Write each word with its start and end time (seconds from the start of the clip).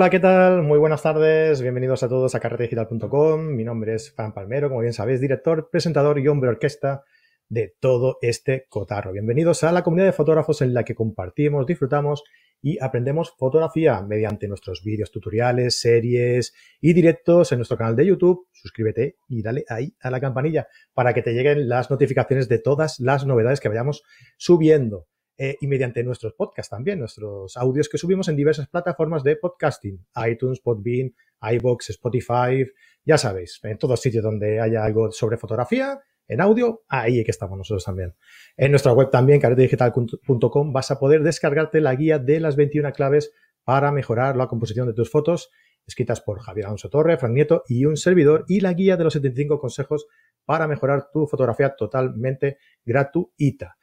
Hola, 0.00 0.08
¿qué 0.08 0.18
tal? 0.18 0.62
Muy 0.62 0.78
buenas 0.78 1.02
tardes. 1.02 1.60
Bienvenidos 1.60 2.02
a 2.02 2.08
todos 2.08 2.34
a 2.34 2.40
carretedigital.com. 2.40 3.42
Mi 3.48 3.64
nombre 3.64 3.96
es 3.96 4.10
Fran 4.10 4.32
Palmero, 4.32 4.70
como 4.70 4.80
bien 4.80 4.94
sabéis, 4.94 5.20
director, 5.20 5.68
presentador 5.70 6.18
y 6.18 6.26
hombre 6.26 6.48
orquesta 6.48 7.04
de 7.50 7.76
todo 7.78 8.16
este 8.22 8.64
cotarro. 8.70 9.12
Bienvenidos 9.12 9.62
a 9.62 9.72
la 9.72 9.82
comunidad 9.82 10.06
de 10.06 10.14
fotógrafos 10.14 10.62
en 10.62 10.72
la 10.72 10.84
que 10.84 10.94
compartimos, 10.94 11.66
disfrutamos 11.66 12.24
y 12.62 12.82
aprendemos 12.82 13.34
fotografía 13.36 14.00
mediante 14.00 14.48
nuestros 14.48 14.82
vídeos 14.82 15.10
tutoriales, 15.10 15.78
series 15.78 16.54
y 16.80 16.94
directos 16.94 17.52
en 17.52 17.58
nuestro 17.58 17.76
canal 17.76 17.94
de 17.94 18.06
YouTube. 18.06 18.48
Suscríbete 18.52 19.18
y 19.28 19.42
dale 19.42 19.66
ahí 19.68 19.94
a 20.00 20.10
la 20.10 20.18
campanilla 20.18 20.66
para 20.94 21.12
que 21.12 21.20
te 21.20 21.34
lleguen 21.34 21.68
las 21.68 21.90
notificaciones 21.90 22.48
de 22.48 22.58
todas 22.58 23.00
las 23.00 23.26
novedades 23.26 23.60
que 23.60 23.68
vayamos 23.68 24.02
subiendo. 24.38 25.08
Eh, 25.42 25.56
y 25.62 25.66
mediante 25.68 26.04
nuestros 26.04 26.34
podcasts 26.34 26.68
también, 26.68 26.98
nuestros 26.98 27.56
audios 27.56 27.88
que 27.88 27.96
subimos 27.96 28.28
en 28.28 28.36
diversas 28.36 28.68
plataformas 28.68 29.24
de 29.24 29.36
podcasting, 29.36 30.06
iTunes, 30.30 30.60
Podbean, 30.60 31.14
iBox, 31.40 31.88
Spotify, 31.88 32.66
ya 33.06 33.16
sabéis, 33.16 33.58
en 33.62 33.78
todos 33.78 34.02
sitios 34.02 34.22
donde 34.22 34.60
haya 34.60 34.84
algo 34.84 35.10
sobre 35.12 35.38
fotografía, 35.38 35.98
en 36.28 36.42
audio, 36.42 36.82
ahí 36.90 37.24
que 37.24 37.30
estamos 37.30 37.56
nosotros 37.56 37.86
también. 37.86 38.14
En 38.54 38.70
nuestra 38.70 38.92
web 38.92 39.08
también, 39.08 39.40
caretedigital.com, 39.40 40.72
vas 40.74 40.90
a 40.90 40.98
poder 40.98 41.22
descargarte 41.22 41.80
la 41.80 41.94
guía 41.94 42.18
de 42.18 42.38
las 42.38 42.54
21 42.56 42.92
claves 42.92 43.32
para 43.64 43.92
mejorar 43.92 44.36
la 44.36 44.46
composición 44.46 44.88
de 44.88 44.92
tus 44.92 45.10
fotos, 45.10 45.50
escritas 45.86 46.20
por 46.20 46.40
Javier 46.40 46.66
Alonso 46.66 46.90
Torre, 46.90 47.16
Fran 47.16 47.32
Nieto 47.32 47.64
y 47.66 47.86
un 47.86 47.96
servidor, 47.96 48.44
y 48.46 48.60
la 48.60 48.74
guía 48.74 48.98
de 48.98 49.04
los 49.04 49.14
75 49.14 49.58
consejos 49.58 50.06
para 50.44 50.68
mejorar 50.68 51.10
tu 51.10 51.26
fotografía 51.26 51.74
totalmente 51.76 52.58
gratuita. 52.84 53.78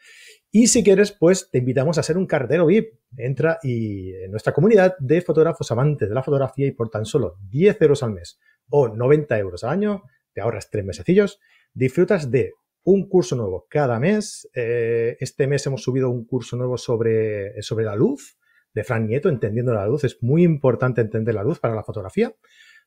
Y 0.52 0.68
si 0.68 0.84
quieres, 0.84 1.12
pues 1.12 1.50
te 1.52 1.58
invitamos 1.58 1.98
a 1.98 2.04
ser 2.04 2.18
un 2.18 2.26
cartero 2.26 2.66
VIP. 2.66 2.94
Entra 3.18 3.60
y 3.64 4.14
en 4.14 4.32
nuestra 4.32 4.54
comunidad 4.54 4.96
de 5.00 5.22
fotógrafos 5.22 5.72
amantes 5.72 6.08
de 6.08 6.16
la 6.16 6.24
fotografía 6.24 6.68
y 6.68 6.72
por 6.72 6.90
tan 6.90 7.06
solo 7.06 7.36
10 7.50 7.82
euros 7.82 8.04
al 8.04 8.14
mes 8.14 8.40
o 8.70 8.90
90 8.90 9.38
euros 9.40 9.64
al 9.64 9.72
año, 9.72 10.04
te 10.34 10.42
ahorras 10.42 10.70
tres 10.70 10.86
mesecillos, 10.86 11.40
disfrutas 11.74 12.32
de 12.32 12.54
un 12.84 13.08
curso 13.10 13.36
nuevo 13.36 13.68
cada 13.70 14.00
mes. 14.00 14.50
Eh, 14.54 15.18
este 15.20 15.48
mes 15.48 15.66
hemos 15.66 15.84
subido 15.84 16.10
un 16.10 16.26
curso 16.26 16.56
nuevo 16.56 16.78
sobre, 16.78 17.62
sobre 17.62 17.86
la 17.86 17.96
luz 17.96 18.38
de 18.74 18.84
Fran 18.84 19.08
Nieto, 19.08 19.30
entendiendo 19.30 19.74
la 19.74 19.88
luz. 19.88 20.04
Es 20.04 20.22
muy 20.22 20.44
importante 20.44 21.02
entender 21.02 21.36
la 21.36 21.44
luz 21.44 21.60
para 21.60 21.76
la 21.76 21.84
fotografía. 21.84 22.34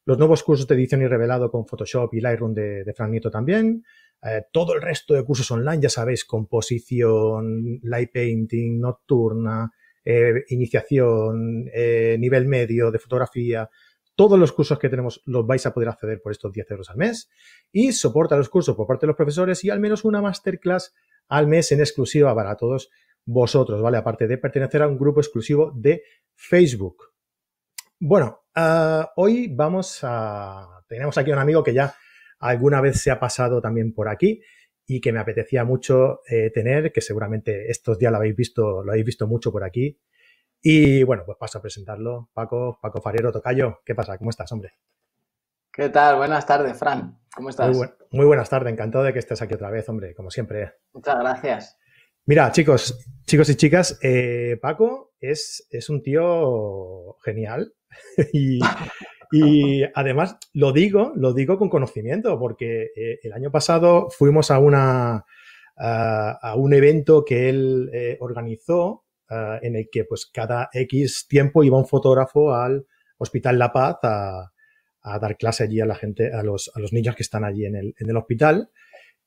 Los 0.04 0.18
nuevos 0.18 0.42
cursos 0.42 0.66
de 0.66 0.74
edición 0.74 1.02
y 1.02 1.06
revelado 1.06 1.50
con 1.50 1.66
Photoshop 1.66 2.14
y 2.14 2.20
Lightroom 2.20 2.54
de, 2.54 2.84
de 2.84 2.94
Nieto 3.08 3.30
también. 3.30 3.84
Eh, 4.22 4.42
todo 4.52 4.74
el 4.74 4.82
resto 4.82 5.14
de 5.14 5.24
cursos 5.24 5.50
online, 5.50 5.82
ya 5.82 5.88
sabéis, 5.88 6.24
composición, 6.24 7.80
light 7.82 8.10
painting, 8.12 8.80
nocturna, 8.80 9.70
eh, 10.04 10.44
iniciación, 10.48 11.70
eh, 11.72 12.16
nivel 12.18 12.46
medio 12.46 12.90
de 12.90 12.98
fotografía. 12.98 13.68
Todos 14.14 14.38
los 14.38 14.52
cursos 14.52 14.78
que 14.78 14.88
tenemos 14.88 15.22
los 15.26 15.46
vais 15.46 15.64
a 15.64 15.72
poder 15.72 15.88
acceder 15.88 16.20
por 16.20 16.32
estos 16.32 16.52
10 16.52 16.70
euros 16.70 16.90
al 16.90 16.96
mes. 16.96 17.30
Y 17.72 17.92
soporta 17.92 18.36
los 18.36 18.48
cursos 18.48 18.77
por 18.77 18.86
parte 18.86 19.06
de 19.06 19.08
los 19.08 19.16
profesores 19.16 19.64
y 19.64 19.70
al 19.70 19.80
menos 19.80 20.05
una 20.05 20.20
masterclass 20.20 20.94
al 21.28 21.46
mes 21.46 21.72
en 21.72 21.80
exclusiva 21.80 22.34
para 22.34 22.56
todos 22.56 22.90
vosotros, 23.24 23.80
¿vale? 23.80 23.96
Aparte 23.96 24.27
de 24.27 24.39
pertenecer 24.39 24.83
a 24.83 24.89
un 24.89 24.98
grupo 24.98 25.20
exclusivo 25.20 25.72
de 25.74 26.02
Facebook. 26.34 27.12
Bueno, 27.98 28.39
ah, 28.55 29.12
hoy 29.16 29.48
vamos 29.48 30.00
a... 30.02 30.83
Tenemos 30.88 31.16
aquí 31.18 31.30
a 31.30 31.34
un 31.34 31.40
amigo 31.40 31.62
que 31.62 31.74
ya 31.74 31.94
alguna 32.40 32.80
vez 32.80 33.00
se 33.00 33.11
ha 33.11 33.20
pasado 33.20 33.61
también 33.61 33.92
por 33.92 34.08
aquí 34.08 34.42
y 34.86 35.00
que 35.00 35.12
me 35.12 35.20
apetecía 35.20 35.64
mucho 35.64 36.20
eh, 36.28 36.50
tener, 36.50 36.92
que 36.92 37.00
seguramente 37.00 37.70
estos 37.70 37.98
días 37.98 38.10
lo 38.10 38.18
habéis 38.18 38.34
visto, 38.34 38.83
lo 38.83 38.90
habéis 38.90 39.06
visto 39.06 39.27
mucho 39.28 39.52
por 39.52 39.62
aquí. 39.62 40.00
Y 40.60 41.05
bueno, 41.05 41.22
pues 41.24 41.39
paso 41.39 41.58
a 41.58 41.62
presentarlo. 41.62 42.30
Paco, 42.34 42.78
Paco 42.83 43.00
Farero, 43.00 43.30
Tocayo, 43.30 43.80
¿qué 43.84 43.94
pasa? 43.94 44.18
¿Cómo 44.18 44.30
estás, 44.30 44.50
hombre? 44.52 44.74
¿Qué 45.72 45.89
tal? 45.89 46.16
Buenas 46.16 46.44
tardes, 46.44 46.77
Fran. 46.77 47.20
¿Cómo 47.34 47.50
estás? 47.50 47.77
Muy, 48.10 48.27
buenas 48.27 48.50
tardes, 48.50 48.72
encantado 48.72 49.05
de 49.05 49.12
que 49.12 49.20
estés 49.20 49.40
aquí 49.40 49.55
otra 49.55 49.70
vez, 49.70 49.89
hombre, 49.89 50.14
como 50.14 50.30
siempre. 50.30 50.74
Muchas 50.92 51.18
gracias. 51.20 51.78
Mira, 52.27 52.50
chicos, 52.50 52.98
chicos 53.27 53.48
y 53.48 53.55
chicas, 53.55 53.98
eh, 54.02 54.58
Paco 54.60 55.14
es, 55.20 55.66
es 55.70 55.89
un 55.89 56.02
tío 56.02 57.16
genial 57.22 57.74
y, 58.33 58.61
además 59.95 60.39
lo 60.52 60.73
digo, 60.73 61.12
lo 61.17 61.33
digo 61.33 61.58
con 61.58 61.68
conocimiento, 61.68 62.39
porque 62.39 62.90
eh, 62.96 63.20
el 63.23 63.33
año 63.33 63.51
pasado 63.51 64.08
fuimos 64.11 64.51
a 64.51 64.58
una 64.58 65.24
a, 65.80 66.55
un 66.56 66.74
evento 66.74 67.24
que 67.24 67.48
él 67.48 67.90
eh, 67.92 68.17
organizó 68.20 69.05
en 69.62 69.77
el 69.77 69.89
que 69.92 70.05
pues 70.05 70.27
cada 70.27 70.70
X 70.73 71.28
tiempo 71.28 71.62
iba 71.62 71.78
un 71.78 71.86
fotógrafo 71.86 72.52
al 72.52 72.84
Hospital 73.17 73.61
La 73.61 73.73
Paz 73.73 73.98
a, 74.02 74.51
dar 75.20 75.36
clase 75.36 75.62
allí 75.62 75.80
a 75.80 75.86
la 75.86 75.95
gente, 75.95 76.33
a 76.33 76.42
los, 76.42 76.68
a 76.74 76.80
los 76.80 76.92
niños 76.92 77.14
que 77.14 77.22
están 77.22 77.45
allí 77.45 77.64
en 77.64 77.77
el, 77.77 77.95
en 77.96 78.11
el 78.11 78.17
hospital. 78.17 78.70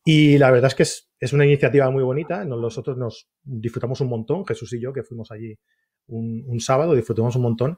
Y 0.04 0.38
la 0.38 0.52
verdad 0.52 0.68
es 0.68 0.76
que 0.76 0.84
es, 0.84 1.34
una 1.34 1.46
iniciativa 1.46 1.90
muy 1.90 2.04
bonita. 2.04 2.44
Nosotros 2.44 2.98
nos 2.98 3.30
disfrutamos 3.44 4.02
un 4.02 4.10
montón, 4.10 4.46
Jesús 4.46 4.74
y 4.74 4.82
yo, 4.82 4.92
que 4.92 5.04
fuimos 5.04 5.32
allí 5.32 5.58
un 6.08 6.60
sábado, 6.60 6.96
disfrutamos 6.96 7.38
un 7.38 7.44
montón. 7.44 7.78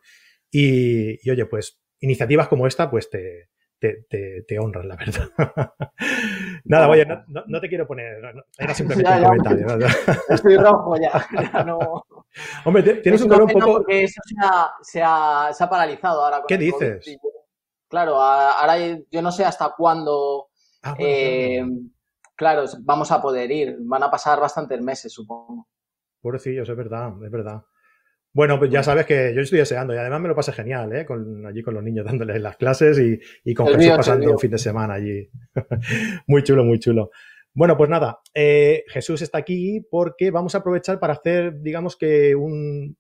Y, 0.58 1.20
y, 1.22 1.32
oye, 1.32 1.46
pues 1.48 1.82
iniciativas 2.00 2.48
como 2.48 2.66
esta, 2.66 2.90
pues 2.90 3.10
te, 3.10 3.50
te, 3.78 4.06
te, 4.48 4.58
honran, 4.58 4.88
la 4.88 4.96
verdad. 4.96 5.30
Nada, 6.64 6.88
oye, 6.88 7.06
no, 7.06 7.44
no, 7.46 7.60
te 7.60 7.68
quiero 7.68 7.86
poner, 7.86 8.22
era 8.58 8.74
simplemente 8.74 9.12
un 9.18 9.24
comentario. 9.26 9.88
Estoy 10.30 10.56
rojo 10.56 10.96
ya, 10.96 11.64
no. 11.66 12.06
Hombre, 12.64 12.84
tienes 13.02 13.22
un 13.22 13.28
color 13.28 13.44
un 13.44 13.52
poco... 13.52 13.74
Porque 13.80 14.06
eso 14.06 14.22
se 14.24 14.36
ha, 14.42 14.72
se 14.82 15.04
ha, 15.04 15.50
se 15.52 15.62
ha 15.62 15.70
paralizado 15.70 16.24
ahora. 16.24 16.42
¿Qué 16.48 16.58
dices? 16.58 17.18
Claro, 17.90 18.22
ahora 18.22 18.78
yo 19.12 19.22
no 19.22 19.34
sé 19.34 19.44
hasta 19.44 19.74
cuándo... 19.78 20.48
Ah, 20.84 20.96
eh, 20.98 21.66
claro, 22.34 22.64
vamos 22.80 23.12
a 23.12 23.22
poder 23.22 23.52
ir. 23.52 23.76
Van 23.82 24.04
a 24.04 24.10
pasar 24.10 24.40
bastantes 24.40 24.80
meses, 24.80 25.12
supongo. 25.12 25.68
Pobrecillos, 26.22 26.70
es 26.70 26.78
verdad, 26.78 27.12
es 27.22 27.32
verdad. 27.32 27.62
Bueno, 28.36 28.60
pues 28.60 28.70
ya 28.70 28.84
sabes 28.84 29.06
que 29.06 29.34
yo 29.34 29.40
estoy 29.40 29.60
deseando 29.60 29.94
y 29.94 29.98
además 29.98 30.20
me 30.20 30.28
lo 30.28 30.36
pasé 30.36 30.52
genial, 30.52 30.94
¿eh? 30.94 31.06
Con, 31.06 31.46
allí 31.46 31.64
con 31.64 31.74
los 31.74 31.82
niños 31.82 32.04
dándoles 32.04 32.42
las 32.42 32.58
clases 32.58 33.00
y, 33.00 33.18
y 33.50 33.54
con 33.54 33.68
Jesús 33.68 33.94
pasando 33.96 34.30
un 34.30 34.38
fin 34.38 34.52
de 34.52 34.58
semana 34.58 34.96
allí. 34.96 35.30
muy 36.28 36.44
chulo, 36.44 36.66
muy 36.66 36.78
chulo. 36.78 37.12
Bueno, 37.54 37.78
pues 37.78 37.90
nada, 37.90 38.20
eh, 38.34 38.84
Jesús 38.90 39.22
está 39.22 39.38
aquí 39.38 39.80
porque 39.90 40.32
vamos 40.32 40.54
a 40.54 40.58
aprovechar 40.58 41.00
para 41.00 41.14
hacer, 41.14 41.62
digamos 41.62 41.96
que 41.96 42.36
un... 42.36 42.98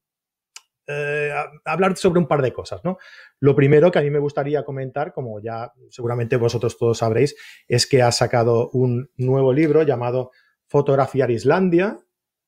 Eh, 0.88 1.34
hablar 1.66 1.98
sobre 1.98 2.20
un 2.20 2.28
par 2.30 2.42
de 2.42 2.54
cosas, 2.54 2.86
¿no? 2.86 2.98
Lo 3.42 3.58
primero 3.58 3.92
que 3.92 4.00
a 4.00 4.04
mí 4.04 4.10
me 4.10 4.20
gustaría 4.20 4.64
comentar, 4.64 5.12
como 5.12 5.42
ya 5.42 5.74
seguramente 5.90 6.38
vosotros 6.38 6.78
todos 6.78 7.00
sabréis, 7.00 7.36
es 7.68 7.88
que 7.88 8.02
ha 8.02 8.12
sacado 8.14 8.70
un 8.70 9.12
nuevo 9.18 9.52
libro 9.52 9.84
llamado 9.84 10.32
Fotografiar 10.68 11.30
Islandia, 11.30 11.98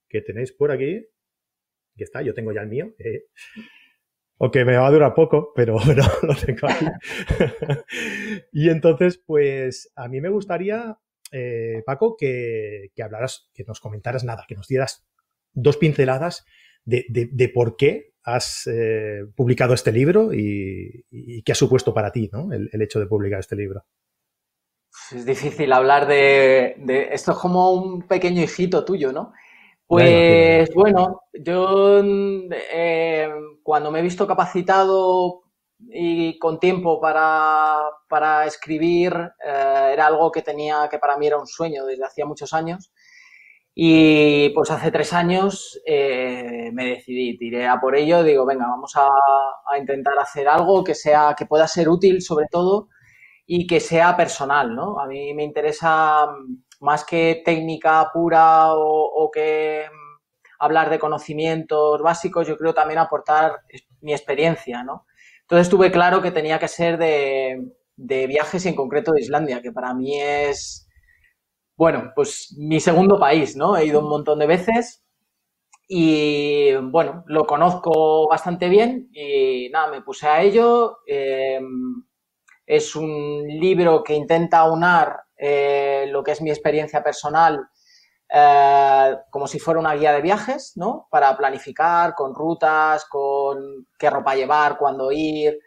que 0.08 0.22
tenéis 0.22 0.54
por 0.54 0.72
aquí, 0.72 1.06
Aquí 1.98 2.04
está, 2.04 2.22
yo 2.22 2.36
tengo 2.36 2.52
ya 2.52 2.62
el 2.62 2.68
mío. 2.68 2.94
Eh, 3.00 3.24
que 4.52 4.66
me 4.66 4.78
va 4.78 4.86
a 4.86 4.92
durar 4.92 5.16
poco, 5.16 5.52
pero, 5.56 5.80
lo 6.22 6.36
tengo 6.36 6.68
aquí. 6.70 6.86
y 8.54 8.70
entonces, 8.70 9.18
pues 9.18 9.92
a 9.96 10.08
mí 10.08 10.22
me 10.22 10.30
gustaría, 10.30 10.96
eh, 11.32 11.82
Paco, 11.88 12.16
que, 12.16 12.92
hablaras, 13.04 13.50
que 13.52 13.64
nos 13.64 13.80
comentaras 13.80 14.24
nada, 14.24 14.46
que 14.48 14.54
nos 14.54 14.68
dieras 14.68 15.08
dos 15.54 15.78
pinceladas 15.78 16.46
de, 16.86 17.52
por 17.52 17.78
qué 17.78 18.14
has 18.22 18.68
eh, 18.68 19.26
publicado 19.36 19.74
este 19.74 19.92
libro 19.92 20.32
y, 20.32 21.04
qué 21.44 21.52
ha 21.52 21.56
supuesto 21.56 21.96
para 21.96 22.12
ti 22.12 22.30
¿no? 22.32 22.54
el, 22.54 22.80
hecho 22.80 23.00
de 23.00 23.08
publicar 23.08 23.40
este 23.40 23.56
libro. 23.56 23.88
Es 25.12 25.26
difícil 25.26 25.74
hablar 25.74 26.06
de, 26.06 26.76
de, 26.78 27.10
Esto 27.12 27.32
es 27.32 27.38
como 27.40 27.72
un 27.72 28.04
pequeño 28.04 28.44
hijito 28.44 28.86
tuyo, 28.86 29.12
¿no? 29.12 29.34
Pues 29.88 30.70
bueno, 30.74 31.22
yo 31.34 32.02
eh, 32.04 33.30
cuando 33.64 33.90
me 33.90 34.00
he 34.00 34.02
visto 34.02 34.28
capacitado 34.28 35.44
y 35.90 36.38
con 36.40 36.60
tiempo 36.60 37.00
para, 37.00 38.46
escribir, 38.46 39.14
eh, 39.14 39.90
era 39.94 40.08
algo 40.08 40.30
que 40.30 40.42
tenía, 40.42 40.90
que 40.92 41.00
para 41.00 41.18
mí 41.18 41.28
era 41.28 41.38
un 41.38 41.48
sueño 41.48 41.86
desde 41.86 42.04
hacía 42.06 42.26
muchos 42.26 42.54
años. 42.54 42.92
Y 43.74 44.50
pues 44.50 44.72
hace 44.72 44.92
tres 44.92 45.14
años 45.14 45.80
eh, 45.86 46.70
me 46.74 46.86
decidí, 46.88 47.38
tiré 47.38 47.68
a 47.68 47.80
por 47.80 47.96
ello, 47.96 48.24
digo, 48.24 48.46
venga, 48.46 48.68
vamos 48.68 48.94
a, 48.96 49.08
a, 49.08 49.78
intentar 49.78 50.18
hacer 50.20 50.48
algo 50.48 50.84
que 50.84 50.96
sea, 50.96 51.36
que 51.38 51.46
pueda 51.46 51.68
ser 51.68 51.88
útil 51.88 52.22
sobre 52.22 52.48
todo 52.52 52.90
y 53.46 53.68
que 53.68 53.80
sea 53.80 54.18
personal, 54.18 54.76
¿no? 54.76 55.00
A 55.00 55.08
mí 55.08 55.34
me 55.34 55.44
interesa 55.44 56.28
más 56.80 57.04
que 57.06 57.42
técnica 57.44 58.10
pura 58.14 58.74
o, 58.74 59.30
que 59.34 59.86
mm, 59.92 60.18
hablar 60.60 60.90
de 60.90 61.00
conocimientos 61.00 62.02
básicos, 62.02 62.48
yo 62.48 62.58
creo 62.58 62.74
también 62.74 63.00
aportar 63.00 63.62
mi 64.02 64.14
experiencia, 64.14 64.84
¿no? 64.84 65.06
Entonces 65.42 65.70
tuve 65.70 65.92
claro 65.92 66.22
que 66.22 66.32
tenía 66.32 66.60
que 66.60 66.68
ser 66.68 66.98
de, 66.98 67.72
viajes 67.96 68.66
y 68.66 68.70
en 68.70 68.76
concreto 68.76 69.14
de 69.14 69.22
Islandia, 69.22 69.62
que 69.62 69.72
para 69.72 69.94
mí 69.94 70.20
es, 70.20 70.88
bueno, 71.76 72.12
pues 72.16 72.54
mi 72.58 72.80
segundo 72.80 73.20
país, 73.20 73.56
¿no? 73.56 73.78
He 73.78 73.86
ido 73.86 74.02
un 74.02 74.10
montón 74.10 74.40
de 74.40 74.48
veces 74.48 75.04
y 75.88 76.76
bueno, 76.76 77.24
lo 77.28 77.46
conozco 77.46 78.28
bastante 78.28 78.68
bien 78.68 79.10
y 79.14 79.70
nada, 79.72 79.88
me 79.90 80.02
puse 80.02 80.28
a 80.28 80.42
ello. 80.42 81.00
Em, 81.08 82.04
es 82.66 82.96
un 82.96 83.48
libro 83.48 84.04
que 84.04 84.14
intenta 84.16 84.70
unar 84.70 85.27
eh, 85.38 86.06
lo 86.10 86.24
que 86.24 86.32
es 86.32 86.42
mi 86.42 86.50
experiencia 86.50 87.04
personal 87.04 87.68
eh, 88.30 89.18
como 89.30 89.48
si 89.48 89.60
fuera 89.60 89.80
una 89.80 89.96
guía 89.96 90.12
de 90.12 90.22
viajes, 90.22 90.74
¿no? 90.76 91.08
Para 91.10 91.36
planificar 91.38 92.14
con 92.14 92.36
rutas, 92.36 93.06
con 93.06 93.88
qué 93.98 94.10
ropa 94.10 94.36
llevar, 94.36 94.78
cuándo 94.78 95.12
ir, 95.12 95.58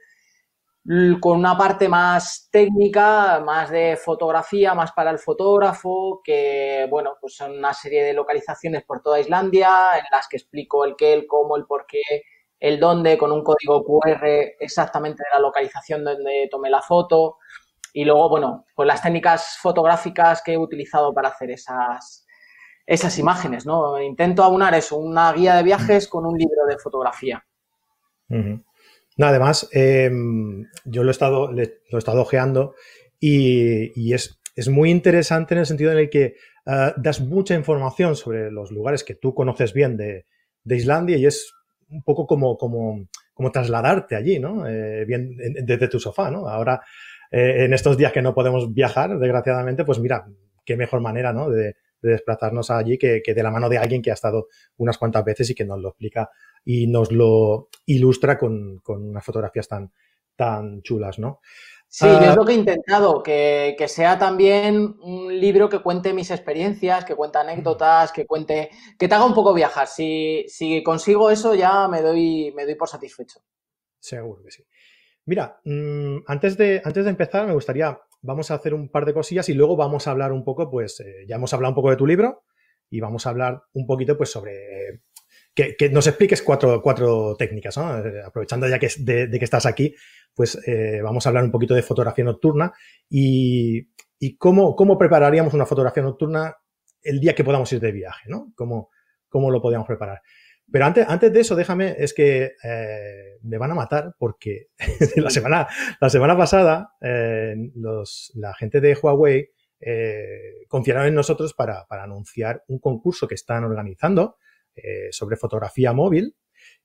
con 1.21 1.39
una 1.39 1.57
parte 1.57 1.89
más 1.89 2.49
técnica, 2.51 3.41
más 3.45 3.71
de 3.71 3.97
fotografía, 3.97 4.75
más 4.75 4.93
para 4.93 5.11
el 5.11 5.19
fotógrafo, 5.19 6.21
que, 6.25 6.87
bueno, 6.91 7.17
pues 7.21 7.37
son 7.37 7.59
una 7.59 7.73
serie 7.75 8.03
de 8.03 8.13
localizaciones 8.15 8.83
por 8.85 9.03
toda 9.03 9.21
Islandia 9.21 9.91
en 9.97 10.05
las 10.11 10.27
que 10.29 10.37
explico 10.39 10.85
el 10.85 10.97
qué, 10.97 11.13
el 11.13 11.27
cómo, 11.27 11.57
el 11.57 11.67
por 11.67 11.87
qué, 11.87 12.01
el 12.59 12.81
dónde, 12.81 13.17
con 13.19 13.31
un 13.33 13.45
código 13.45 13.85
QR 13.85 14.27
exactamente 14.59 15.23
de 15.23 15.31
la 15.35 15.41
localización 15.41 16.05
donde 16.05 16.49
tomé 16.51 16.71
la 16.71 16.83
foto. 16.83 17.39
Y 17.93 18.05
luego, 18.05 18.29
bueno, 18.29 18.67
pues 18.75 18.87
las 18.87 19.03
técnicas 19.03 19.59
fotográficas 19.61 20.43
que 20.43 20.53
he 20.53 20.59
utilizado 20.59 21.13
para 21.13 21.29
hacer 21.29 21.51
esas, 21.51 22.27
esas 22.87 23.19
imágenes, 23.19 23.67
¿no? 23.67 24.01
Intento 24.01 24.43
aunar 24.43 24.75
eso, 24.75 24.97
una 24.97 25.33
guía 25.33 25.57
de 25.57 25.63
viajes 25.63 26.09
con 26.09 26.27
un 26.27 26.39
libro 26.39 26.67
de 26.69 26.79
fotografía 26.79 27.45
además, 29.29 29.69
em, 29.73 30.67
yo 30.85 31.03
lo 31.03 31.11
he 31.11 31.13
estado, 31.13 31.53
lo 31.53 31.63
he 31.63 31.99
estado 31.99 32.23
ojeando 32.23 32.75
y, 33.19 34.13
es, 34.13 34.39
muy 34.69 34.91
interesante 34.91 35.55
en 35.55 35.61
el 35.61 35.67
sentido 35.67 35.93
en 35.93 35.99
el 35.99 36.11
que 36.11 36.37
eh, 36.67 36.93
das 36.97 37.21
mucha 37.21 37.55
información 37.55 38.15
sobre 38.15 38.51
los 38.51 38.71
lugares 38.71 39.05
que 39.05 39.15
tú 39.15 39.35
conoces 39.35 39.73
bien 39.73 39.97
de, 39.97 40.27
Islandia 40.65 41.17
y 41.17 41.27
es 41.27 41.53
un 41.89 42.03
poco 42.03 42.27
como, 42.27 42.57
como, 42.57 43.09
como 43.33 43.51
trasladarte 43.51 44.15
allí, 44.15 44.39
¿no? 44.39 44.67
Eh, 44.69 45.05
bien, 45.07 45.35
desde 45.65 45.89
tu 45.89 45.99
sofá, 45.99 46.31
¿no? 46.31 46.47
Ahora, 46.47 46.83
eh, 47.31 47.65
en 47.65 47.75
estos 47.75 47.97
días 47.97 48.13
que 48.13 48.23
no 48.23 48.35
podemos 48.35 48.73
viajar, 48.73 49.19
desgraciadamente, 49.19 49.85
pues 49.85 49.99
mira, 49.99 50.27
qué 50.65 50.77
mejor 50.77 51.01
manera, 51.01 51.33
¿no? 51.33 51.51
De, 51.51 51.77
desplazarnos 52.03 52.71
allí 52.71 52.97
que, 52.97 53.21
que, 53.23 53.35
de 53.35 53.43
la 53.43 53.51
mano 53.51 53.69
de 53.69 53.77
alguien 53.77 54.01
que 54.01 54.11
ha 54.11 54.15
estado 54.15 54.49
unas 54.79 54.97
cuantas 54.97 55.23
veces 55.23 55.51
y 55.51 55.55
que 55.55 55.67
nos 55.67 55.79
lo 55.81 55.91
explica 55.91 56.31
y 56.65 56.87
nos 56.87 57.13
lo 57.13 57.69
ilustra 57.87 58.39
con, 58.39 58.81
unas 58.87 59.25
fotografías 59.25 59.69
tan, 59.69 59.93
tan 60.37 60.83
chulas, 60.83 61.19
¿no? 61.19 61.41
Sí, 61.93 62.07
es 62.07 62.29
ah, 62.29 62.37
lo 62.37 62.45
que 62.45 62.53
he 62.53 62.57
intentado, 62.57 63.21
que, 63.21 63.85
sea 63.89 64.17
también 64.17 64.95
un 65.03 65.41
libro 65.41 65.69
que 65.69 65.81
cuente 65.81 66.13
mis 66.13 66.31
experiencias, 66.31 67.05
que 67.05 67.17
cuente 67.17 67.39
anécdotas, 67.39 68.13
que 68.13 68.27
cuente, 68.27 68.71
que 68.97 69.09
te 69.09 69.15
haga 69.15 69.25
un 69.25 69.35
poco 69.35 69.53
viajar. 69.53 69.89
Si, 69.89 70.45
si 70.47 70.85
consigo 70.85 71.31
eso 71.31 71.53
ya 71.57 71.89
me 71.89 72.01
doy, 72.01 72.53
me 72.55 72.65
doy 72.65 72.77
por 72.77 72.89
satisfecho. 72.89 73.41
Seguro 73.99 74.45
que 74.45 74.53
sí. 74.53 74.65
Mira, 75.27 75.61
mm, 75.65 76.19
antes, 76.27 76.57
de, 76.57 76.83
antes 76.85 77.05
de 77.05 77.11
empezar 77.11 77.47
me 77.47 77.55
gustaría, 77.55 77.99
vamos 78.23 78.51
a 78.51 78.55
hacer 78.55 78.75
un 78.75 78.89
par 78.89 79.05
de 79.05 79.15
cosillas 79.15 79.49
y 79.49 79.55
luego 79.55 79.77
vamos 79.77 80.07
a 80.07 80.11
hablar 80.11 80.33
un 80.33 80.45
poco, 80.45 80.71
pues 80.71 81.01
eh, 81.01 81.25
ya 81.29 81.37
hemos 81.37 81.53
hablado 81.55 81.71
un 81.71 81.77
poco 81.77 81.91
de 81.91 81.97
tu 81.97 82.07
libro 82.07 82.45
y 82.89 83.01
vamos 83.01 83.27
a 83.27 83.31
hablar 83.31 83.63
un 83.73 83.87
poquito 83.87 84.17
pues 84.17 84.31
sobre 84.31 85.03
que, 85.55 85.91
nos 85.91 86.07
expliques 86.07 86.43
cuatro, 86.43 86.81
cuatro 86.83 87.35
técnicas, 87.37 87.77
¿no? 87.77 87.99
Eh, 87.99 88.23
aprovechando 88.25 88.69
ya 88.69 88.79
que 88.79 88.89
de, 88.99 89.31
que 89.31 89.45
estás 89.45 89.67
aquí, 89.67 89.95
pues 90.35 90.59
eh, 90.67 91.01
vamos 91.03 91.27
a 91.27 91.31
hablar 91.31 91.45
un 91.45 91.51
poquito 91.51 91.75
de 91.75 91.83
fotografía 91.83 92.25
nocturna 92.25 92.73
y, 93.09 93.89
cómo, 94.39 94.75
cómo, 94.77 94.99
prepararíamos 94.99 95.55
una 95.55 95.67
fotografía 95.67 96.03
nocturna 96.03 96.57
el 97.03 97.21
día 97.21 97.35
que 97.35 97.45
podamos 97.45 97.73
ir 97.73 97.81
de 97.81 97.93
viaje, 97.93 98.29
¿no? 98.29 98.53
¿Cómo, 98.55 98.91
cómo 99.29 99.51
lo 99.51 99.61
podríamos 99.61 99.87
preparar? 99.87 100.23
Pero 100.73 100.87
antes, 100.87 101.07
antes 101.09 101.33
de 101.33 101.41
eso, 101.41 101.57
déjame, 101.57 101.97
es 101.99 102.15
que 102.15 102.53
eh, 102.63 103.39
me 103.43 103.59
van 103.59 103.71
a 103.71 103.75
matar 103.75 104.15
porque 104.19 104.69
la, 105.17 105.31
semana, 105.31 105.69
la 106.01 106.11
semana 106.11 106.37
pasada 106.37 106.95
los, 107.75 108.33
la 108.35 108.55
gente 108.55 108.81
de 108.81 108.95
Huawei 108.95 109.51
confiaron 110.69 111.07
en 111.07 111.15
nosotros 111.15 111.55
para, 111.55 111.87
para, 111.87 112.05
anunciar 112.05 112.63
un 112.69 112.79
concurso 112.79 113.27
que 113.27 113.35
están 113.35 113.65
organizando 113.65 114.37
eh, 114.77 115.09
sobre 115.11 115.37
fotografía 115.37 115.93
móvil. 115.93 116.37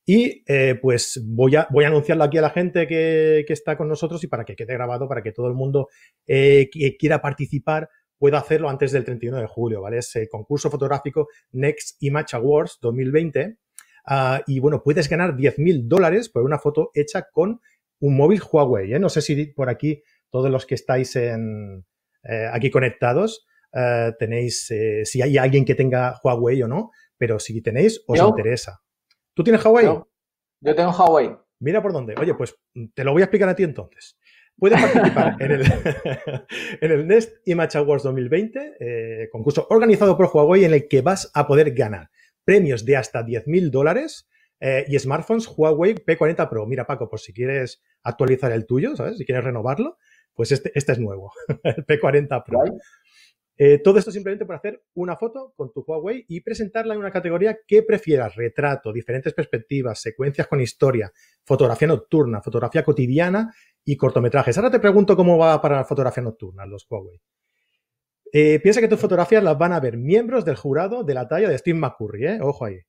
Y 0.06 0.44
eh, 0.48 0.78
pues 0.82 1.22
voy 1.26 1.56
a, 1.56 1.68
voy 1.72 1.86
a 1.86 1.88
anunciarlo 1.88 2.24
aquí 2.24 2.38
a 2.38 2.42
la 2.42 2.50
gente 2.50 2.88
que, 2.88 3.46
está 3.48 3.78
con 3.78 3.88
nosotros 3.88 4.24
y 4.24 4.28
para 4.28 4.44
que 4.44 4.56
quede 4.56 4.74
grabado, 4.74 5.08
para 5.08 5.22
que 5.22 5.32
todo 5.32 5.48
el 5.48 5.54
mundo 5.54 5.90
eh, 6.28 6.70
que 6.72 6.98
quiera 6.98 7.22
participar 7.22 7.90
pueda 8.18 8.40
hacerlo 8.40 8.70
antes 8.70 8.92
del 8.92 9.04
31 9.04 9.40
de 9.40 9.48
julio, 9.48 9.82
¿vale? 9.82 10.00
Es 10.00 10.16
el 10.16 10.30
concurso 10.30 10.70
fotográfico 10.70 11.28
Next 11.52 12.02
Image 12.02 12.36
Awards 12.36 12.78
2020. 12.82 13.58
Ah, 14.06 14.42
y 14.46 14.60
bueno, 14.60 14.84
puedes 14.84 15.10
ganar 15.10 15.36
10.000 15.36 15.88
dólares 15.88 16.30
por 16.30 16.44
una 16.44 16.60
foto 16.60 16.92
hecha 16.94 17.28
con 17.32 17.62
un 18.00 18.18
móvil 18.18 18.42
Huawei. 18.42 19.00
No 19.00 19.10
sé 19.10 19.22
si 19.22 19.48
por 19.48 19.70
aquí, 19.70 20.04
todos 20.30 20.52
los 20.52 20.66
que 20.66 20.76
estáis 20.76 21.16
en, 21.16 21.86
aquí 22.52 22.70
conectados, 22.70 23.48
tenéis, 24.20 24.72
si 25.04 25.22
hay 25.22 25.38
alguien 25.38 25.66
que 25.66 25.76
tenga 25.76 26.20
Huawei 26.24 26.62
o 26.64 26.68
no, 26.68 26.92
pero 27.18 27.40
si 27.40 27.62
tenéis, 27.62 28.04
os 28.08 28.20
interesa. 28.20 28.82
¿Tú 29.34 29.44
tienes 29.44 29.64
Huawei? 29.64 29.86
Yo, 29.86 30.76
tengo 30.76 30.92
Huawei. 30.92 31.36
Mira 31.60 31.82
por 31.82 31.94
dónde. 31.94 32.16
Oye, 32.18 32.34
pues 32.34 32.56
te 32.94 33.04
lo 33.04 33.14
voy 33.14 33.22
a 33.22 33.26
explicar 33.26 33.50
a 33.50 33.56
ti 33.56 33.64
entonces. 33.64 34.18
Puedes 34.58 34.82
participar 34.82 35.36
en, 35.40 35.52
el, 35.52 35.62
en 36.82 36.92
el 36.92 37.08
Nest 37.08 37.36
Image 37.46 37.78
Awards 37.78 38.04
2020, 38.04 38.78
eh, 38.80 39.30
concurso 39.32 39.68
organizado 39.70 40.16
por 40.16 40.30
Huawei 40.34 40.64
en 40.64 40.74
el 40.74 40.88
que 40.88 41.02
vas 41.02 41.32
a 41.34 41.48
poder 41.48 41.74
ganar 41.74 42.10
premios 42.46 42.86
de 42.86 42.96
hasta 42.96 43.26
10.000 43.26 43.70
dólares 43.70 44.30
eh, 44.60 44.86
y 44.88 44.98
smartphones 44.98 45.48
Huawei 45.48 45.96
P40 45.96 46.50
Pro. 46.50 46.66
Mira, 46.66 46.88
Paco, 46.88 47.10
por 47.10 47.20
si 47.20 47.34
quieres 47.34 47.84
actualizar 48.04 48.52
el 48.52 48.66
tuyo, 48.66 48.96
¿sabes? 48.96 49.18
Si 49.18 49.26
quieres 49.26 49.44
renovarlo, 49.44 49.98
pues 50.34 50.52
este, 50.52 50.72
este 50.76 50.94
es 50.94 51.00
nuevo, 51.00 51.32
el 51.64 51.86
P40 51.86 52.44
Pro. 52.46 52.60
Eh, 53.58 53.80
todo 53.80 54.00
esto 54.00 54.12
simplemente 54.12 54.46
por 54.46 54.56
hacer 54.56 54.84
una 54.96 55.16
foto 55.16 55.54
con 55.56 55.72
tu 55.72 55.82
Huawei 55.88 56.26
y 56.28 56.42
presentarla 56.42 56.94
en 56.94 57.00
una 57.00 57.12
categoría 57.12 57.58
que 57.66 57.84
prefieras, 57.84 58.36
retrato, 58.36 58.92
diferentes 58.92 59.34
perspectivas, 59.34 60.02
secuencias 60.02 60.48
con 60.48 60.60
historia, 60.60 61.12
fotografía 61.46 61.88
nocturna, 61.88 62.42
fotografía 62.42 62.84
cotidiana 62.84 63.54
y 63.86 63.96
cortometrajes. 63.96 64.58
Ahora 64.58 64.72
te 64.72 64.80
pregunto 64.80 65.16
cómo 65.16 65.38
va 65.38 65.62
para 65.62 65.78
la 65.78 65.86
fotografía 65.86 66.24
nocturna 66.24 66.66
los 66.66 66.86
Huawei. 66.90 67.22
Eh, 68.38 68.60
piensa 68.60 68.82
que 68.82 68.90
tus 68.90 69.00
fotografías 69.00 69.42
las 69.42 69.58
van 69.58 69.72
a 69.72 69.80
ver 69.80 69.96
miembros 69.96 70.44
del 70.44 70.58
jurado 70.58 71.06
de 71.06 71.14
la 71.14 71.26
talla 71.26 71.48
de 71.48 71.58
Steve 71.58 71.80
McCurry, 71.80 72.28
¿eh? 72.28 72.40
Ojo 72.42 72.66
ahí. 72.66 72.80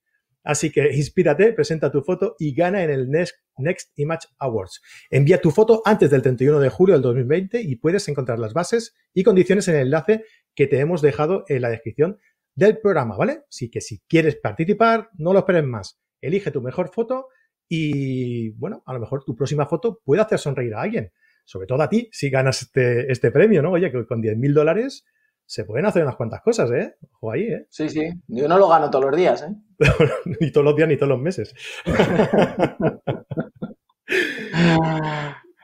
Así 0.42 0.72
que 0.72 0.92
inspírate, 0.92 1.52
presenta 1.52 1.88
tu 1.88 2.02
foto 2.02 2.34
y 2.40 2.52
gana 2.52 2.82
en 2.82 2.90
el 2.90 3.08
Next, 3.08 3.92
Image 3.94 4.26
Awards. 4.40 4.82
Envía 5.08 5.40
tu 5.40 5.52
foto 5.52 5.82
antes 5.84 6.10
del 6.10 6.22
31 6.22 6.58
de 6.58 6.68
julio 6.68 6.96
del 6.96 7.02
2020 7.02 7.60
y 7.60 7.76
puedes 7.76 8.08
encontrar 8.08 8.40
las 8.40 8.54
bases 8.54 8.96
y 9.14 9.22
condiciones 9.22 9.68
en 9.68 9.76
el 9.76 9.82
enlace 9.82 10.24
que 10.52 10.66
te 10.66 10.80
hemos 10.80 11.00
dejado 11.00 11.44
en 11.46 11.62
la 11.62 11.68
descripción 11.68 12.18
del 12.56 12.78
programa, 12.78 13.16
¿vale? 13.16 13.42
Así 13.48 13.70
que 13.70 13.80
si 13.80 14.00
quieres 14.08 14.34
participar, 14.34 15.10
no 15.16 15.32
lo 15.32 15.38
esperes 15.38 15.62
más. 15.62 16.00
Elige 16.20 16.50
tu 16.50 16.60
mejor 16.60 16.92
foto 16.92 17.28
y, 17.68 18.50
bueno, 18.58 18.82
a 18.84 18.94
lo 18.94 18.98
mejor 18.98 19.22
tu 19.22 19.36
próxima 19.36 19.66
foto 19.66 20.00
puede 20.04 20.22
hacer 20.22 20.40
sonreír 20.40 20.74
a 20.74 20.82
alguien. 20.82 21.12
Sobre 21.44 21.68
todo 21.68 21.84
a 21.84 21.88
ti, 21.88 22.08
si 22.10 22.30
ganas 22.30 22.62
este, 22.62 23.12
este 23.12 23.30
premio, 23.30 23.62
¿no? 23.62 23.70
Oye, 23.70 23.92
que 23.92 24.04
con 24.06 24.20
10.000 24.20 24.52
dólares 24.52 25.04
se 25.46 25.64
pueden 25.64 25.86
hacer 25.86 26.02
unas 26.02 26.16
cuantas 26.16 26.42
cosas, 26.42 26.70
¿eh? 26.72 26.96
Ojo 27.12 27.32
ahí, 27.32 27.44
¿eh? 27.44 27.66
Sí, 27.70 27.88
sí. 27.88 28.08
Yo 28.26 28.48
no 28.48 28.58
lo 28.58 28.68
gano 28.68 28.90
todos 28.90 29.06
los 29.06 29.16
días, 29.16 29.42
¿eh? 29.42 29.54
ni 30.40 30.50
todos 30.50 30.64
los 30.64 30.76
días 30.76 30.88
ni 30.88 30.96
todos 30.96 31.10
los 31.10 31.20
meses. 31.20 31.54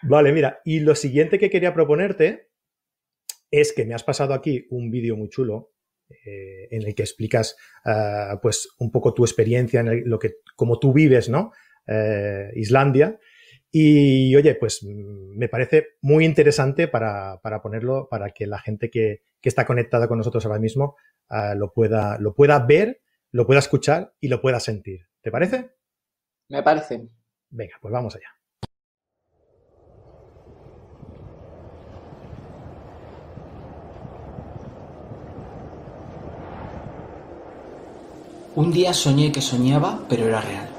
vale, 0.03 0.33
mira, 0.33 0.61
y 0.65 0.81
lo 0.81 0.95
siguiente 0.95 1.39
que 1.39 1.51
quería 1.51 1.75
proponerte 1.75 2.51
es 3.51 3.73
que 3.73 3.85
me 3.85 3.95
has 3.95 4.05
pasado 4.05 4.35
aquí 4.35 4.67
un 4.71 4.91
vídeo 4.91 5.17
muy 5.17 5.29
chulo 5.29 5.73
eh, 6.25 6.69
en 6.71 6.87
el 6.87 6.95
que 6.95 7.03
explicas 7.03 7.57
ah, 7.85 8.39
pues 8.41 8.69
un 8.79 8.91
poco 8.91 9.13
tu 9.13 9.25
experiencia 9.25 9.81
en 9.81 10.09
lo 10.09 10.19
que, 10.19 10.37
como 10.57 10.79
tú 10.79 10.93
vives, 10.93 11.29
¿no? 11.29 11.53
Eh, 11.87 12.51
Islandia. 12.55 13.19
Y 13.75 14.37
oye, 14.37 14.55
pues 14.55 14.85
me 14.85 15.49
parece 15.49 15.97
muy 16.03 16.27
interesante 16.27 16.89
para, 16.89 17.41
ponerlo, 17.63 18.07
para 18.11 18.31
que 18.31 18.47
la 18.47 18.59
gente 18.59 18.91
que, 18.91 19.23
está 19.43 19.65
conectada 19.65 20.07
con 20.07 20.19
nosotros 20.19 20.45
ahora 20.47 20.61
mismo 20.61 20.95
ah, 21.29 21.55
lo, 21.57 21.73
pueda, 21.73 22.17
lo 22.19 22.35
pueda 22.35 22.61
ver, 22.61 23.01
lo 23.33 23.47
pueda 23.47 23.59
escuchar 23.59 24.13
y 24.21 24.29
lo 24.29 24.41
pueda 24.43 24.61
sentir. 24.61 25.09
¿Te 25.23 25.31
parece? 25.31 25.71
Me 26.49 26.63
parece. 26.63 27.09
Venga, 27.49 27.77
pues 27.81 27.93
vamos 27.93 28.15
allá. 28.15 28.29
Un 38.55 38.71
día 38.71 38.93
soñé 38.93 39.33
que 39.33 39.41
soñaba, 39.41 40.05
pero 40.11 40.29
era 40.29 40.43
real. 40.43 40.72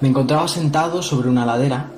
Me 0.00 0.08
encontraba 0.08 0.46
sentado 0.46 1.02
sobre 1.02 1.30
una 1.30 1.46
ladera 1.46 1.90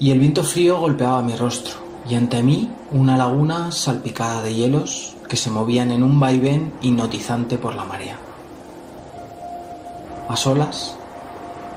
y 0.00 0.10
el 0.10 0.18
viento 0.18 0.42
frío 0.42 0.80
golpeaba 0.80 1.22
mi 1.22 1.36
rostro 1.36 1.74
y 2.08 2.16
ante 2.16 2.42
mí 2.42 2.70
una 2.90 3.16
laguna 3.16 3.70
salpicada 3.70 4.42
de 4.42 4.54
hielos 4.54 5.14
que 5.28 5.36
se 5.36 5.50
movían 5.50 5.92
en 5.92 6.02
un 6.02 6.18
vaivén 6.18 6.72
hipnotizante 6.82 7.56
por 7.56 7.74
la 7.74 7.84
marea. 7.84 8.18
A 10.28 10.36
solas, 10.36 10.96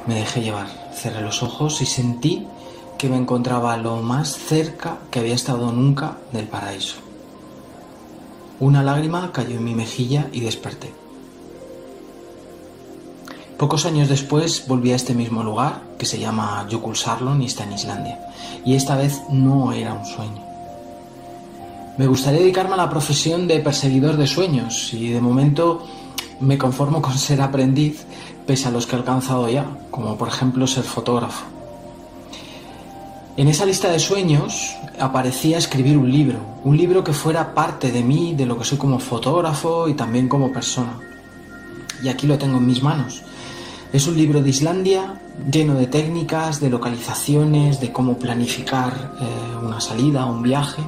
me 0.07 0.15
dejé 0.15 0.41
llevar, 0.41 0.67
cerré 0.93 1.21
los 1.21 1.43
ojos 1.43 1.81
y 1.81 1.85
sentí 1.85 2.47
que 2.97 3.09
me 3.09 3.17
encontraba 3.17 3.77
lo 3.77 3.97
más 3.97 4.35
cerca 4.35 4.97
que 5.11 5.19
había 5.19 5.35
estado 5.35 5.71
nunca 5.71 6.17
del 6.31 6.47
paraíso. 6.47 6.95
Una 8.59 8.81
lágrima 8.81 9.31
cayó 9.31 9.57
en 9.57 9.63
mi 9.63 9.75
mejilla 9.75 10.29
y 10.31 10.39
desperté. 10.39 10.91
Pocos 13.57 13.87
años 13.87 14.07
después 14.07 14.65
volví 14.67 14.91
a 14.91 14.95
este 14.95 15.15
mismo 15.15 15.41
lugar, 15.41 15.81
que 15.97 16.05
se 16.05 16.19
llama 16.19 16.67
Jökulsárlón 16.69 17.41
y 17.41 17.47
está 17.47 17.63
en 17.63 17.73
Islandia, 17.73 18.19
y 18.63 18.75
esta 18.75 18.95
vez 18.95 19.21
no 19.31 19.71
era 19.71 19.95
un 19.95 20.05
sueño. 20.05 20.43
Me 21.97 22.05
gustaría 22.05 22.41
dedicarme 22.41 22.75
a 22.75 22.77
la 22.77 22.89
profesión 22.91 23.47
de 23.47 23.59
perseguidor 23.59 24.15
de 24.15 24.27
sueños 24.27 24.93
y 24.93 25.09
de 25.09 25.19
momento 25.19 25.83
me 26.39 26.59
conformo 26.59 27.01
con 27.01 27.17
ser 27.17 27.41
aprendiz 27.41 28.05
pese 28.45 28.67
a 28.67 28.71
los 28.71 28.85
que 28.85 28.95
he 28.95 28.99
alcanzado 28.99 29.49
ya, 29.49 29.65
como 29.89 30.15
por 30.17 30.27
ejemplo 30.27 30.67
ser 30.67 30.83
fotógrafo. 30.83 31.45
En 33.37 33.47
esa 33.47 33.65
lista 33.65 33.89
de 33.89 33.97
sueños 33.97 34.75
aparecía 34.99 35.57
escribir 35.57 35.97
un 35.97 36.11
libro, 36.11 36.37
un 36.63 36.77
libro 36.77 37.03
que 37.03 37.13
fuera 37.13 37.55
parte 37.55 37.91
de 37.91 38.03
mí, 38.03 38.35
de 38.35 38.45
lo 38.45 38.55
que 38.59 38.65
soy 38.65 38.77
como 38.77 38.99
fotógrafo 38.99 39.87
y 39.87 39.95
también 39.95 40.29
como 40.29 40.53
persona. 40.53 40.99
Y 42.03 42.09
aquí 42.09 42.27
lo 42.27 42.37
tengo 42.37 42.59
en 42.59 42.67
mis 42.67 42.83
manos. 42.83 43.23
Es 43.93 44.05
un 44.07 44.17
libro 44.17 44.41
de 44.41 44.49
Islandia 44.49 45.21
lleno 45.51 45.75
de 45.75 45.87
técnicas, 45.87 46.59
de 46.59 46.69
localizaciones, 46.69 47.79
de 47.79 47.91
cómo 47.91 48.17
planificar 48.17 49.13
eh, 49.21 49.65
una 49.65 49.79
salida, 49.79 50.25
un 50.25 50.43
viaje, 50.43 50.83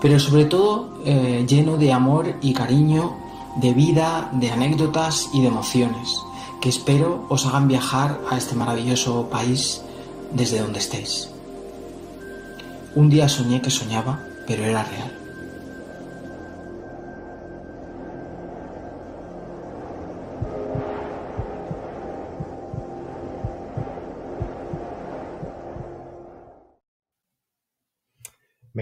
pero 0.00 0.18
sobre 0.18 0.46
todo 0.46 0.98
eh, 1.04 1.44
lleno 1.46 1.76
de 1.76 1.92
amor 1.92 2.36
y 2.40 2.54
cariño, 2.54 3.16
de 3.56 3.74
vida, 3.74 4.30
de 4.32 4.50
anécdotas 4.50 5.28
y 5.34 5.42
de 5.42 5.48
emociones 5.48 6.22
que 6.62 6.68
espero 6.68 7.26
os 7.28 7.44
hagan 7.44 7.66
viajar 7.66 8.20
a 8.30 8.38
este 8.38 8.54
maravilloso 8.54 9.28
país 9.28 9.82
desde 10.30 10.60
donde 10.60 10.78
estéis. 10.78 11.28
Un 12.94 13.10
día 13.10 13.28
soñé 13.28 13.60
que 13.60 13.70
soñaba, 13.70 14.20
pero 14.46 14.64
era 14.64 14.84
real. 14.84 15.21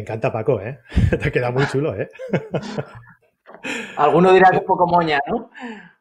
Me 0.00 0.02
encanta 0.02 0.32
Paco, 0.32 0.58
¿eh? 0.62 0.80
Te 1.22 1.30
queda 1.30 1.50
muy 1.50 1.66
chulo, 1.66 1.94
¿eh? 1.94 2.08
Alguno 3.98 4.32
dirá 4.32 4.48
que 4.50 4.56
es 4.56 4.62
poco 4.62 4.86
moña, 4.86 5.20
¿no? 5.26 5.50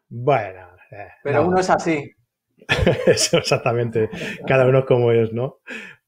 Bueno, 0.08 0.70
eh, 0.90 1.10
Pero 1.22 1.46
uno 1.46 1.60
es 1.60 1.70
así. 1.70 2.10
Eso 3.06 3.40
exactamente. 3.40 4.10
Cada 4.48 4.66
uno 4.66 4.86
como 4.86 5.12
es, 5.12 5.34
¿no? 5.34 5.60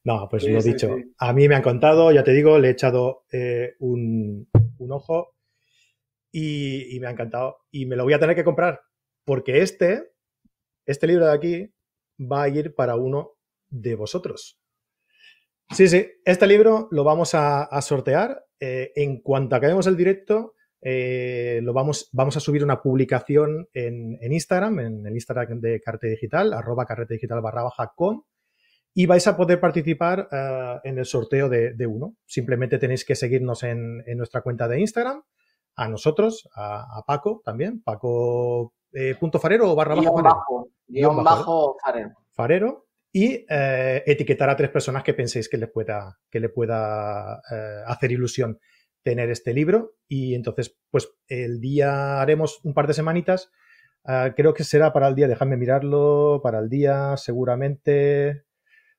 No, 0.04 0.26
pues 0.30 0.44
lo 0.44 0.62
dicho. 0.62 0.96
A 1.18 1.34
mí 1.34 1.48
me 1.48 1.54
han 1.54 1.60
contado, 1.60 2.10
ya 2.12 2.24
te 2.24 2.32
digo, 2.32 2.58
le 2.58 2.68
he 2.68 2.70
echado 2.70 3.26
eh, 3.30 3.74
un, 3.80 4.48
ojo 4.88 5.34
y, 6.32 6.96
me 6.98 7.08
ha 7.08 7.10
encantado. 7.10 7.58
Y 7.70 7.84
me 7.84 7.96
lo 7.96 8.04
voy 8.04 8.14
a 8.14 8.18
tener 8.18 8.34
que 8.34 8.44
comprar 8.44 8.80
porque 9.26 9.60
este, 9.60 10.12
este 10.86 11.06
libro 11.06 11.26
de 11.26 11.34
aquí, 11.34 11.74
va 12.18 12.44
a 12.44 12.48
ir 12.48 12.74
para 12.74 12.96
uno 12.96 13.32
de 13.68 13.96
vosotros. 13.96 14.61
Sí, 15.70 15.88
sí, 15.88 16.06
este 16.24 16.46
libro 16.46 16.88
lo 16.90 17.04
vamos 17.04 17.34
a, 17.34 17.80
sortear. 17.80 18.44
Eh, 18.60 18.92
en 18.94 19.20
cuanto 19.20 19.56
acabemos 19.56 19.86
el 19.86 19.96
directo, 19.96 20.54
eh, 20.84 21.60
lo 21.62 21.72
vamos, 21.72 22.10
vamos 22.12 22.36
a 22.36 22.40
subir 22.40 22.64
una 22.64 22.82
publicación 22.82 23.68
en, 23.72 24.18
Instagram, 24.20 24.80
en 24.80 25.06
el 25.06 25.14
Instagram 25.14 25.60
de 25.60 25.80
Carrete 25.80 26.08
Digital, 26.08 26.52
arroba 26.52 26.84
carrete 26.84 27.14
digital 27.14 27.40
barra 27.40 27.62
baja 27.62 27.92
con, 27.94 28.24
y 28.92 29.06
vais 29.06 29.26
a 29.28 29.36
poder 29.36 29.60
participar 29.60 30.28
eh, 30.30 30.80
en 30.82 30.98
el 30.98 31.06
sorteo 31.06 31.48
de, 31.48 31.86
uno. 31.86 32.16
Simplemente 32.26 32.78
tenéis 32.78 33.04
que 33.04 33.14
seguirnos 33.14 33.62
en, 33.62 34.02
nuestra 34.16 34.42
cuenta 34.42 34.66
de 34.66 34.80
Instagram, 34.80 35.22
a 35.76 35.88
nosotros, 35.88 36.48
a, 36.56 37.02
Paco 37.06 37.42
también, 37.44 37.80
Paco 37.82 38.74
eh, 38.92 39.14
punto 39.18 39.38
farero 39.38 39.70
o 39.70 39.76
barra 39.76 39.94
bajo, 39.94 40.20
bajo, 41.22 41.76
farero. 41.82 42.10
Farero 42.32 42.86
y 43.12 43.44
etiquetar 43.48 44.48
a 44.48 44.56
tres 44.56 44.70
personas 44.70 45.02
que 45.02 45.12
penséis 45.12 45.48
que 45.48 45.58
le 45.58 45.66
pueda, 45.66 46.18
que 46.30 46.40
le 46.40 46.48
pueda 46.48 47.40
hacer 47.86 48.12
ilusión 48.12 48.58
tener 49.02 49.30
este 49.30 49.52
libro 49.52 49.96
y 50.08 50.34
entonces 50.34 50.78
pues 50.90 51.12
el 51.28 51.60
día 51.60 52.20
haremos 52.20 52.60
un 52.64 52.74
par 52.74 52.86
de 52.86 52.94
semanitas, 52.94 53.50
ah, 54.04 54.32
creo 54.36 54.54
que 54.54 54.64
será 54.64 54.92
para 54.92 55.08
el 55.08 55.14
día, 55.14 55.28
dejadme 55.28 55.56
mirarlo, 55.56 56.40
para 56.42 56.60
el 56.60 56.68
día 56.68 57.16
seguramente 57.16 58.44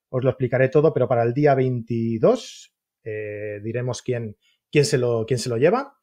os 0.09 0.23
lo 0.23 0.29
explicaré 0.29 0.69
todo, 0.69 0.93
pero 0.93 1.07
para 1.07 1.23
el 1.23 1.33
día 1.33 1.55
22 1.55 2.73
eh, 3.03 3.59
diremos 3.63 4.01
quién, 4.01 4.37
quién, 4.71 4.85
se 4.85 4.97
lo, 4.97 5.25
quién 5.25 5.39
se 5.39 5.49
lo 5.49 5.57
lleva. 5.57 5.97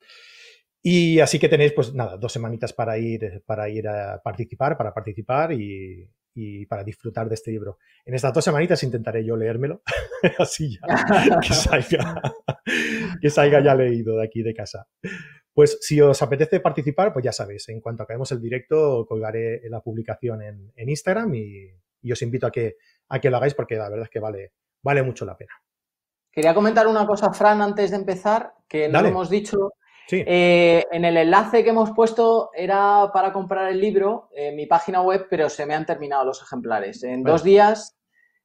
Y 0.82 1.20
así 1.20 1.38
que 1.38 1.50
tenéis, 1.50 1.72
pues 1.72 1.94
nada, 1.94 2.16
dos 2.16 2.32
semanitas 2.32 2.72
para 2.72 2.98
ir, 2.98 3.42
para 3.46 3.68
ir 3.68 3.86
a 3.86 4.20
participar, 4.22 4.78
para 4.78 4.94
participar 4.94 5.52
y, 5.52 6.10
y 6.34 6.66
para 6.66 6.84
disfrutar 6.84 7.28
de 7.28 7.34
este 7.34 7.50
libro. 7.50 7.78
En 8.04 8.14
estas 8.14 8.32
dos 8.32 8.44
semanitas 8.44 8.82
intentaré 8.82 9.24
yo 9.24 9.36
leérmelo, 9.36 9.82
así 10.38 10.78
ya, 10.78 11.40
que 11.40 11.54
salga, 11.54 12.22
que 13.20 13.30
salga 13.30 13.62
ya 13.62 13.74
leído 13.74 14.16
de 14.16 14.24
aquí 14.24 14.42
de 14.42 14.54
casa. 14.54 14.86
Pues 15.52 15.78
si 15.80 16.00
os 16.00 16.22
apetece 16.22 16.60
participar, 16.60 17.12
pues 17.12 17.24
ya 17.24 17.32
sabéis, 17.32 17.68
en 17.68 17.80
cuanto 17.80 18.02
acabemos 18.02 18.30
el 18.32 18.40
directo, 18.40 19.04
colgaré 19.06 19.60
la 19.68 19.80
publicación 19.80 20.42
en, 20.42 20.88
Instagram 20.88 21.34
y, 21.34 22.10
os 22.10 22.22
invito 22.22 22.46
a 22.46 22.50
que, 22.50 22.76
a 23.08 23.20
que 23.20 23.30
lo 23.30 23.36
hagáis 23.36 23.54
porque 23.54 23.76
la 23.76 23.88
verdad 23.90 24.04
es 24.04 24.10
que 24.10 24.20
vale, 24.20 24.52
vale 24.82 25.02
mucho 25.02 25.24
la 25.24 25.36
pena. 25.36 25.52
Quería 26.30 26.54
comentar 26.54 26.86
una 26.86 27.06
cosa, 27.06 27.32
Fran, 27.32 27.60
antes 27.60 27.90
de 27.90 27.96
empezar, 27.96 28.54
que 28.68 28.88
no 28.88 29.00
hemos 29.00 29.28
dicho 29.28 29.72
eh, 30.10 30.86
en 30.90 31.04
el 31.04 31.16
enlace 31.16 31.62
que 31.62 31.70
hemos 31.70 31.92
puesto 31.92 32.50
era 32.54 33.10
para 33.12 33.32
comprar 33.32 33.70
el 33.70 33.80
libro 33.80 34.28
en 34.34 34.56
mi 34.56 34.66
página 34.66 35.02
web, 35.02 35.26
pero 35.30 35.48
se 35.48 35.66
me 35.66 35.74
han 35.74 35.86
terminado 35.86 36.24
los 36.24 36.42
ejemplares. 36.42 37.02
En 37.02 37.22
dos 37.22 37.44
días 37.44 37.96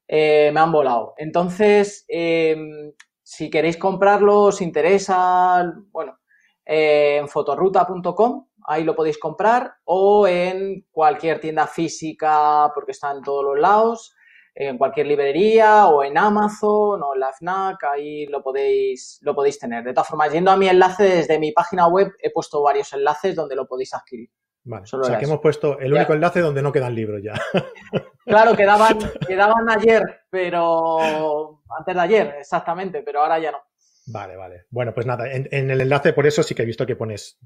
eh, 0.07 0.51
me 0.53 0.59
han 0.59 0.71
volado. 0.71 1.13
Entonces, 1.17 2.05
em, 2.07 2.93
si 3.23 3.49
queréis 3.49 3.77
comprarlo, 3.77 4.43
os 4.43 4.61
interesa, 4.61 5.73
bueno, 5.91 6.19
eh, 6.65 7.17
en 7.19 7.27
fotoruta.com, 7.27 8.47
ahí 8.67 8.83
lo 8.83 8.95
podéis 8.95 9.17
comprar, 9.17 9.75
o 9.85 10.27
en 10.27 10.85
cualquier 10.91 11.39
tienda 11.39 11.67
física, 11.67 12.71
porque 12.73 12.91
está 12.91 13.11
en 13.11 13.21
todos 13.21 13.43
los 13.43 13.59
lados 13.59 14.14
en 14.57 14.77
cualquier 14.77 15.07
librería 15.07 15.87
o 15.87 16.01
en 16.03 16.17
Amazon 16.17 17.03
o 17.03 17.13
en 17.13 17.19
la 17.19 17.33
FNAC, 17.33 17.83
ahí 17.83 18.25
lo 18.27 18.41
podéis, 18.41 19.19
lo 19.21 19.35
podéis 19.35 19.59
tener. 19.59 19.83
De 19.83 19.93
todas 19.93 20.07
formas, 20.07 20.31
yendo 20.31 20.49
a 20.49 20.57
mi 20.57 20.69
enlace 20.69 21.03
desde 21.03 21.37
mi 21.37 21.51
página 21.51 21.87
web, 21.87 22.13
he 22.21 22.31
puesto 22.31 22.63
varios 22.63 22.91
enlaces 22.93 23.35
donde 23.35 23.55
lo 23.55 23.67
podéis 23.67 23.93
adquirir. 23.93 24.29
Vale, 24.63 24.83
o 24.91 25.03
sea 25.03 25.19
que 25.19 25.25
hemos 25.25 25.41
puesto 25.41 25.77
el 25.77 25.93
único 25.93 26.13
enlace 26.13 26.39
donde 26.39 26.61
no 26.61 26.71
quedan 26.71 26.95
libros 26.95 27.21
ya. 27.23 27.33
Claro, 28.25 28.55
quedaban, 28.55 28.97
quedaban 29.27 29.69
ayer, 29.69 30.01
pero 30.31 31.61
antes 31.77 31.93
de 31.93 32.01
ayer, 32.01 32.35
exactamente, 32.39 33.03
pero 33.03 33.21
ahora 33.21 33.37
ya 33.37 33.51
no. 33.51 33.59
Vale, 34.07 34.35
vale. 34.35 34.65
Bueno, 34.71 34.95
pues 34.95 35.05
nada, 35.05 35.31
en, 35.31 35.47
el 35.51 35.79
enlace 35.79 36.11
por 36.11 36.25
eso 36.25 36.41
sí 36.41 36.55
que 36.55 36.63
he 36.63 36.65
visto 36.65 36.87
que 36.87 36.95
pones 36.95 37.37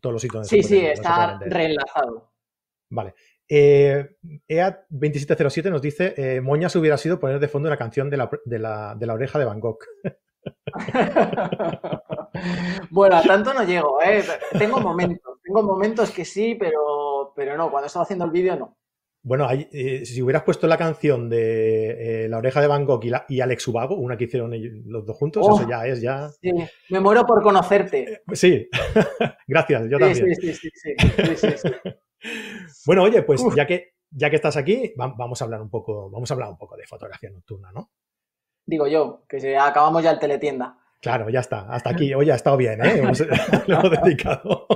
todos 0.00 0.12
los 0.12 0.22
sitios. 0.22 0.48
Sí, 0.48 0.64
sí, 0.64 0.84
está 0.84 1.38
reenlazado. 1.38 2.32
Vale. 2.90 3.14
Eh, 3.48 4.16
EA2707 4.48 5.70
nos 5.70 5.82
dice, 5.82 6.14
eh, 6.16 6.40
Moñas 6.40 6.74
hubiera 6.76 6.96
sido 6.96 7.20
poner 7.20 7.40
de 7.40 7.48
fondo 7.48 7.68
una 7.68 7.76
canción 7.76 8.08
de 8.10 8.16
la, 8.16 8.30
de 8.44 8.58
la, 8.58 8.94
de 8.94 9.06
la 9.06 9.14
oreja 9.14 9.38
de 9.38 9.44
Van 9.44 9.60
Gogh. 9.60 9.78
bueno, 12.90 13.16
a 13.16 13.22
tanto 13.22 13.54
no 13.54 13.64
llego, 13.64 14.02
¿eh? 14.02 14.22
Tengo 14.58 14.80
momentos, 14.80 15.38
tengo 15.42 15.62
momentos 15.62 16.10
que 16.10 16.24
sí, 16.24 16.56
pero, 16.58 17.32
pero 17.36 17.56
no, 17.56 17.70
cuando 17.70 17.86
estaba 17.86 18.04
haciendo 18.04 18.24
el 18.24 18.30
vídeo 18.30 18.56
no. 18.56 18.78
Bueno, 19.22 19.48
eh, 19.50 20.04
si 20.04 20.20
hubieras 20.20 20.42
puesto 20.42 20.66
la 20.66 20.76
canción 20.76 21.30
de 21.30 22.26
La 22.28 22.36
oreja 22.36 22.60
de 22.60 22.66
Van 22.66 22.84
Gogh 22.84 23.06
y, 23.26 23.40
Alex 23.40 23.68
Ubago, 23.68 23.96
una 23.96 24.18
que 24.18 24.24
hicieron 24.24 24.52
los 24.84 25.06
dos 25.06 25.16
juntos, 25.16 25.46
eso 25.48 25.66
ya 25.66 25.86
es 25.86 26.02
ya. 26.02 26.28
Sí, 26.28 26.52
me 26.90 27.00
muero 27.00 27.24
por 27.24 27.42
conocerte. 27.42 28.22
sí, 28.34 28.68
gracias, 29.48 29.88
yo 29.88 29.98
también. 29.98 30.34
sí, 30.34 30.52
sí, 30.52 30.70
sí, 30.74 30.94
sí, 31.36 31.46
sí. 31.56 31.68
Bueno, 32.86 33.02
oye, 33.02 33.22
pues 33.22 33.42
ya 33.54 33.66
que, 33.66 33.94
ya 34.10 34.30
que 34.30 34.36
estás 34.36 34.56
aquí, 34.56 34.92
vamos 34.96 35.40
a 35.40 35.44
hablar 35.44 35.60
un 35.60 35.70
poco, 35.70 36.10
vamos 36.10 36.30
a 36.30 36.34
hablar 36.34 36.50
un 36.50 36.58
poco 36.58 36.76
de 36.76 36.86
fotografía 36.86 37.30
nocturna, 37.30 37.70
¿no? 37.72 37.90
Digo 38.66 38.86
yo, 38.86 39.24
que 39.28 39.56
acabamos 39.56 40.02
ya 40.02 40.12
el 40.12 40.18
teletienda. 40.18 40.78
Claro, 41.00 41.28
ya 41.28 41.40
está. 41.40 41.66
Hasta 41.68 41.90
aquí. 41.90 42.14
Oye, 42.14 42.32
ha 42.32 42.36
estado 42.36 42.56
bien, 42.56 42.82
¿eh? 42.84 42.98
Hemos, 42.98 43.20
hemos 43.68 43.90
dedicado 43.90 44.66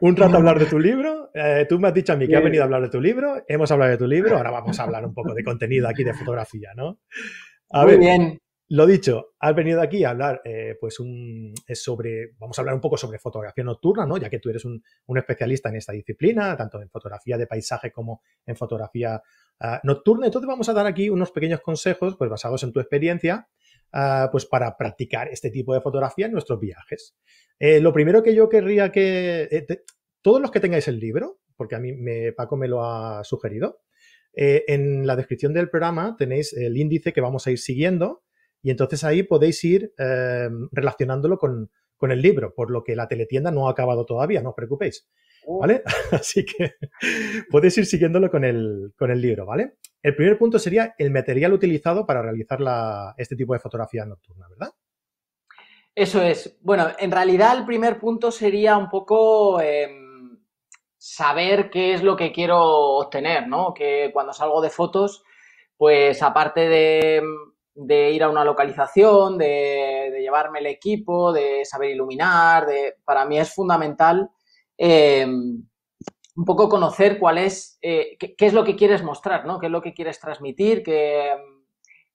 un 0.00 0.16
rato 0.16 0.34
a 0.34 0.38
hablar 0.38 0.58
de 0.58 0.66
tu 0.66 0.78
libro. 0.78 1.30
Eh, 1.34 1.66
tú 1.68 1.78
me 1.78 1.88
has 1.88 1.94
dicho 1.94 2.12
a 2.12 2.16
mí 2.16 2.26
que 2.26 2.36
has 2.36 2.42
venido 2.42 2.62
a 2.62 2.66
hablar 2.66 2.82
de 2.82 2.88
tu 2.88 3.00
libro. 3.00 3.44
Hemos 3.46 3.70
hablado 3.70 3.92
de 3.92 3.98
tu 3.98 4.06
libro. 4.06 4.36
Ahora 4.36 4.50
vamos 4.50 4.78
a 4.80 4.82
hablar 4.82 5.04
un 5.04 5.14
poco 5.14 5.34
de 5.34 5.44
contenido 5.44 5.88
aquí 5.88 6.02
de 6.02 6.14
fotografía, 6.14 6.72
¿no? 6.74 6.98
A 7.70 7.84
Muy 7.84 7.98
bien. 7.98 8.40
Lo 8.72 8.86
dicho, 8.86 9.32
has 9.40 9.52
venido 9.56 9.80
aquí 9.80 10.04
a 10.04 10.10
hablar, 10.10 10.42
eh, 10.44 10.76
pues, 10.80 10.94
sobre, 11.74 12.34
vamos 12.38 12.56
a 12.56 12.62
hablar 12.62 12.76
un 12.76 12.80
poco 12.80 12.96
sobre 12.96 13.18
fotografía 13.18 13.64
nocturna, 13.64 14.06
¿no? 14.06 14.16
Ya 14.16 14.30
que 14.30 14.38
tú 14.38 14.48
eres 14.48 14.64
un, 14.64 14.80
especialista 15.16 15.70
en 15.70 15.74
esta 15.74 15.92
disciplina, 15.92 16.56
tanto 16.56 16.80
en 16.80 16.88
fotografía 16.88 17.36
de 17.36 17.48
paisaje 17.48 17.90
como 17.90 18.22
en 18.46 18.54
fotografía 18.54 19.20
ah, 19.58 19.80
nocturna. 19.82 20.26
Entonces 20.26 20.46
vamos 20.46 20.68
a 20.68 20.72
dar 20.72 20.86
aquí 20.86 21.10
unos 21.10 21.32
pequeños 21.32 21.60
consejos, 21.62 22.14
pues, 22.16 22.30
basados 22.30 22.62
en 22.62 22.72
tu 22.72 22.78
experiencia, 22.78 23.48
ah, 23.92 24.28
pues, 24.30 24.46
para 24.46 24.76
practicar 24.76 25.26
este 25.26 25.50
tipo 25.50 25.74
de 25.74 25.80
fotografía 25.80 26.26
en 26.26 26.32
nuestros 26.32 26.60
viajes. 26.60 27.16
Eh, 27.58 27.80
lo 27.80 27.92
primero 27.92 28.22
que 28.22 28.36
yo 28.36 28.48
querría 28.48 28.92
que, 28.92 29.48
eh, 29.50 29.82
todos 30.22 30.40
los 30.40 30.52
que 30.52 30.60
tengáis 30.60 30.86
el 30.86 31.00
libro, 31.00 31.40
porque 31.56 31.74
a 31.74 31.80
mí 31.80 31.92
me, 31.92 32.32
Paco 32.34 32.56
me 32.56 32.68
lo 32.68 32.84
ha 32.84 33.24
sugerido, 33.24 33.80
en 34.32 35.08
la 35.08 35.16
descripción 35.16 35.52
del 35.52 35.68
programa 35.68 36.14
tenéis 36.16 36.52
el 36.52 36.76
índice 36.76 37.12
que 37.12 37.20
vamos 37.20 37.48
a 37.48 37.50
ir 37.50 37.58
siguiendo 37.58 38.22
y 38.62 38.70
entonces 38.70 39.04
ahí 39.04 39.22
podéis 39.22 39.62
ir 39.64 39.92
em, 39.98 40.68
relacionándolo 40.72 41.38
con, 41.38 41.70
el 42.02 42.22
libro, 42.22 42.54
por 42.54 42.70
lo 42.70 42.82
que 42.82 42.96
la 42.96 43.08
teletienda 43.08 43.50
no 43.50 43.68
ha 43.68 43.72
acabado 43.72 44.06
todavía, 44.06 44.42
no 44.42 44.50
os 44.50 44.54
preocupéis. 44.54 45.08
Oh. 45.46 45.60
¿Vale? 45.60 45.82
Así 46.12 46.44
que 46.44 46.74
podéis 47.50 47.76
ir 47.78 47.86
siguiéndolo 47.86 48.30
con 48.30 48.44
el, 48.44 48.92
con 48.96 49.10
el 49.10 49.20
libro, 49.20 49.46
¿vale? 49.46 49.74
El 50.02 50.16
primer 50.16 50.38
punto 50.38 50.58
sería 50.58 50.94
el 50.98 51.10
material 51.10 51.52
utilizado 51.52 52.06
para 52.06 52.22
realizar 52.22 52.60
la, 52.60 53.14
este 53.18 53.36
tipo 53.36 53.52
de 53.52 53.60
fotografía 53.60 54.06
nocturna, 54.06 54.46
¿verdad? 54.48 54.72
Eso 55.94 56.22
es. 56.22 56.56
Bueno, 56.62 56.88
en 56.98 57.10
realidad 57.10 57.58
el 57.58 57.66
primer 57.66 57.98
punto 57.98 58.30
sería 58.30 58.76
un 58.76 58.88
poco 58.88 59.60
em, 59.60 60.38
saber 60.96 61.68
qué 61.70 61.94
es 61.94 62.02
lo 62.02 62.16
que 62.16 62.32
quiero 62.32 62.58
obtener, 62.98 63.48
¿no? 63.48 63.74
Que 63.74 64.10
cuando 64.12 64.32
salgo 64.32 64.62
de 64.62 64.70
fotos, 64.70 65.24
pues 65.76 66.22
aparte 66.22 66.68
de 66.68 67.22
de 67.74 68.10
ir 68.10 68.22
a 68.22 68.28
una 68.30 68.44
localización, 68.44 69.38
de, 69.38 70.16
llevarme 70.20 70.58
el 70.58 70.66
equipo, 70.66 71.32
de 71.32 71.64
saber 71.64 71.90
iluminar, 71.90 72.66
de, 72.66 72.96
para 73.04 73.24
mí 73.24 73.38
es 73.38 73.54
fundamental 73.54 74.30
eh, 74.76 75.26
un 76.40 76.44
poco 76.44 76.68
conocer 76.68 77.18
cuál 77.18 77.38
es, 77.38 77.78
eh, 77.82 78.16
qué, 78.18 78.46
es 78.46 78.52
lo 78.54 78.64
que 78.64 78.76
quieres 78.76 79.02
mostrar, 79.02 79.44
¿no? 79.44 79.58
Qué 79.58 79.66
es 79.66 79.72
lo 79.72 79.82
que 79.82 79.92
quieres 79.92 80.18
transmitir 80.18 80.82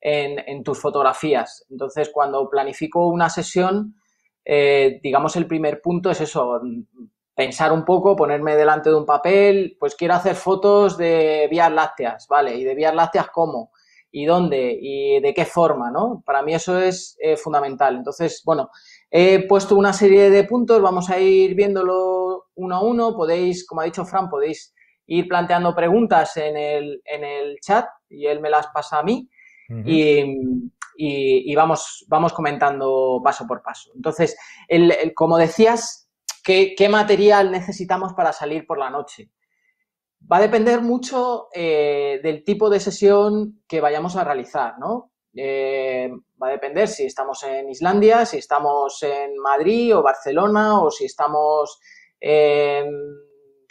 en, 0.01 0.63
tus 0.63 0.79
fotografías. 0.79 1.65
Entonces, 1.69 2.09
cuando 2.11 2.49
planifico 2.49 3.07
una 3.07 3.29
sesión, 3.29 3.95
eh, 4.43 4.99
digamos, 5.03 5.35
el 5.35 5.45
primer 5.45 5.79
punto 5.79 6.09
es 6.09 6.21
eso, 6.21 6.59
pensar 7.35 7.71
un 7.71 7.85
poco, 7.85 8.15
ponerme 8.15 8.55
delante 8.55 8.89
de 8.89 8.95
un 8.95 9.05
papel, 9.05 9.77
pues 9.79 9.95
quiero 9.95 10.15
hacer 10.15 10.35
fotos 10.35 10.97
de 10.97 11.47
vías 11.51 11.71
lácteas, 11.71 12.27
¿vale? 12.27 12.55
¿Y 12.55 12.63
de 12.63 12.73
vías 12.73 12.95
lácteas 12.95 13.27
cómo? 13.29 13.71
Y 14.17 14.23
dónde 14.23 14.79
y 14.81 15.19
de 15.19 15.33
qué 15.33 15.43
forma, 15.43 15.91
¿no? 15.91 16.23
Para 16.25 16.41
mí 16.41 16.53
eso 16.53 16.79
es 16.79 17.17
eh, 17.19 17.35
fundamental. 17.35 17.97
Entonces, 17.97 18.41
bueno, 18.45 18.69
he 19.11 19.45
puesto 19.45 19.75
una 19.75 19.91
serie 19.91 20.29
de 20.29 20.45
puntos, 20.45 20.81
vamos 20.81 21.09
a 21.09 21.19
ir 21.19 21.53
viéndolo 21.53 22.45
uno 22.55 22.75
a 22.77 22.81
uno. 22.81 23.13
Podéis, 23.13 23.67
como 23.67 23.81
ha 23.81 23.83
dicho 23.83 24.05
Fran, 24.05 24.29
podéis 24.29 24.73
ir 25.07 25.27
planteando 25.27 25.75
preguntas 25.75 26.37
en 26.37 26.55
el, 26.55 27.01
en 27.03 27.25
el 27.25 27.57
chat 27.59 27.87
y 28.07 28.25
él 28.25 28.39
me 28.39 28.49
las 28.49 28.67
pasa 28.67 28.99
a 28.99 29.03
mí. 29.03 29.29
y, 30.97 31.53
vamos, 31.53 32.05
vamos 32.07 32.31
comentando 32.31 33.19
paso 33.21 33.45
por 33.45 33.61
paso. 33.61 33.91
Entonces, 33.95 34.37
el, 34.69 35.13
como 35.13 35.37
decías, 35.37 36.09
¿qué, 36.41 36.73
¿qué 36.77 36.87
material 36.87 37.51
necesitamos 37.51 38.13
para 38.13 38.31
salir 38.31 38.65
por 38.65 38.77
la 38.77 38.89
noche? 38.89 39.29
Va 40.31 40.37
a 40.37 40.41
depender 40.41 40.81
mucho 40.81 41.49
eh, 41.53 42.19
del 42.23 42.43
tipo 42.43 42.69
de 42.69 42.79
sesión 42.79 43.61
que 43.67 43.79
vayamos 43.79 44.15
a 44.15 44.23
realizar, 44.23 44.79
¿no? 44.79 45.11
Eh, 45.35 46.09
va 46.41 46.47
a 46.47 46.51
depender 46.51 46.87
si 46.87 47.05
estamos 47.05 47.43
en 47.43 47.69
Islandia, 47.69 48.25
si 48.25 48.37
estamos 48.37 49.03
en 49.03 49.37
Madrid 49.37 49.95
o 49.95 50.01
Barcelona 50.01 50.81
o 50.81 50.89
si 50.89 51.05
estamos 51.05 51.79
en 52.19 52.87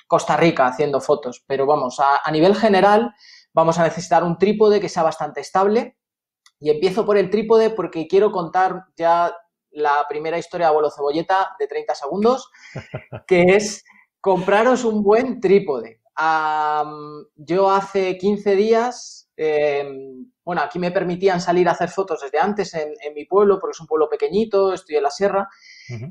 Costa 0.06 0.36
Rica 0.36 0.66
haciendo 0.66 1.00
fotos. 1.00 1.42
Pero 1.44 1.66
vamos, 1.66 1.98
a, 1.98 2.30
nivel 2.30 2.54
general 2.54 3.12
vamos 3.52 3.78
a 3.78 3.84
necesitar 3.84 4.22
un 4.22 4.38
trípode 4.38 4.80
que 4.80 4.88
sea 4.88 5.02
bastante 5.02 5.40
estable. 5.40 5.96
Y 6.60 6.70
empiezo 6.70 7.04
por 7.04 7.16
el 7.16 7.30
trípode 7.30 7.70
porque 7.70 8.06
quiero 8.06 8.30
contar 8.30 8.84
ya 8.96 9.34
la 9.70 10.06
primera 10.08 10.38
historia 10.38 10.66
de 10.66 10.70
abuelo 10.70 10.90
cebolleta 10.90 11.56
de 11.58 11.66
30 11.66 11.94
segundos, 11.96 12.48
que 13.26 13.42
es 13.42 13.84
compraros 14.20 14.84
un 14.84 15.02
buen 15.02 15.40
trípode 15.40 16.03
yo 16.16 17.70
hace 17.70 18.16
15 18.16 18.56
días, 18.56 19.28
em, 19.36 20.30
bueno, 20.44 20.62
aquí 20.62 20.78
me 20.78 20.90
permitían 20.90 21.40
salir 21.40 21.68
a 21.68 21.72
hacer 21.72 21.88
fotos 21.88 22.20
desde 22.20 22.38
antes 22.38 22.74
en, 22.74 22.92
mi 23.14 23.24
pueblo, 23.24 23.58
porque 23.58 23.72
es 23.72 23.80
un 23.80 23.86
pueblo 23.86 24.08
pequeñito, 24.08 24.72
estoy 24.72 24.96
en 24.96 25.02
la 25.02 25.10
sierra, 25.10 25.48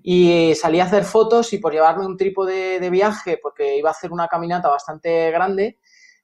y 0.04 0.54
salí 0.56 0.80
a 0.80 0.86
hacer 0.86 1.04
fotos 1.04 1.54
y 1.54 1.58
por 1.58 1.74
llevarme 1.74 2.06
un 2.06 2.18
trípode 2.18 2.80
de 2.80 2.90
viaje, 2.90 3.40
porque 3.42 3.78
iba 3.78 3.90
a 3.90 3.94
hacer 3.94 4.12
una 4.12 4.28
caminata 4.28 4.70
bastante 4.70 5.32
grande, 5.32 5.80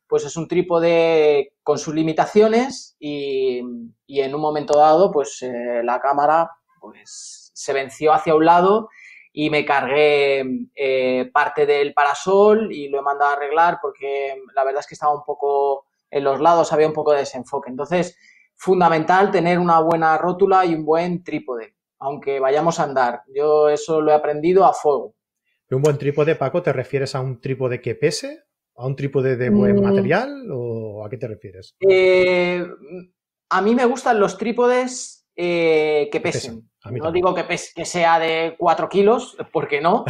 pues 0.08 0.26
es 0.26 0.36
un 0.36 0.48
trípode 0.48 1.54
con 1.62 1.78
sus 1.78 1.94
limitaciones 1.94 2.96
y, 3.00 3.60
en 3.60 4.36
un 4.36 4.42
momento 4.42 4.78
dado, 4.78 5.12
pues 5.12 5.42
eh, 5.44 5.82
la 5.84 6.00
cámara 6.00 6.50
pues, 6.82 7.52
se 7.54 7.74
venció 7.74 8.12
hacia 8.12 8.36
un 8.36 8.46
lado 8.46 8.90
y 9.32 9.50
me 9.50 9.66
cargué 9.66 10.44
eh, 10.76 11.30
parte 11.32 11.66
del 11.66 11.94
parasol 11.94 12.72
y 12.72 12.90
lo 12.90 13.00
he 13.00 13.02
mandado 13.04 13.32
a 13.32 13.34
arreglar 13.34 13.80
porque 13.82 14.42
la 14.56 14.64
verdad 14.64 14.82
es 14.82 14.88
que 14.88 14.96
estaba 14.96 15.14
un 15.14 15.24
poco 15.24 15.86
en 16.10 16.24
los 16.24 16.40
lados, 16.40 16.74
había 16.74 16.88
un 16.88 16.94
poco 16.94 17.12
de 17.12 17.20
desenfoque. 17.20 17.70
Entonces, 17.70 18.18
fundamental 18.56 19.32
tener 19.32 19.60
una 19.60 19.80
buena 19.80 20.18
rótula 20.18 20.66
y 20.66 20.74
un 20.74 20.86
buen 20.86 21.24
trípode, 21.24 21.76
aunque 22.00 22.40
vayamos 22.40 22.80
a 22.80 22.84
andar. 22.84 23.22
Yo 23.34 23.70
eso 23.70 24.02
lo 24.02 24.12
he 24.12 24.16
aprendido 24.16 24.66
a 24.66 24.74
fuego. 24.74 25.16
¿Un 25.70 25.82
buen 25.84 25.98
trípode, 26.00 26.36
Paco, 26.36 26.64
te 26.64 26.74
refieres 26.74 27.14
a 27.14 27.20
un 27.20 27.40
trípode 27.40 27.80
que 27.80 27.94
pese? 27.94 28.44
¿A 28.76 28.88
un 28.88 28.96
trípode 28.96 29.36
de 29.38 29.50
buen 29.50 29.76
mm. 29.76 29.84
material? 29.84 30.48
¿O 30.52 31.06
a 31.06 31.10
qué 31.10 31.18
te 31.18 31.28
refieres? 31.28 31.76
Eh, 31.88 32.66
a 33.50 33.62
mí 33.62 33.76
me 33.76 33.86
gustan 33.86 34.20
los 34.20 34.38
trípodes 34.38 35.19
eh, 35.42 36.10
que 36.12 36.20
pesen. 36.20 36.70
No 36.92 37.14
digo 37.14 37.34
que, 37.34 37.46
que, 37.48 37.86
sea 37.86 38.20
de 38.20 38.56
4 38.58 38.90
kilos, 38.90 39.38
porque 39.54 39.80
no. 39.80 40.04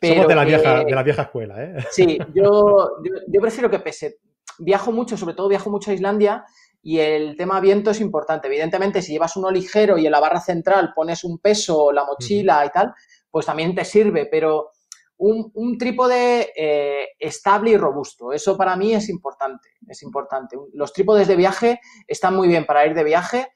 Pero 0.00 0.14
Somos 0.22 0.28
de 0.28 0.34
la, 0.36 0.44
vieja, 0.44 0.84
de 0.84 0.92
la 0.92 1.02
vieja 1.02 1.22
escuela, 1.22 1.60
¿eh? 1.60 1.74
Sí, 1.90 2.16
yo, 2.32 2.90
yo, 3.26 3.40
prefiero 3.40 3.68
que 3.68 3.80
pese. 3.80 4.18
Viajo 4.60 4.92
mucho, 4.92 5.16
sobre 5.16 5.34
todo 5.34 5.48
viajo 5.48 5.70
mucho 5.70 5.90
a 5.90 5.94
Islandia 5.94 6.44
y 6.82 7.00
el 7.00 7.36
tema 7.36 7.58
viento 7.58 7.90
es 7.90 8.00
importante. 8.00 8.46
Evidentemente, 8.46 9.02
si 9.02 9.10
llevas 9.10 9.36
uno 9.36 9.50
ligero 9.50 9.98
y 9.98 10.06
en 10.06 10.12
la 10.12 10.20
barra 10.20 10.40
central 10.40 10.92
pones 10.94 11.24
un 11.24 11.38
peso, 11.38 11.90
la 11.90 12.04
mochila 12.04 12.64
y 12.64 12.70
tal, 12.70 12.94
pues 13.28 13.44
también 13.44 13.74
te 13.74 13.84
sirve, 13.84 14.26
pero 14.30 14.70
un, 15.16 15.50
un 15.54 15.76
trípode 15.78 16.52
eh, 16.56 17.08
estable 17.18 17.70
y 17.70 17.76
robusto, 17.76 18.32
eso 18.32 18.56
para 18.56 18.76
mí 18.76 18.94
es 18.94 19.08
importante, 19.08 19.70
es 19.88 20.00
importante. 20.04 20.56
Los 20.74 20.92
trípodes 20.92 21.26
de 21.26 21.34
viaje 21.34 21.80
están 22.06 22.36
muy 22.36 22.46
bien 22.46 22.64
para 22.64 22.86
ir 22.86 22.94
de 22.94 23.02
viaje, 23.02 23.48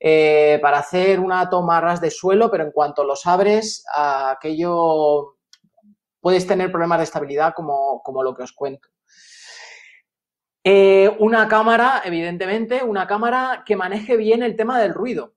eh, 0.00 0.60
para 0.62 0.78
hacer 0.78 1.18
una 1.18 1.50
toma 1.50 1.80
ras 1.80 2.00
de 2.00 2.10
suelo, 2.10 2.50
pero 2.50 2.64
en 2.64 2.70
cuanto 2.70 3.02
los 3.02 3.26
abres, 3.26 3.84
aquello 3.92 5.36
puedes 6.20 6.46
tener 6.46 6.70
problemas 6.70 6.98
de 6.98 7.04
estabilidad 7.04 7.52
como, 7.54 8.22
lo 8.22 8.34
que 8.34 8.44
os 8.44 8.52
cuento. 8.52 8.88
Eh, 10.62 11.16
una 11.18 11.48
cámara, 11.48 12.02
evidentemente, 12.04 12.84
una 12.84 13.06
cámara 13.06 13.64
que 13.66 13.76
maneje 13.76 14.16
bien 14.16 14.42
el 14.42 14.56
tema 14.56 14.80
del 14.80 14.94
ruido. 14.94 15.34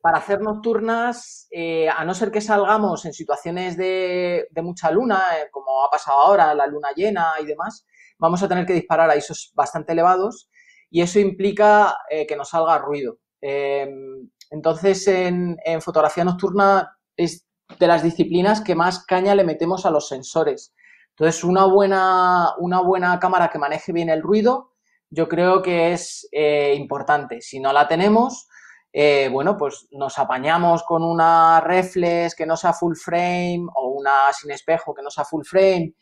Para 0.00 0.16
hacer 0.16 0.40
nocturnas, 0.40 1.46
eh, 1.50 1.90
a 1.90 2.06
no 2.06 2.14
ser 2.14 2.30
que 2.30 2.40
salgamos 2.40 3.04
en 3.04 3.12
situaciones 3.12 3.76
de, 3.76 4.48
de 4.50 4.62
mucha 4.62 4.90
luna, 4.90 5.22
como 5.50 5.84
ha 5.84 5.90
pasado 5.90 6.18
ahora, 6.20 6.54
la 6.54 6.66
luna 6.66 6.88
llena 6.96 7.34
y 7.40 7.44
demás, 7.44 7.86
vamos 8.18 8.42
a 8.42 8.48
tener 8.48 8.64
que 8.64 8.72
disparar 8.72 9.10
a 9.10 9.16
ISOs 9.16 9.52
bastante 9.54 9.92
elevados 9.92 10.48
y 10.88 11.02
eso 11.02 11.18
implica 11.18 11.98
que 12.08 12.34
nos 12.34 12.48
salga 12.48 12.78
ruido. 12.78 13.18
Em, 13.48 14.28
entonces, 14.50 15.06
en, 15.06 15.56
fotografía 15.80 16.24
nocturna 16.24 16.98
es 17.16 17.46
de 17.78 17.86
las 17.86 18.02
disciplinas 18.02 18.60
que 18.60 18.74
más 18.74 19.04
caña 19.06 19.36
le 19.36 19.44
metemos 19.44 19.86
a 19.86 19.90
los 19.92 20.08
sensores. 20.08 20.74
Entonces, 21.10 21.44
una 21.44 21.64
buena, 21.66 22.54
una 22.58 22.80
buena 22.80 23.20
cámara 23.20 23.48
que 23.48 23.60
maneje 23.60 23.92
bien 23.92 24.10
el 24.10 24.20
ruido, 24.20 24.72
yo 25.10 25.28
creo 25.28 25.62
que 25.62 25.92
es 25.92 26.28
eh, 26.32 26.74
importante. 26.76 27.40
Si 27.40 27.60
no 27.60 27.72
la 27.72 27.86
tenemos, 27.86 28.48
eh, 28.92 29.28
bueno, 29.30 29.56
pues 29.56 29.86
nos 29.92 30.18
apañamos 30.18 30.82
con 30.82 31.04
una 31.04 31.60
reflex 31.60 32.34
que 32.34 32.46
no 32.46 32.56
sea 32.56 32.72
full 32.72 32.96
frame 32.96 33.66
o 33.76 33.90
una 33.90 34.32
sin 34.32 34.50
espejo 34.50 34.92
que 34.92 35.02
no 35.02 35.10
sea 35.10 35.24
full 35.24 35.44
frame. 35.44 35.94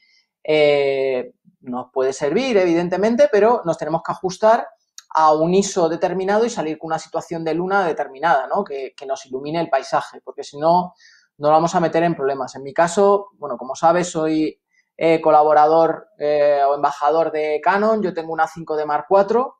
Eh, 0.42 1.32
nos 1.60 1.90
puede 1.92 2.14
servir, 2.14 2.56
evidentemente, 2.56 3.28
pero 3.30 3.60
nos 3.66 3.76
tenemos 3.76 4.00
que 4.02 4.12
ajustar 4.12 4.66
a 5.14 5.32
un 5.32 5.54
ISO 5.54 5.88
determinado 5.88 6.44
y 6.44 6.50
salir 6.50 6.76
con 6.76 6.88
una 6.88 6.98
situación 6.98 7.44
de 7.44 7.54
luna 7.54 7.86
determinada, 7.86 8.48
¿no? 8.48 8.64
Que, 8.64 8.94
nos 9.06 9.24
ilumine 9.26 9.60
el 9.60 9.70
paisaje, 9.70 10.20
porque 10.22 10.42
si 10.42 10.58
no, 10.58 10.94
nos 11.38 11.50
vamos 11.50 11.74
a 11.74 11.80
meter 11.80 12.02
en 12.02 12.16
problemas. 12.16 12.54
En 12.56 12.64
mi 12.64 12.74
caso, 12.74 13.28
bueno, 13.34 13.56
como 13.56 13.76
sabes, 13.76 14.10
soy 14.10 14.60
eh, 14.96 15.20
colaborador 15.20 16.08
eh, 16.18 16.62
o 16.66 16.74
embajador 16.74 17.30
de 17.30 17.60
Canon, 17.62 18.02
yo 18.02 18.12
tengo 18.12 18.32
una 18.32 18.48
5D 18.48 18.84
Mark 18.86 19.06
IV 19.08 19.52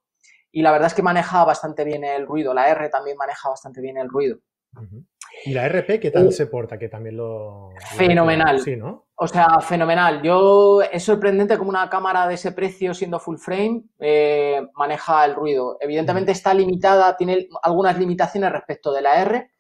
y 0.50 0.62
la 0.62 0.72
verdad 0.72 0.88
es 0.88 0.94
que 0.94 1.02
maneja 1.02 1.44
bastante 1.44 1.84
bien 1.84 2.04
el 2.04 2.26
ruido. 2.26 2.52
La 2.52 2.68
R 2.68 2.88
también 2.88 3.16
maneja 3.16 3.48
bastante 3.48 3.80
bien 3.80 3.96
el 3.96 4.08
ruido. 4.08 4.38
¿Y 5.44 5.52
la 5.52 5.68
RP 5.68 6.00
qué 6.00 6.10
tal 6.10 6.26
uh. 6.26 6.32
se 6.32 6.46
porta? 6.46 6.78
Que 6.78 6.88
también 6.88 7.16
lo... 7.16 7.70
Fenomenal. 7.96 8.60
Sí, 8.60 8.76
¿no? 8.76 9.06
O 9.16 9.28
sea, 9.28 9.60
fenomenal. 9.60 10.22
Yo, 10.22 10.82
es 10.82 11.02
sorprendente 11.02 11.56
como 11.58 11.70
una 11.70 11.88
cámara 11.88 12.26
de 12.26 12.34
ese 12.34 12.52
precio, 12.52 12.94
siendo 12.94 13.20
full 13.20 13.36
frame, 13.36 13.84
eh, 14.00 14.62
maneja 14.74 15.24
el 15.24 15.34
ruido. 15.34 15.76
Evidentemente 15.80 16.32
está 16.32 16.52
limitada, 16.52 17.16
tiene 17.16 17.48
algunas 17.62 17.98
limitaciones 17.98 18.50
respecto 18.50 18.92
de 18.92 19.02
la 19.02 19.22
R, 19.22 19.50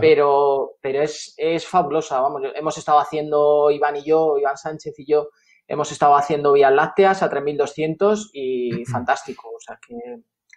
pero, 0.00 0.72
pero 0.82 1.02
es, 1.02 1.34
es 1.36 1.66
fabulosa. 1.66 2.20
Vamos, 2.20 2.42
hemos 2.54 2.76
estado 2.76 2.98
haciendo, 2.98 3.70
Iván 3.70 3.96
y 3.96 4.04
yo, 4.04 4.36
Iván 4.38 4.56
Sánchez 4.56 4.98
y 4.98 5.06
yo, 5.06 5.30
hemos 5.66 5.90
estado 5.92 6.14
haciendo 6.14 6.52
vías 6.52 6.72
lácteas 6.72 7.22
a 7.22 7.30
3200 7.30 8.30
y 8.34 8.84
fantástico. 8.84 9.48
O 9.48 9.60
sea 9.60 9.78
que 9.86 9.94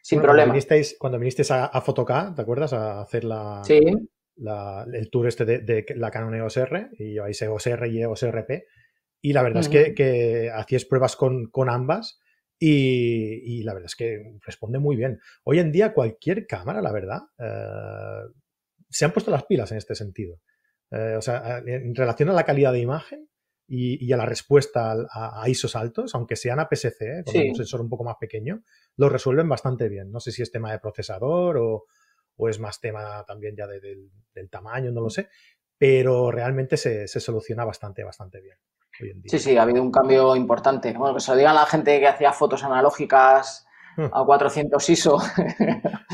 sin 0.03 0.21
problema. 0.21 0.53
Cuando 0.99 1.17
vinisteis, 1.17 1.51
a, 1.51 1.65
a 1.65 2.33
¿te 2.35 2.41
acuerdas? 2.41 2.73
A 2.73 3.01
hacer 3.01 3.23
la, 3.23 3.61
el 4.37 5.09
tour 5.11 5.27
este 5.27 5.45
de, 5.45 5.85
la 5.95 6.11
Canon 6.11 6.35
EOS 6.35 6.57
R 6.57 6.89
y 6.97 7.13
lleváis 7.13 7.41
EOS 7.41 7.67
R 7.67 7.87
y 7.87 8.01
EOS 8.01 8.23
RP. 8.23 8.65
Y 9.21 9.33
la 9.33 9.43
verdad 9.43 9.61
es 9.61 9.69
que, 9.69 9.93
que 9.93 10.51
hacíais 10.53 10.85
pruebas 10.85 11.15
con, 11.15 11.49
ambas 11.69 12.19
y, 12.59 13.63
la 13.63 13.73
verdad 13.73 13.87
es 13.87 13.95
que 13.95 14.37
responde 14.45 14.79
muy 14.79 14.95
bien. 14.95 15.19
Hoy 15.43 15.59
en 15.59 15.71
día 15.71 15.93
cualquier 15.93 16.45
cámara, 16.45 16.81
la 16.81 16.91
verdad, 16.91 17.21
eh, 17.39 18.29
se 18.89 19.05
han 19.05 19.11
puesto 19.11 19.31
las 19.31 19.45
pilas 19.45 19.71
en 19.71 19.77
este 19.77 19.95
sentido. 19.95 20.39
Eh, 20.91 21.15
o 21.17 21.21
sea, 21.21 21.63
en 21.65 21.95
relación 21.95 22.29
a 22.29 22.33
la 22.33 22.43
calidad 22.43 22.73
de 22.73 22.79
imagen, 22.79 23.27
y, 23.67 24.11
a 24.11 24.17
la 24.17 24.25
respuesta 24.25 24.95
a, 25.09 25.49
ISOs 25.49 25.75
altos, 25.75 26.13
aunque 26.15 26.35
sean 26.35 26.59
a 26.59 26.67
PSC, 26.69 27.01
¿eh? 27.01 27.23
con 27.25 27.35
un 27.35 27.55
sensor 27.55 27.81
un 27.81 27.89
poco 27.89 28.03
más 28.03 28.17
pequeño, 28.19 28.61
lo 28.97 29.09
resuelven 29.09 29.49
bastante 29.49 29.89
bien. 29.89 30.11
No 30.11 30.19
sé 30.19 30.31
si 30.31 30.41
es 30.41 30.51
tema 30.51 30.71
de 30.71 30.79
procesador 30.79 31.57
o, 31.57 31.85
es 32.49 32.59
más 32.59 32.79
tema 32.79 33.23
también 33.25 33.55
ya 33.55 33.67
del, 33.67 34.09
tamaño, 34.49 34.91
no 34.91 35.01
lo 35.01 35.09
sé, 35.09 35.29
pero 35.77 36.31
realmente 36.31 36.77
se, 36.77 37.07
soluciona 37.07 37.65
bastante, 37.65 38.03
bastante 38.03 38.41
bien. 38.41 38.57
Hoy 39.01 39.09
en 39.09 39.21
día. 39.21 39.29
Sí, 39.29 39.39
sí, 39.39 39.57
ha 39.57 39.63
habido 39.63 39.81
un 39.81 39.91
cambio 39.91 40.35
importante. 40.35 40.93
Bueno, 40.93 41.15
que 41.15 41.21
se 41.21 41.31
lo 41.31 41.37
digan 41.37 41.55
a 41.55 41.61
la 41.61 41.65
gente 41.65 41.99
que 41.99 42.07
hacía 42.07 42.31
fotos 42.31 42.63
analógicas 42.63 43.65
hmm. 43.97 44.05
a 44.11 44.25
400 44.25 44.89
ISO. 44.89 45.17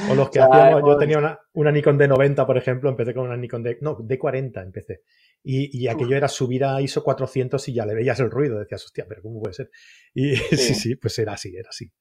O 0.10 0.16
los 0.16 0.30
que 0.32 0.40
hacíamos, 0.40 0.82
yo 0.86 0.98
tenía 0.98 1.18
una, 1.18 1.40
una, 1.54 1.72
Nikon 1.72 2.00
D90, 2.00 2.46
por 2.46 2.58
ejemplo, 2.58 2.90
empecé 2.90 3.14
con 3.14 3.26
una 3.26 3.36
Nikon 3.36 3.64
D, 3.64 3.80
no, 3.82 3.98
D40 3.98 4.64
empecé. 4.64 5.02
Y, 5.44 5.88
aquello 5.88 6.16
era 6.18 6.28
subir 6.28 6.66
a 6.66 6.82
ISO 6.82 7.04
400 7.04 7.68
y 7.70 7.74
ya 7.74 7.86
le 7.86 7.96
veías 7.96 8.20
el 8.20 8.30
ruido. 8.30 8.60
Decías, 8.60 8.84
hostia, 8.86 9.06
pero 9.08 9.22
¿cómo 9.22 9.42
puede 9.42 9.54
ser? 9.54 9.70
Y 10.14 10.36
sí, 10.36 10.76
sí, 10.76 10.96
pues 10.96 11.18
era 11.20 11.34
así, 11.34 11.56
era 11.56 11.70
así. 11.70 11.92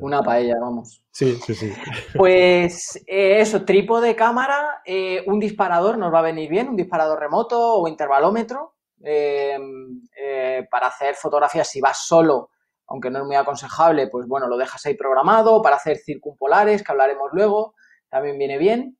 Una 0.00 0.22
paella, 0.22 0.56
vamos. 0.58 1.02
Sí, 1.10 1.36
sí, 1.44 1.54
sí. 1.54 1.72
Pues 2.16 2.96
eh, 3.06 3.40
eso, 3.40 3.64
trípode, 3.64 4.16
cámara, 4.16 4.80
eh, 4.84 5.22
un 5.26 5.38
disparador 5.38 5.98
nos 5.98 6.12
va 6.12 6.20
a 6.20 6.22
venir 6.22 6.48
bien, 6.48 6.68
un 6.68 6.76
disparador 6.76 7.20
remoto 7.20 7.74
o 7.80 7.88
intervalómetro 7.88 8.74
em, 9.02 10.00
eh, 10.18 10.66
para 10.70 10.86
hacer 10.86 11.14
fotografías 11.14 11.68
si 11.68 11.80
vas 11.80 12.06
solo, 12.06 12.50
aunque 12.86 13.10
no 13.10 13.18
es 13.18 13.24
muy 13.26 13.36
aconsejable, 13.36 14.08
pues 14.08 14.26
bueno, 14.26 14.46
lo 14.48 14.56
dejas 14.56 14.84
ahí 14.86 14.94
programado 14.94 15.60
para 15.60 15.76
hacer 15.76 15.98
circumpolares, 15.98 16.82
que 16.82 16.92
hablaremos 16.92 17.28
luego, 17.32 17.74
también 18.08 18.38
viene 18.38 18.56
bien. 18.56 18.98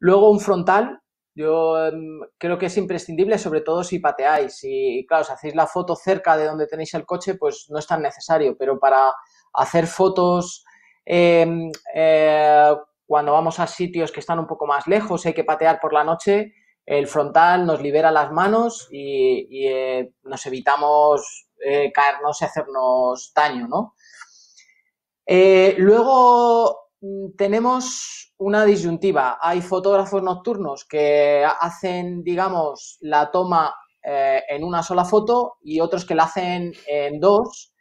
Luego 0.00 0.30
un 0.30 0.40
frontal, 0.40 1.00
yo 1.34 1.86
em, 1.86 2.20
creo 2.38 2.58
que 2.58 2.66
es 2.66 2.76
imprescindible, 2.76 3.38
sobre 3.38 3.60
todo 3.60 3.84
si 3.84 4.00
pateáis. 4.00 4.58
Y 4.64 5.06
claro, 5.06 5.22
si 5.22 5.32
hacéis 5.32 5.54
la 5.54 5.68
foto 5.68 5.94
cerca 5.94 6.36
de 6.36 6.46
donde 6.46 6.66
tenéis 6.66 6.94
el 6.94 7.06
coche, 7.06 7.36
pues 7.36 7.66
no 7.70 7.78
es 7.78 7.86
tan 7.86 8.02
necesario. 8.02 8.56
Pero 8.58 8.80
para 8.80 9.12
hacer 9.58 9.86
fotos 9.86 10.64
em, 11.04 11.70
eh, 11.94 12.74
cuando 13.06 13.32
vamos 13.32 13.58
a 13.58 13.66
sitios 13.66 14.12
que 14.12 14.20
están 14.20 14.38
un 14.38 14.46
poco 14.46 14.66
más 14.66 14.86
lejos, 14.86 15.24
hay 15.26 15.32
que 15.32 15.44
patear 15.44 15.80
por 15.80 15.92
la 15.92 16.04
noche, 16.04 16.52
el 16.84 17.06
frontal 17.06 17.66
nos 17.66 17.80
libera 17.80 18.10
las 18.10 18.30
manos 18.32 18.88
y, 18.90 19.66
eh, 19.66 20.12
nos 20.22 20.44
evitamos 20.46 21.48
eh, 21.64 21.90
caernos 21.92 22.40
y 22.40 22.44
hacernos 22.44 23.32
daño, 23.34 23.66
¿no? 23.68 23.94
luego 25.76 26.90
mm, 27.00 27.36
tenemos 27.36 28.34
una 28.38 28.64
disyuntiva. 28.64 29.38
Hay 29.40 29.60
fotógrafos 29.60 30.22
nocturnos 30.22 30.86
que 30.86 31.44
hacen, 31.60 32.22
digamos, 32.22 32.98
la 33.00 33.30
toma 33.30 33.74
en 34.02 34.64
una 34.64 34.82
sola 34.82 35.04
foto 35.04 35.58
y 35.62 35.80
otros 35.80 36.06
que 36.06 36.14
la 36.14 36.22
hacen 36.22 36.72
en 36.86 37.20
dos 37.20 37.74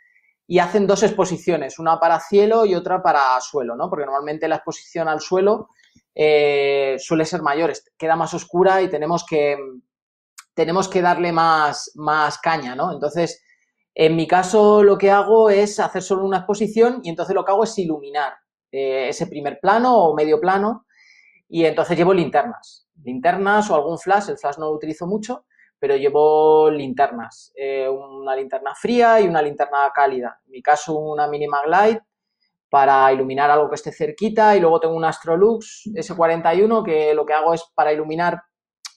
y 0.48 0.60
hacen 0.60 0.88
dos 0.88 1.04
exposiciones, 1.04 1.78
una 1.78 2.00
para 2.00 2.22
cielo 2.22 2.66
y 2.66 2.74
otra 2.74 3.04
para 3.04 3.40
suelo, 3.42 3.76
¿no? 3.76 3.90
Porque 3.90 4.06
normalmente 4.06 4.48
la 4.48 4.56
exposición 4.56 5.10
al 5.10 5.20
suelo 5.20 5.70
eh, 6.16 6.96
suele 7.00 7.26
ser 7.26 7.42
mayor, 7.42 7.74
queda 7.98 8.16
más 8.16 8.34
oscura 8.34 8.82
y 8.82 8.90
tenemos 8.90 9.26
que, 9.26 9.58
tenemos 10.54 10.88
que 10.88 11.02
darle 11.02 11.34
más, 11.34 11.92
más 11.96 12.40
caña, 12.40 12.76
¿no? 12.76 12.94
Entonces, 12.94 13.44
en 13.94 14.16
mi 14.16 14.26
caso 14.26 14.84
lo 14.84 14.98
que 14.98 15.12
hago 15.12 15.50
es 15.50 15.80
hacer 15.80 16.02
solo 16.02 16.24
una 16.24 16.38
exposición 16.38 17.02
y 17.04 17.10
entonces 17.10 17.36
lo 17.36 17.44
que 17.44 17.52
hago 17.52 17.66
es 17.66 17.78
iluminar. 17.78 18.34
Eh, 18.72 19.10
ese 19.10 19.28
primer 19.28 19.60
plano 19.62 19.98
o 19.98 20.14
medio 20.14 20.42
plano 20.42 20.86
y 21.48 21.66
entonces 21.66 21.98
llevo 21.98 22.14
linternas, 22.14 22.88
linternas 23.02 23.70
o 23.70 23.76
algún 23.76 23.98
flash, 23.98 24.30
el 24.30 24.38
flash 24.38 24.58
no 24.58 24.66
lo 24.66 24.74
utilizo 24.74 25.08
mucho, 25.08 25.46
pero 25.80 25.96
llevo 25.96 26.70
linternas, 26.72 27.54
eh, 27.56 27.88
una 27.88 28.36
linterna 28.36 28.74
fría 28.76 29.22
y 29.22 29.28
una 29.28 29.42
linterna 29.42 29.92
cálida, 29.94 30.40
en 30.46 30.52
mi 30.52 30.62
caso 30.62 30.98
una 30.98 31.28
mini 31.28 31.48
light 31.68 32.00
para 32.70 33.12
iluminar 33.14 33.50
algo 33.50 33.70
que 33.70 33.76
esté 33.76 33.92
cerquita 33.92 34.56
y 34.56 34.60
luego 34.60 34.80
tengo 34.80 34.96
un 34.96 35.06
Astrolux 35.06 35.90
S41 35.94 36.84
que 36.84 37.14
lo 37.14 37.26
que 37.26 37.34
hago 37.34 37.54
es 37.54 37.64
para 37.74 37.94
iluminar 37.94 38.42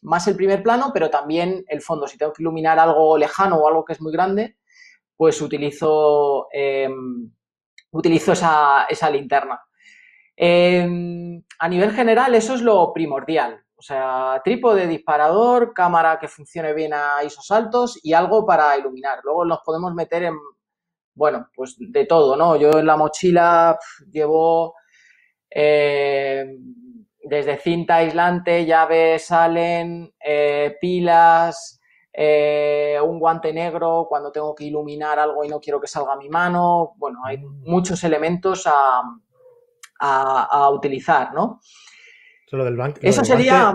más 0.03 0.27
el 0.27 0.37
primer 0.37 0.63
plano, 0.63 0.91
pero 0.93 1.11
también 1.11 1.65
el 1.69 1.83
fondo. 1.83 2.09
Si 2.09 2.19
tengo 2.19 2.33
que 2.33 2.43
iluminar 2.43 2.79
algo 2.79 3.17
lejano 3.17 3.57
o 3.57 3.69
algo 3.69 3.85
que 3.85 3.93
es 3.93 4.01
muy 4.01 4.13
grande, 4.13 4.57
pues 5.17 5.41
utilizo 5.41 6.49
em, 6.53 7.31
utilizo 7.93 8.33
esa, 8.33 8.87
esa 8.89 9.11
linterna. 9.11 9.61
Em, 10.37 11.43
a 11.59 11.69
nivel 11.69 11.93
general, 11.93 12.35
eso 12.35 12.55
es 12.55 12.63
lo 12.63 12.93
primordial. 12.93 13.63
O 13.81 13.83
sea, 13.83 14.43
trípode, 14.45 14.87
disparador, 14.87 15.73
cámara 15.73 16.19
que 16.19 16.29
funcione 16.29 16.75
bien 16.75 16.93
a 16.93 17.25
ISOs 17.25 17.51
altos 17.51 17.99
y 18.03 18.13
algo 18.13 18.45
para 18.45 18.77
iluminar. 18.77 19.21
Luego 19.25 19.47
nos 19.47 19.61
podemos 19.65 19.95
meter 19.95 20.25
en, 20.25 20.35
bueno, 21.15 21.49
pues 21.57 21.77
de 21.79 22.05
todo, 22.05 22.37
¿no? 22.37 22.57
Yo 22.57 22.79
en 22.79 22.85
la 22.85 22.99
mochila 22.99 23.79
llevo 24.13 24.75
eh, 25.49 26.59
desde 27.23 27.57
cinta 27.57 27.97
aislante, 27.97 28.67
llaves, 28.67 29.25
salen, 29.25 30.13
eh, 30.23 30.77
pilas, 30.79 31.81
eh, 32.13 32.99
un 33.03 33.19
guante 33.19 33.51
negro 33.51 34.05
cuando 34.07 34.31
tengo 34.31 34.55
que 34.55 34.65
iluminar 34.65 35.19
algo 35.19 35.43
y 35.43 35.49
no 35.49 35.59
quiero 35.59 35.81
que 35.81 35.87
salga 35.87 36.17
mi 36.17 36.29
mano. 36.29 36.93
Bueno, 36.99 37.21
hay 37.25 37.39
mm. 37.39 37.63
muchos 37.65 38.05
elementos 38.05 38.67
a, 38.67 39.01
a, 40.01 40.71
utilizar, 40.71 41.33
¿no? 41.33 41.61
Eso, 42.51 42.65
del 42.65 42.95
Eso 43.01 43.25
sería... 43.25 43.75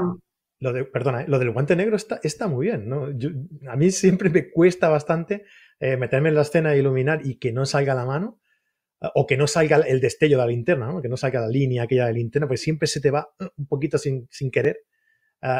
lo 0.59 0.73
de, 0.73 0.83
perdona, 0.83 1.21
¿eh? 1.21 1.25
lo 1.27 1.39
del 1.39 1.51
guante 1.51 1.75
negro 1.75 1.95
está, 1.95 2.19
está 2.23 2.47
muy 2.47 2.67
bien, 2.67 2.89
¿no? 2.89 3.07
a 3.69 3.75
mí 3.77 3.91
siempre 3.91 4.29
me 4.29 4.51
cuesta 4.51 4.89
bastante 4.89 5.45
eh, 5.79 5.95
meterme 5.95 6.29
en 6.29 6.35
la 6.35 6.41
escena 6.41 6.73
e 6.73 6.79
iluminar 6.79 7.21
y 7.23 7.37
que 7.37 7.53
no 7.53 7.65
salga 7.65 7.95
la 7.95 8.05
mano 8.05 8.41
o 9.13 9.27
que 9.27 9.37
no 9.37 9.45
salga 9.45 9.77
el 9.77 10.01
destello 10.01 10.37
de 10.37 10.43
la 10.43 10.49
linterna, 10.49 10.87
¿no? 10.87 11.01
que 11.01 11.09
no 11.09 11.15
salga 11.15 11.41
la 11.41 11.47
línea 11.47 11.83
aquella 11.83 12.05
de 12.05 12.11
la 12.11 12.17
linterna, 12.17 12.47
porque 12.47 12.57
siempre 12.57 12.87
se 12.87 12.99
te 13.01 13.11
va 13.11 13.29
un 13.55 13.67
poquito 13.67 13.97
sin, 13.97 14.27
sin 14.31 14.49
querer. 14.49 14.79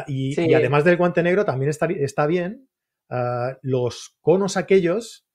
Y, 0.08 0.52
además 0.52 0.84
del 0.84 0.96
guante 0.96 1.22
negro 1.22 1.44
también 1.44 1.70
está, 1.70 1.86
está 1.86 2.26
bien 2.26 2.68
los 3.62 4.16
conos 4.20 4.56
aquellos 4.56 5.28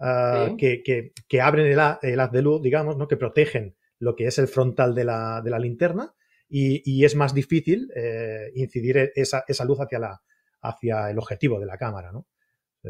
ah, 0.00 0.50
que, 0.58 0.82
que, 0.82 1.40
abren 1.40 1.66
el, 1.66 1.80
el, 2.02 2.20
haz 2.20 2.30
de 2.30 2.42
luz, 2.42 2.60
digamos, 2.60 2.98
¿no? 2.98 3.08
que 3.08 3.16
protegen 3.16 3.74
lo 3.98 4.14
que 4.16 4.26
es 4.26 4.38
el 4.38 4.48
frontal 4.48 4.94
de 4.94 5.04
la, 5.04 5.40
de 5.42 5.50
la 5.50 5.58
linterna 5.58 6.12
y, 6.48 6.82
y, 6.84 7.04
es 7.04 7.14
más 7.16 7.34
difícil 7.34 7.90
eh, 7.94 8.50
incidir 8.54 9.12
esa, 9.14 9.44
esa, 9.46 9.64
luz 9.64 9.78
hacia, 9.80 9.98
la, 9.98 10.20
hacia 10.62 11.10
el 11.10 11.18
objetivo 11.18 11.58
de 11.58 11.66
la 11.66 11.76
cámara. 11.76 12.12
¿no? 12.12 12.26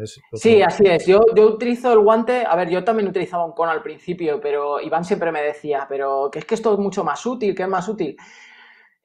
sí, 0.04 0.62
así 0.62 0.84
es. 0.86 1.06
Yo, 1.06 1.20
yo 1.34 1.46
utilizo 1.46 1.92
el 1.92 2.00
guante, 2.00 2.44
a 2.46 2.54
ver, 2.56 2.68
yo 2.68 2.84
también 2.84 3.08
utilizaba 3.08 3.46
un 3.46 3.52
cono 3.52 3.70
al 3.70 3.82
principio, 3.82 4.40
pero 4.40 4.80
Iván 4.80 5.04
siempre 5.04 5.32
me 5.32 5.42
decía, 5.42 5.86
pero 5.88 6.30
que 6.30 6.40
es 6.40 6.44
que 6.44 6.54
esto 6.54 6.74
es 6.74 6.78
mucho 6.78 7.02
más 7.02 7.24
útil, 7.24 7.54
que 7.54 7.62
es 7.62 7.68
más 7.68 7.88
útil. 7.88 8.16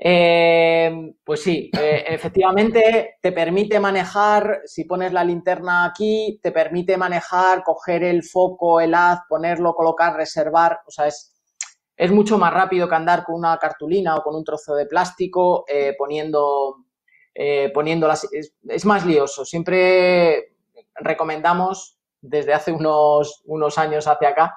Eh, 0.04 1.14
pues 1.24 1.44
sí, 1.44 1.70
eh, 1.80 2.04
efectivamente 2.08 3.18
te 3.22 3.32
permite 3.32 3.80
manejar, 3.80 4.62
si 4.66 4.86
pones 4.86 5.14
la 5.14 5.24
linterna 5.24 5.86
aquí, 5.86 6.40
te 6.42 6.52
permite 6.52 6.98
manejar, 6.98 7.64
coger 7.64 8.04
el 8.04 8.24
foco, 8.24 8.82
el 8.82 8.96
haz, 8.96 9.20
ponerlo, 9.30 9.74
colocar, 9.76 10.16
reservar, 10.16 10.80
o 10.88 10.92
sea, 10.92 11.08
es, 11.08 11.41
es 12.02 12.12
mucho 12.12 12.38
más 12.40 12.52
rápido 12.52 12.90
que 12.90 12.96
andar 12.96 13.24
con 13.24 13.36
una 13.36 13.58
cartulina 13.58 14.16
o 14.16 14.24
con 14.24 14.36
un 14.36 14.44
trozo 14.44 14.74
de 14.74 14.88
plástico 14.88 15.66
eh, 15.68 15.94
poniendo, 15.96 16.78
poniendo 17.74 18.08
las, 18.08 18.28
es, 18.32 18.86
más 18.86 19.06
lioso. 19.06 19.46
Siempre 19.46 20.56
recomendamos 20.96 22.00
desde 22.20 22.54
hace 22.54 22.72
unos, 22.72 23.44
unos 23.46 23.78
años 23.78 24.08
hacia 24.08 24.30
acá 24.30 24.56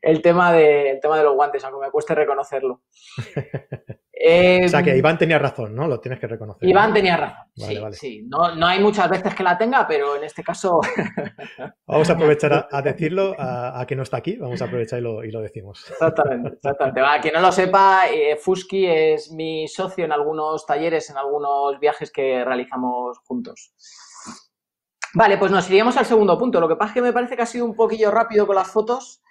el 0.00 0.22
tema, 0.22 0.52
de, 0.52 0.92
el 0.92 1.00
tema 1.00 1.18
de 1.18 1.24
los 1.24 1.34
guantes, 1.34 1.64
aunque 1.64 1.84
me 1.84 1.90
cueste 1.90 2.14
reconocerlo. 2.14 2.80
o 4.18 4.68
sea 4.68 4.82
que 4.82 4.96
Iván 4.96 5.18
tenía 5.18 5.38
razón, 5.38 5.74
¿no? 5.74 5.86
Lo 5.86 6.00
tienes 6.00 6.18
que 6.18 6.26
reconocer. 6.26 6.66
Iván 6.66 6.94
tenía 6.94 7.16
razón, 7.16 7.46
sí, 7.54 7.78
sí. 7.92 8.22
No, 8.26 8.54
no, 8.54 8.66
hay 8.66 8.80
muchas 8.80 9.10
veces 9.10 9.34
que 9.34 9.42
la 9.42 9.58
tenga, 9.58 9.86
pero 9.86 10.16
en 10.16 10.24
este 10.24 10.42
caso... 10.42 10.80
Vamos 11.86 12.08
a 12.08 12.14
aprovechar 12.14 12.68
a, 12.70 12.82
decirlo, 12.82 13.34
a, 13.38 13.84
que 13.86 13.94
no 13.94 14.02
está 14.02 14.16
aquí, 14.16 14.36
vamos 14.36 14.60
a 14.60 14.64
aprovechar 14.64 14.98
y 14.98 15.02
lo, 15.02 15.22
y 15.22 15.30
lo 15.30 15.40
decimos. 15.40 15.84
Exactamente, 15.90 16.48
exactamente. 16.54 17.00
Para 17.00 17.20
quien 17.20 17.34
no 17.34 17.40
lo 17.40 17.52
sepa, 17.52 18.08
eh, 18.08 18.36
Fusky 18.36 18.86
es 18.86 19.30
mi 19.30 19.68
socio 19.68 20.04
en 20.04 20.12
algunos 20.12 20.66
talleres, 20.66 21.10
en 21.10 21.18
algunos 21.18 21.78
viajes 21.78 22.10
que 22.10 22.44
realizamos 22.44 23.18
juntos. 23.20 23.72
Vale, 25.14 25.38
pues 25.38 25.50
nos 25.50 25.68
iríamos 25.68 25.96
al 25.96 26.04
segundo 26.04 26.38
punto. 26.38 26.60
Lo 26.60 26.68
que 26.68 26.76
pasa 26.76 26.90
es 26.90 26.94
que 26.94 27.02
me 27.02 27.12
parece 27.12 27.36
que 27.36 27.42
ha 27.42 27.46
sido 27.46 27.64
un 27.64 27.74
poquillo 27.74 28.10
rápido 28.10 28.46
con 28.46 28.56
las 28.56 28.68
fotos 28.68 29.22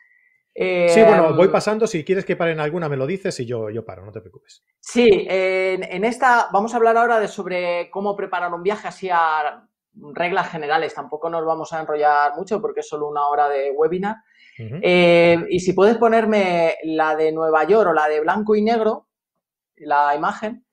sí, 0.56 1.04
bueno, 1.04 1.34
voy 1.34 1.48
em, 1.48 1.52
pasando. 1.52 1.86
Si 1.86 2.04
quieres 2.04 2.26
que 2.26 2.36
pare 2.36 2.54
en 2.54 2.60
alguna, 2.60 2.88
me 2.88 2.98
lo 2.98 3.06
dices 3.06 3.40
y 3.40 3.46
yo, 3.46 3.70
yo 3.70 3.84
paro, 3.84 4.06
no 4.06 4.12
te 4.12 4.22
preocupes. 4.22 4.64
Sí, 4.80 5.26
en, 5.30 6.06
esta 6.06 6.50
vamos 6.52 6.74
a 6.74 6.78
hablar 6.78 6.98
ahora 6.98 7.20
de 7.20 7.28
sobre 7.28 7.90
cómo 7.92 8.16
preparar 8.16 8.54
un 8.54 8.64
viaje 8.64 8.88
así 8.88 9.10
a 9.12 9.68
reglas 10.14 10.50
generales. 10.50 10.94
Tampoco 10.94 11.30
nos 11.30 11.46
vamos 11.46 11.74
a 11.74 11.82
enrollar 11.82 12.36
mucho 12.36 12.62
porque 12.62 12.80
es 12.80 12.88
solo 12.88 13.08
una 13.08 13.28
hora 13.28 13.50
de 13.50 13.72
webinar. 13.72 14.18
Eh, 14.58 15.38
y 15.50 15.60
si 15.60 15.74
puedes 15.74 15.98
ponerme 15.98 16.76
la 16.84 17.16
de 17.16 17.32
Nueva 17.32 17.66
York 17.66 17.90
o 17.90 17.94
la 17.94 18.08
de 18.08 18.22
blanco 18.22 18.56
y 18.56 18.62
negro, 18.62 19.08
la 19.78 20.16
imagen. 20.16 20.66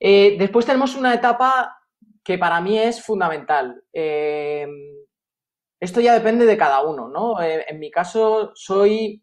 Eh, 0.00 0.36
después 0.38 0.64
tenemos 0.64 0.94
una 0.94 1.14
etapa 1.14 1.76
que 2.22 2.38
para 2.38 2.60
mí 2.60 2.78
es 2.78 3.02
fundamental. 3.02 3.82
Eh, 3.92 4.66
esto 5.80 6.00
ya 6.00 6.14
depende 6.14 6.44
de 6.46 6.56
cada 6.56 6.82
uno, 6.82 7.08
¿no? 7.08 7.40
Eh, 7.40 7.64
en 7.68 7.78
mi 7.78 7.90
caso 7.90 8.52
soy 8.54 9.22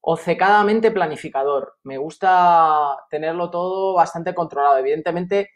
obcecadamente 0.00 0.90
planificador. 0.90 1.76
Me 1.82 1.98
gusta 1.98 2.96
tenerlo 3.10 3.50
todo 3.50 3.94
bastante 3.94 4.34
controlado. 4.34 4.78
Evidentemente, 4.78 5.50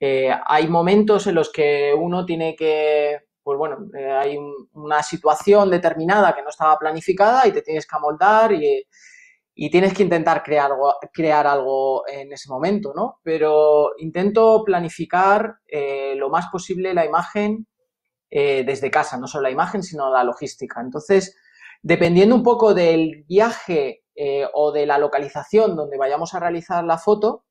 eh, 0.00 0.30
hay 0.46 0.68
momentos 0.68 1.26
en 1.26 1.34
los 1.34 1.50
que 1.52 1.92
uno 1.94 2.24
tiene 2.24 2.54
que, 2.56 3.18
pues 3.42 3.58
bueno, 3.58 3.78
eh, 3.98 4.12
hay 4.12 4.38
una 4.72 5.02
situación 5.02 5.70
determinada 5.70 6.34
que 6.34 6.42
no 6.42 6.50
estaba 6.50 6.78
planificada 6.78 7.46
y 7.46 7.52
te 7.52 7.62
tienes 7.62 7.86
que 7.86 7.96
amoldar 7.96 8.52
y, 8.52 8.86
tienes 9.70 9.92
que 9.92 10.04
intentar 10.04 10.44
crear, 10.44 10.70
crear 11.12 11.44
algo 11.46 12.06
en 12.06 12.32
ese 12.32 12.48
momento, 12.48 12.92
¿no? 12.94 13.18
Pero 13.24 13.90
intento 13.98 14.62
planificar 14.64 15.56
lo 16.14 16.30
más 16.30 16.46
posible 16.46 16.94
la 16.94 17.04
imagen 17.04 17.66
eh, 18.30 18.62
desde 18.64 18.90
casa, 18.90 19.16
no 19.16 19.26
solo 19.26 19.44
la 19.44 19.50
imagen, 19.50 19.82
sino 19.82 20.12
la 20.12 20.22
logística. 20.22 20.80
Entonces, 20.80 21.36
dependiendo 21.82 22.34
un 22.34 22.42
poco 22.42 22.74
del 22.74 23.24
viaje 23.26 24.04
eh, 24.14 24.46
o 24.52 24.70
de 24.70 24.84
la 24.84 24.98
localización 24.98 25.76
donde 25.76 25.96
vayamos 25.96 26.34
a 26.34 26.40
realizar 26.40 26.84
la 26.84 26.98
foto, 26.98 27.44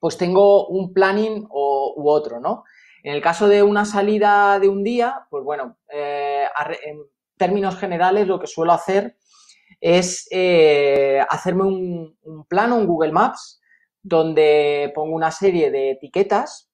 pues 0.00 0.16
tengo 0.16 0.66
un 0.66 0.92
planning 0.92 1.46
o, 1.50 1.94
u 1.96 2.08
otro, 2.08 2.40
¿no? 2.40 2.64
En 3.02 3.14
el 3.14 3.22
caso 3.22 3.46
de 3.48 3.62
una 3.62 3.84
salida 3.84 4.58
de 4.58 4.68
un 4.68 4.82
día, 4.82 5.26
pues 5.30 5.44
bueno, 5.44 5.78
eh, 5.92 6.46
en 6.84 7.02
términos 7.36 7.76
generales 7.76 8.26
lo 8.26 8.40
que 8.40 8.46
suelo 8.46 8.72
hacer 8.72 9.16
es 9.80 10.28
hacerme 11.28 11.62
un, 11.62 12.18
un 12.22 12.44
plano, 12.46 12.76
un 12.76 12.86
Google 12.86 13.12
Maps, 13.12 13.62
donde 14.02 14.92
pongo 14.94 15.14
una 15.14 15.30
serie 15.30 15.70
de 15.70 15.92
etiquetas 15.92 16.69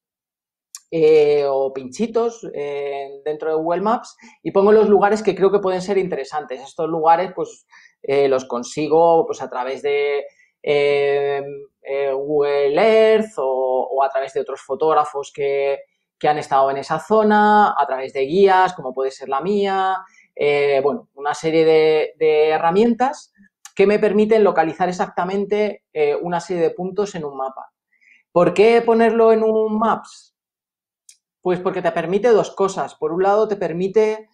eh, 0.90 1.44
o 1.48 1.72
pinchitos 1.72 2.48
eh, 2.54 3.20
dentro 3.24 3.50
de 3.50 3.56
Google 3.56 3.80
Maps 3.80 4.16
y 4.42 4.52
pongo 4.52 4.70
los 4.70 4.88
lugares 4.88 5.20
que 5.20 5.34
creo 5.34 5.50
que 5.50 5.58
pueden 5.58 5.82
ser 5.82 5.98
interesantes. 5.98 6.62
Estos 6.62 6.88
lugares 6.88 7.32
pues 7.34 7.66
eh, 8.02 8.28
los 8.28 8.44
consigo 8.44 9.26
pues 9.26 9.42
a 9.42 9.50
través 9.50 9.82
de 9.82 10.24
Google 12.14 12.74
Earth 12.76 13.32
o, 13.38 14.02
a 14.02 14.08
través 14.10 14.32
de 14.32 14.40
otros 14.40 14.60
fotógrafos 14.60 15.32
que, 15.34 15.80
han 16.22 16.38
estado 16.38 16.70
en 16.70 16.78
esa 16.78 16.98
zona, 16.98 17.74
a 17.78 17.86
través 17.86 18.12
de 18.12 18.22
guías 18.22 18.72
como 18.72 18.92
puede 18.92 19.10
ser 19.10 19.28
la 19.28 19.40
mía, 19.40 19.96
bueno, 20.82 21.08
una 21.14 21.34
serie 21.34 21.64
de, 21.64 22.14
de, 22.18 22.48
herramientas 22.48 23.32
que 23.74 23.86
me 23.86 23.98
permiten 23.98 24.42
localizar 24.42 24.88
exactamente 24.88 25.84
una 26.22 26.40
serie 26.40 26.62
de 26.62 26.70
puntos 26.70 27.14
en 27.14 27.24
un 27.24 27.36
mapa. 27.36 27.70
¿Por 28.36 28.52
qué 28.52 28.82
ponerlo 28.82 29.32
en 29.32 29.42
un 29.42 29.78
Maps? 29.78 30.35
Pues 31.46 31.60
porque 31.60 31.80
te 31.80 31.92
permite 31.92 32.30
dos 32.30 32.50
cosas. 32.50 32.96
Por 32.96 33.12
un 33.12 33.22
lado, 33.22 33.46
te 33.46 33.54
permite 33.54 34.30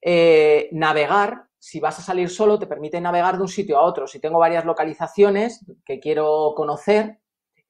eh, 0.00 0.68
navegar. 0.72 1.44
Si 1.56 1.78
vas 1.78 2.00
a 2.00 2.02
salir 2.02 2.30
solo, 2.30 2.58
te 2.58 2.66
permite 2.66 3.00
navegar 3.00 3.36
de 3.36 3.42
un 3.42 3.48
sitio 3.48 3.78
a 3.78 3.82
otro. 3.82 4.08
Si 4.08 4.18
tengo 4.18 4.40
varias 4.40 4.64
localizaciones 4.64 5.64
que 5.84 6.00
quiero 6.00 6.52
conocer, 6.56 7.20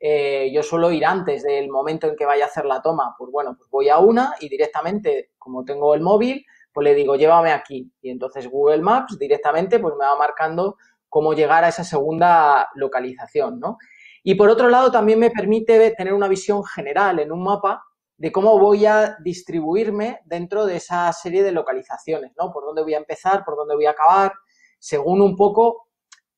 eh, 0.00 0.50
yo 0.54 0.62
suelo 0.62 0.90
ir 0.90 1.04
antes 1.04 1.42
del 1.42 1.68
momento 1.68 2.06
en 2.06 2.16
que 2.16 2.24
vaya 2.24 2.44
a 2.44 2.46
hacer 2.46 2.64
la 2.64 2.80
toma. 2.80 3.14
Pues 3.18 3.30
bueno, 3.30 3.54
pues 3.58 3.68
voy 3.68 3.90
a 3.90 3.98
una 3.98 4.36
y 4.40 4.48
directamente, 4.48 5.32
como 5.38 5.66
tengo 5.66 5.94
el 5.94 6.00
móvil, 6.00 6.42
pues 6.72 6.82
le 6.82 6.94
digo, 6.94 7.14
llévame 7.16 7.52
aquí. 7.52 7.92
Y 8.00 8.08
entonces 8.08 8.48
Google 8.48 8.80
Maps 8.80 9.18
directamente 9.18 9.80
pues 9.80 9.94
me 9.98 10.06
va 10.06 10.16
marcando 10.16 10.78
cómo 11.10 11.34
llegar 11.34 11.62
a 11.62 11.68
esa 11.68 11.84
segunda 11.84 12.70
localización, 12.74 13.60
¿no? 13.60 13.76
Y 14.22 14.34
por 14.34 14.48
otro 14.48 14.70
lado, 14.70 14.90
también 14.90 15.18
me 15.18 15.30
permite 15.30 15.90
tener 15.90 16.14
una 16.14 16.28
visión 16.28 16.64
general 16.64 17.18
en 17.18 17.32
un 17.32 17.44
mapa 17.44 17.84
de 18.22 18.30
cómo 18.30 18.56
voy 18.56 18.86
a 18.86 19.16
distribuirme 19.18 20.20
dentro 20.26 20.64
de 20.64 20.76
esa 20.76 21.12
serie 21.12 21.42
de 21.42 21.50
localizaciones, 21.50 22.30
¿no? 22.38 22.52
Por 22.52 22.64
dónde 22.64 22.84
voy 22.84 22.94
a 22.94 22.98
empezar, 22.98 23.44
por 23.44 23.56
dónde 23.56 23.74
voy 23.74 23.86
a 23.86 23.90
acabar, 23.90 24.32
según 24.78 25.20
un 25.20 25.34
poco 25.34 25.88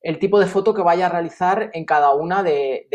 el 0.00 0.18
tipo 0.18 0.40
de 0.40 0.46
foto 0.46 0.72
que 0.72 0.80
vaya 0.80 1.04
a 1.04 1.08
realizar 1.10 1.68
en 1.74 1.84
cada 1.84 2.14
una 2.14 2.42
de, 2.42 2.88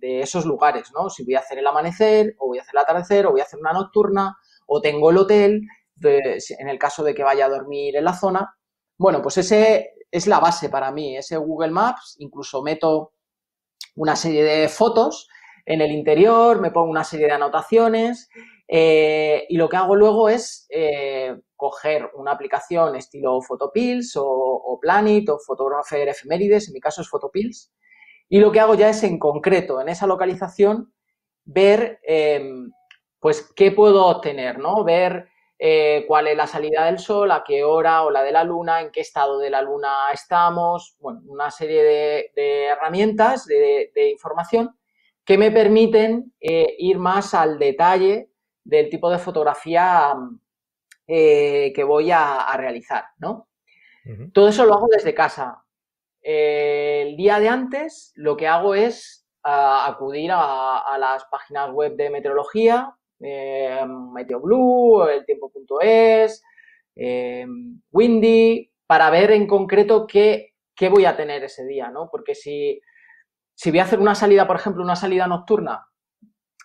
esos 0.00 0.44
lugares, 0.44 0.90
¿no? 0.92 1.08
Si 1.08 1.22
voy 1.22 1.36
a 1.36 1.38
hacer 1.38 1.58
el 1.58 1.66
amanecer, 1.68 2.34
o 2.40 2.48
voy 2.48 2.58
a 2.58 2.62
hacer 2.62 2.74
el 2.74 2.80
atardecer, 2.80 3.26
o 3.26 3.30
voy 3.30 3.42
a 3.42 3.44
hacer 3.44 3.60
una 3.60 3.72
nocturna, 3.72 4.36
o 4.66 4.80
tengo 4.80 5.10
el 5.10 5.18
hotel, 5.18 5.60
en 6.02 6.68
el 6.68 6.78
caso 6.80 7.04
de 7.04 7.14
que 7.14 7.22
vaya 7.22 7.46
a 7.46 7.50
dormir 7.50 7.94
en 7.94 8.02
la 8.02 8.14
zona. 8.14 8.56
Bueno, 8.98 9.22
pues 9.22 9.38
ese 9.38 9.92
es 10.10 10.26
la 10.26 10.40
base 10.40 10.68
para 10.68 10.90
mí, 10.90 11.16
ese 11.16 11.36
Google 11.36 11.70
Maps, 11.70 12.16
incluso 12.18 12.60
meto 12.60 13.12
una 13.94 14.16
serie 14.16 14.42
de 14.42 14.68
fotos 14.68 15.28
en 15.66 15.80
el 15.80 15.90
interior, 15.90 16.60
me 16.60 16.70
pongo 16.70 16.90
una 16.90 17.04
serie 17.04 17.26
de 17.26 17.32
anotaciones 17.32 18.30
eh, 18.68 19.46
y 19.48 19.56
lo 19.56 19.68
que 19.68 19.76
hago 19.76 19.96
luego 19.96 20.28
es 20.28 20.66
eh, 20.70 21.36
coger 21.56 22.08
una 22.14 22.32
aplicación 22.32 22.94
estilo 22.94 23.40
Photopills 23.42 24.14
o, 24.16 24.78
Planet 24.80 25.28
o 25.28 25.38
Photographer 25.44 26.08
Efemérides, 26.08 26.68
en 26.68 26.74
mi 26.74 26.80
caso 26.80 27.02
es 27.02 27.08
Photopills, 27.08 27.72
y 28.28 28.38
lo 28.38 28.52
que 28.52 28.60
hago 28.60 28.74
ya 28.74 28.88
es 28.88 29.02
en 29.02 29.18
concreto, 29.18 29.80
en 29.80 29.88
esa 29.88 30.06
localización, 30.06 30.92
ver 31.44 32.00
em, 32.04 32.70
pues 33.20 33.52
qué 33.56 33.72
puedo 33.72 34.06
obtener, 34.06 34.58
¿no? 34.58 34.84
Ver 34.84 35.28
eh, 35.58 36.04
cuál 36.06 36.28
es 36.28 36.36
la 36.36 36.46
salida 36.46 36.84
del 36.86 36.98
sol, 36.98 37.30
a 37.32 37.42
qué 37.44 37.64
hora 37.64 38.02
o 38.04 38.10
la 38.10 38.22
de 38.22 38.32
la 38.32 38.44
luna, 38.44 38.80
en 38.82 38.90
qué 38.90 39.00
estado 39.00 39.38
de 39.38 39.50
la 39.50 39.62
luna 39.62 40.10
estamos, 40.12 40.96
bueno, 41.00 41.22
una 41.26 41.50
serie 41.50 41.82
de, 42.36 42.66
herramientas 42.66 43.46
de 43.46 44.10
información 44.10 44.75
que 45.26 45.36
me 45.36 45.50
permiten 45.50 46.32
eh, 46.40 46.76
ir 46.78 46.98
más 46.98 47.34
al 47.34 47.58
detalle 47.58 48.30
del 48.64 48.88
tipo 48.88 49.10
de 49.10 49.18
fotografía 49.18 50.14
eh, 51.06 51.72
que 51.74 51.84
voy 51.84 52.12
a, 52.12 52.56
realizar, 52.56 53.04
¿no? 53.18 53.48
Todo 54.32 54.48
eso 54.48 54.64
lo 54.64 54.74
hago 54.74 54.86
desde 54.86 55.14
casa. 55.14 55.64
el 56.22 57.16
día 57.16 57.40
de 57.40 57.48
antes 57.48 58.12
lo 58.14 58.36
que 58.36 58.46
hago 58.46 58.76
es 58.76 59.26
acudir 59.42 60.30
a, 60.32 60.96
las 60.98 61.24
páginas 61.24 61.72
web 61.72 61.96
de 61.96 62.10
meteorología, 62.10 62.94
eh, 63.20 63.84
MeteoBlue, 63.84 65.08
el 65.08 65.26
tiempo.es, 65.26 66.42
Windy, 67.90 68.72
para 68.86 69.10
ver 69.10 69.32
en 69.32 69.48
concreto 69.48 70.06
qué, 70.06 70.54
qué 70.76 70.88
voy 70.88 71.04
a 71.04 71.16
tener 71.16 71.42
ese 71.42 71.66
día, 71.66 71.90
¿no? 71.90 72.08
Porque 72.10 72.36
si 72.36 72.80
si 73.56 73.70
voy 73.70 73.80
a 73.80 73.84
hacer 73.84 73.98
una 73.98 74.14
salida, 74.14 74.46
por 74.46 74.56
ejemplo, 74.56 74.84
una 74.84 74.96
salida 74.96 75.26
nocturna 75.26 75.88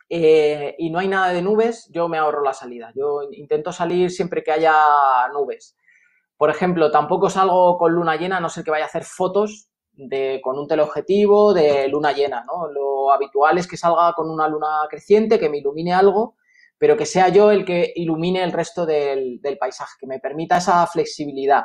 eh, 0.10 0.75
y 0.77 0.89
no 0.89 0.99
hay 0.99 1.08
nada 1.08 1.30
de 1.30 1.41
nubes, 1.41 1.89
yo 1.89 2.10
me 2.10 2.17
ahorro 2.17 2.43
la 2.43 2.54
salida. 2.54 2.91
Yo 2.93 3.21
intento 3.32 3.71
salir 3.71 4.12
siempre 4.12 4.43
que 4.43 4.51
haya 4.51 4.75
nubes. 5.34 5.77
Por 6.36 6.49
ejemplo, 6.49 6.91
tampoco 6.91 7.30
salgo 7.30 7.77
con 7.77 7.93
luna 7.93 8.17
llena, 8.17 8.38
a 8.38 8.39
no 8.41 8.49
ser 8.49 8.65
que 8.65 8.71
vaya 8.71 8.84
a 8.84 8.88
hacer 8.88 9.06
fotos 9.06 9.69
de, 9.93 10.41
con 10.43 10.60
un 10.60 10.67
teleobjetivo 10.67 11.54
de 11.54 11.88
luna 11.88 12.12
llena, 12.12 12.43
¿no? 12.43 12.67
Lo 12.67 13.13
habitual 13.13 13.58
es 13.58 13.67
que 13.67 13.77
salga 13.77 14.12
con 14.13 14.30
una 14.30 14.49
luna 14.49 14.82
creciente, 14.89 15.39
que 15.39 15.47
me 15.47 15.60
ilumine 15.60 15.93
algo, 15.93 16.36
pero 16.77 16.97
que 16.97 17.06
sea 17.06 17.30
yo 17.30 17.51
el 17.51 17.63
que 17.63 17.93
ilumine 17.95 18.43
el 18.43 18.51
resto 18.51 18.86
del 18.86 19.39
paisaje, 19.58 19.93
que 19.97 20.08
me 20.08 20.19
permita 20.19 20.58
esa 20.58 20.86
flexibilidad. 20.88 21.63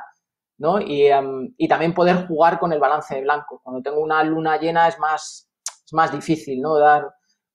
¿No? 0.58 0.78
Em, 0.78 1.54
y, 1.56 1.68
también 1.68 1.94
poder 1.94 2.26
jugar 2.26 2.58
con 2.58 2.72
el 2.72 2.80
balance 2.80 3.14
de 3.14 3.22
blanco. 3.22 3.60
Cuando 3.62 3.82
tengo 3.82 4.00
una 4.00 4.22
luna 4.24 4.58
llena 4.58 4.88
es 4.88 4.98
más, 4.98 5.50
es 5.84 5.92
más 5.92 6.12
difícil, 6.12 6.60
¿no? 6.60 6.78
Dar, 6.78 7.08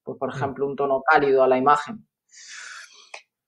pues, 0.03 0.17
por 0.17 0.33
mm. 0.33 0.35
ejemplo, 0.35 0.67
un 0.67 0.75
tono 0.75 1.01
cálido 1.01 1.43
a 1.43 1.47
la 1.47 1.57
imagen. 1.57 2.07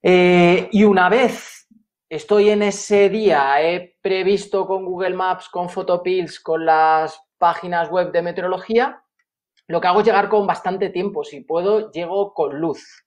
Eh, 0.01 0.69
y 0.71 0.83
una 0.83 1.09
vez 1.09 1.67
estoy 2.09 2.49
en 2.49 2.63
ese 2.63 3.09
día, 3.09 3.61
he 3.61 3.97
previsto 4.01 4.67
con 4.67 4.85
Google 4.85 5.15
Maps, 5.15 5.49
con 5.49 5.69
Photopills, 5.69 6.39
con 6.39 6.65
las 6.65 7.19
páginas 7.37 7.89
web 7.89 8.11
de 8.11 8.21
meteorología, 8.21 9.03
lo 9.67 9.79
que 9.79 9.87
hago 9.87 10.01
es 10.01 10.05
llegar 10.05 10.29
con 10.29 10.45
bastante 10.45 10.89
tiempo. 10.89 11.23
Si 11.23 11.41
puedo, 11.41 11.91
llego 11.91 12.33
con 12.33 12.59
luz. 12.59 13.05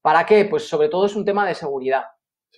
¿Para 0.00 0.24
qué? 0.24 0.46
Pues 0.46 0.66
sobre 0.68 0.88
todo 0.88 1.06
es 1.06 1.14
un 1.14 1.24
tema 1.24 1.46
de 1.46 1.54
seguridad. 1.54 2.04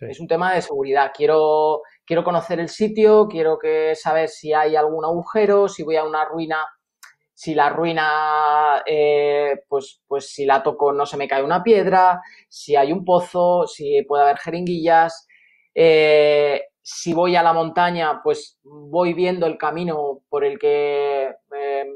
Es 0.00 0.20
un 0.20 0.26
tema 0.26 0.54
de 0.54 0.62
seguridad. 0.62 1.12
Quiero, 1.14 1.82
quiero 2.06 2.24
conocer 2.24 2.60
el 2.60 2.68
sitio, 2.68 3.28
quiero 3.28 3.58
saber 3.94 4.28
si 4.28 4.52
hay 4.52 4.76
algún 4.76 5.04
agujero, 5.04 5.68
si 5.68 5.82
voy 5.82 5.96
a 5.96 6.04
una 6.04 6.24
ruina, 6.24 6.66
si 7.32 7.54
la 7.54 7.68
ruina, 7.68 8.82
eh, 8.86 9.62
pues, 9.68 10.00
pues 10.06 10.30
si 10.30 10.44
la 10.46 10.62
toco 10.62 10.92
no 10.92 11.04
se 11.04 11.16
me 11.16 11.28
cae 11.28 11.42
una 11.42 11.62
piedra, 11.62 12.22
si 12.48 12.76
hay 12.76 12.92
un 12.92 13.04
pozo, 13.04 13.66
si 13.66 14.02
puede 14.02 14.22
haber 14.22 14.38
jeringuillas. 14.38 15.26
Eh, 15.74 16.62
si 16.80 17.12
voy 17.14 17.34
a 17.34 17.42
la 17.42 17.52
montaña, 17.52 18.20
pues 18.22 18.58
voy 18.62 19.14
viendo 19.14 19.46
el 19.46 19.58
camino 19.58 20.20
por 20.28 20.44
el 20.44 20.58
que, 20.58 21.34
eh, 21.56 21.86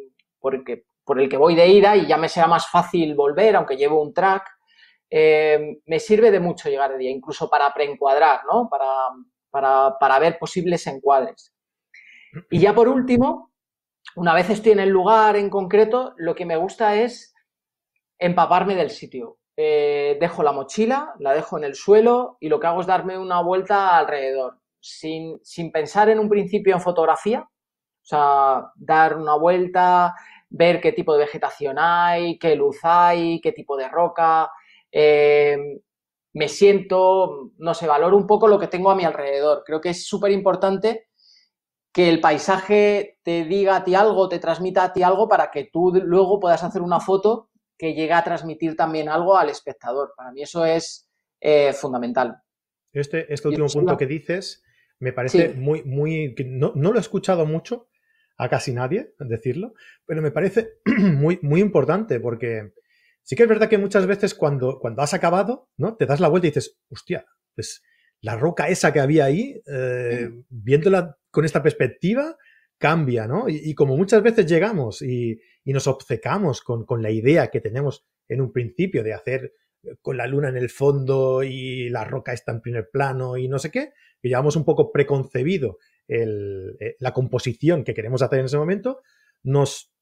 por 0.40 0.54
el 0.54 0.64
que, 0.64 0.84
por 1.04 1.20
el 1.20 1.28
que 1.28 1.36
voy 1.36 1.54
de 1.54 1.68
ida 1.68 1.94
y 1.96 2.06
ya 2.06 2.16
me 2.16 2.28
será 2.28 2.46
más 2.46 2.68
fácil 2.68 3.14
volver, 3.14 3.54
aunque 3.56 3.76
llevo 3.76 4.02
un 4.02 4.12
track. 4.12 4.48
Eh, 5.10 5.78
me 5.86 6.00
sirve 6.00 6.30
de 6.30 6.40
mucho 6.40 6.68
llegar 6.68 6.92
de 6.92 6.98
día, 6.98 7.10
incluso 7.10 7.48
para 7.48 7.72
preencuadrar, 7.72 8.40
¿no? 8.50 8.68
Para, 8.68 8.86
para, 9.50 10.18
ver 10.18 10.38
posibles 10.38 10.86
encuadres. 10.86 11.52
Y 12.50 12.60
ya 12.60 12.74
por 12.74 12.88
último, 12.88 13.52
una 14.16 14.34
vez 14.34 14.50
estoy 14.50 14.72
en 14.72 14.80
el 14.80 14.90
lugar 14.90 15.36
en 15.36 15.50
concreto, 15.50 16.14
lo 16.16 16.34
que 16.34 16.46
me 16.46 16.56
gusta 16.56 16.96
es 16.96 17.34
empaparme 18.18 18.74
del 18.74 18.90
sitio. 18.90 19.38
Eh, 19.56 20.16
dejo 20.20 20.42
la 20.42 20.52
mochila, 20.52 21.14
la 21.18 21.32
dejo 21.32 21.58
en 21.58 21.64
el 21.64 21.74
suelo 21.74 22.36
y 22.40 22.48
lo 22.48 22.60
que 22.60 22.68
hago 22.68 22.80
es 22.80 22.86
darme 22.86 23.18
una 23.18 23.42
vuelta 23.42 23.96
alrededor, 23.98 24.60
sin, 24.80 25.40
sin 25.42 25.72
pensar 25.72 26.08
en 26.08 26.20
un 26.20 26.28
principio 26.28 26.74
en 26.74 26.80
fotografía, 26.80 27.40
o 27.40 28.04
sea, 28.04 28.70
dar 28.76 29.16
una 29.16 29.34
vuelta, 29.34 30.14
ver 30.48 30.80
qué 30.80 30.92
tipo 30.92 31.12
de 31.12 31.20
vegetación 31.20 31.76
hay, 31.78 32.38
qué 32.38 32.54
luz 32.54 32.78
hay, 32.82 33.40
qué 33.40 33.52
tipo 33.52 33.76
de 33.76 33.88
roca, 33.88 34.50
eh, 34.92 35.58
me 36.38 36.48
siento, 36.48 37.50
no 37.58 37.74
sé, 37.74 37.88
valoro 37.88 38.16
un 38.16 38.26
poco 38.26 38.46
lo 38.46 38.60
que 38.60 38.68
tengo 38.68 38.92
a 38.92 38.94
mi 38.94 39.02
alrededor. 39.04 39.64
Creo 39.66 39.80
que 39.80 39.88
es 39.88 40.06
súper 40.06 40.30
importante 40.30 41.08
que 41.92 42.08
el 42.08 42.20
paisaje 42.20 43.18
te 43.24 43.44
diga 43.44 43.74
a 43.74 43.82
ti 43.82 43.96
algo, 43.96 44.28
te 44.28 44.38
transmita 44.38 44.84
a 44.84 44.92
ti 44.92 45.02
algo 45.02 45.28
para 45.28 45.50
que 45.50 45.64
tú 45.64 45.92
luego 45.92 46.38
puedas 46.38 46.62
hacer 46.62 46.80
una 46.80 47.00
foto 47.00 47.50
que 47.76 47.92
llegue 47.92 48.12
a 48.12 48.22
transmitir 48.22 48.76
también 48.76 49.08
algo 49.08 49.36
al 49.36 49.48
espectador. 49.48 50.12
Para 50.16 50.30
mí 50.30 50.42
eso 50.42 50.64
es 50.64 51.10
eh, 51.40 51.72
fundamental. 51.72 52.40
Este, 52.92 53.32
este 53.34 53.48
último 53.48 53.66
punto 53.66 53.96
que 53.96 54.06
dices 54.06 54.62
me 55.00 55.12
parece 55.12 55.54
muy, 55.54 55.82
muy, 55.82 56.36
no, 56.46 56.72
no, 56.76 56.92
lo 56.92 56.98
he 56.98 57.00
escuchado 57.00 57.46
mucho 57.46 57.88
a 58.36 58.48
casi 58.48 58.72
nadie 58.72 59.12
decirlo, 59.18 59.74
pero 60.06 60.22
me 60.22 60.30
parece 60.30 60.78
muy, 60.86 61.40
muy 61.42 61.60
importante 61.60 62.20
porque 62.20 62.74
Sí 63.28 63.36
que 63.36 63.42
es 63.42 63.48
verdad 63.50 63.68
que 63.68 63.76
muchas 63.76 64.06
veces 64.06 64.34
cuando, 64.34 64.78
cuando 64.78 65.02
has 65.02 65.12
acabado, 65.12 65.68
¿no? 65.76 65.96
Te 65.96 66.06
das 66.06 66.18
la 66.18 66.28
vuelta 66.28 66.46
y 66.46 66.50
dices, 66.50 66.78
hostia, 66.88 67.26
pues 67.54 67.82
la 68.22 68.36
roca 68.36 68.68
esa 68.68 68.90
que 68.90 69.00
había 69.00 69.26
ahí, 69.26 69.60
eh, 69.66 70.30
viéndola 70.48 71.18
con 71.30 71.44
esta 71.44 71.62
perspectiva, 71.62 72.38
cambia, 72.78 73.26
¿no? 73.26 73.44
Y, 73.50 73.74
como 73.74 73.98
muchas 73.98 74.22
veces 74.22 74.46
llegamos 74.46 75.02
y, 75.02 75.38
nos 75.66 75.86
obcecamos 75.88 76.62
con, 76.62 76.86
la 77.02 77.10
idea 77.10 77.48
que 77.48 77.60
tenemos 77.60 78.06
en 78.28 78.40
un 78.40 78.50
principio 78.50 79.04
de 79.04 79.12
hacer 79.12 79.52
con 80.00 80.16
la 80.16 80.26
luna 80.26 80.48
en 80.48 80.56
el 80.56 80.70
fondo 80.70 81.42
y 81.42 81.90
la 81.90 82.04
roca 82.06 82.32
está 82.32 82.52
en 82.52 82.62
primer 82.62 82.88
plano 82.90 83.36
y 83.36 83.46
no 83.46 83.58
sé 83.58 83.70
qué, 83.70 83.92
que 84.22 84.28
llevamos 84.28 84.56
un 84.56 84.64
poco 84.64 84.90
preconcebido 84.90 85.76
eh, 86.08 86.96
la 86.98 87.12
composición 87.12 87.84
que 87.84 87.92
queremos 87.92 88.22
hacer 88.22 88.38
en 88.38 88.46
ese 88.46 88.56
momento, 88.56 89.02
nos 89.42 89.92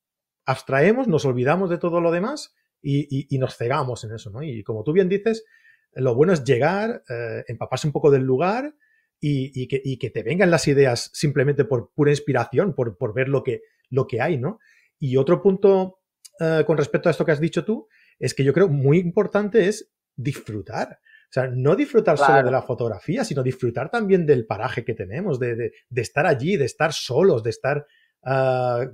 abstraemos, 0.44 1.08
nos 1.08 1.24
olvidamos 1.24 1.70
de 1.70 1.78
todo 1.78 2.00
lo 2.00 2.12
demás 2.12 2.54
y, 2.86 3.38
nos 3.38 3.56
cegamos 3.56 4.04
en 4.04 4.14
eso, 4.14 4.30
¿no? 4.30 4.42
Y 4.42 4.62
como 4.62 4.84
tú 4.84 4.92
bien 4.92 5.08
dices, 5.08 5.44
lo 5.92 6.14
bueno 6.14 6.32
es 6.32 6.44
llegar, 6.44 7.02
eh, 7.08 7.44
empaparse 7.48 7.86
un 7.86 7.92
poco 7.92 8.10
del 8.10 8.22
lugar 8.22 8.74
y, 9.20 9.66
que, 9.66 10.10
te 10.10 10.22
vengan 10.22 10.50
las 10.50 10.68
ideas 10.68 11.10
simplemente 11.12 11.64
por 11.64 11.90
pura 11.92 12.10
inspiración, 12.10 12.74
por, 12.74 13.14
ver 13.14 13.28
lo 13.28 13.42
que, 13.42 13.62
lo 13.90 14.06
que 14.06 14.20
hay, 14.20 14.38
¿no? 14.38 14.58
Y 14.98 15.16
otro 15.16 15.42
punto 15.42 16.00
eh, 16.38 16.62
con 16.66 16.76
respecto 16.76 17.08
a 17.08 17.12
esto 17.12 17.24
que 17.24 17.32
has 17.32 17.40
dicho 17.40 17.64
tú, 17.64 17.88
es 18.18 18.34
que 18.34 18.44
yo 18.44 18.52
creo 18.52 18.68
muy 18.68 18.98
importante 18.98 19.66
es 19.66 19.92
disfrutar. 20.14 21.00
O 21.28 21.32
sea, 21.32 21.48
no 21.48 21.74
disfrutar 21.74 22.16
solo 22.16 22.42
de 22.42 22.50
la 22.50 22.62
fotografía, 22.62 23.24
sino 23.24 23.42
disfrutar 23.42 23.90
también 23.90 24.26
del 24.26 24.46
paraje 24.46 24.84
que 24.84 24.94
tenemos, 24.94 25.40
de, 25.40 25.72
estar 25.94 26.24
allí, 26.24 26.56
de 26.56 26.66
estar 26.66 26.92
solos, 26.92 27.42
de 27.42 27.50
estar 27.50 27.84
ah, 28.22 28.86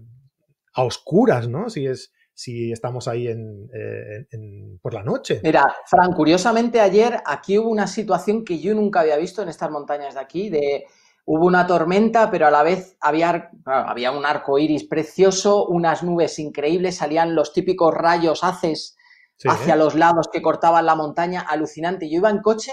a 0.72 0.82
oscuras, 0.82 1.46
¿no? 1.46 1.68
Si 1.68 1.86
es, 1.86 2.12
si 2.34 2.72
estamos 2.72 3.08
ahí 3.08 3.28
eh, 3.28 4.26
en, 4.30 4.78
por 4.80 4.94
la 4.94 5.02
noche. 5.02 5.40
Mira, 5.42 5.74
Fran, 5.86 6.12
curiosamente 6.12 6.80
ayer 6.80 7.20
aquí 7.24 7.58
hubo 7.58 7.68
una 7.68 7.86
situación 7.86 8.44
que 8.44 8.58
yo 8.58 8.74
nunca 8.74 9.00
había 9.00 9.16
visto 9.16 9.42
en 9.42 9.48
estas 9.48 9.70
montañas 9.70 10.14
de 10.14 10.20
aquí, 10.20 10.48
de 10.48 10.86
hubo 11.24 11.46
una 11.46 11.66
tormenta, 11.66 12.30
pero 12.30 12.46
a 12.46 12.50
la 12.50 12.62
vez 12.62 12.96
había, 13.00 13.50
había 13.64 14.10
un 14.10 14.26
arco 14.26 14.58
iris 14.58 14.84
precioso, 14.84 15.66
unas 15.66 16.02
nubes 16.02 16.38
increíbles, 16.38 16.96
salían 16.96 17.34
los 17.34 17.52
típicos 17.52 17.94
rayos 17.94 18.42
haces 18.42 18.96
hacia 19.44 19.76
los 19.76 19.94
lados 19.94 20.28
que 20.32 20.42
cortaban 20.42 20.86
la 20.86 20.94
montaña, 20.94 21.40
alucinante. 21.40 22.08
Yo 22.08 22.18
iba 22.18 22.30
en 22.30 22.40
coche 22.40 22.72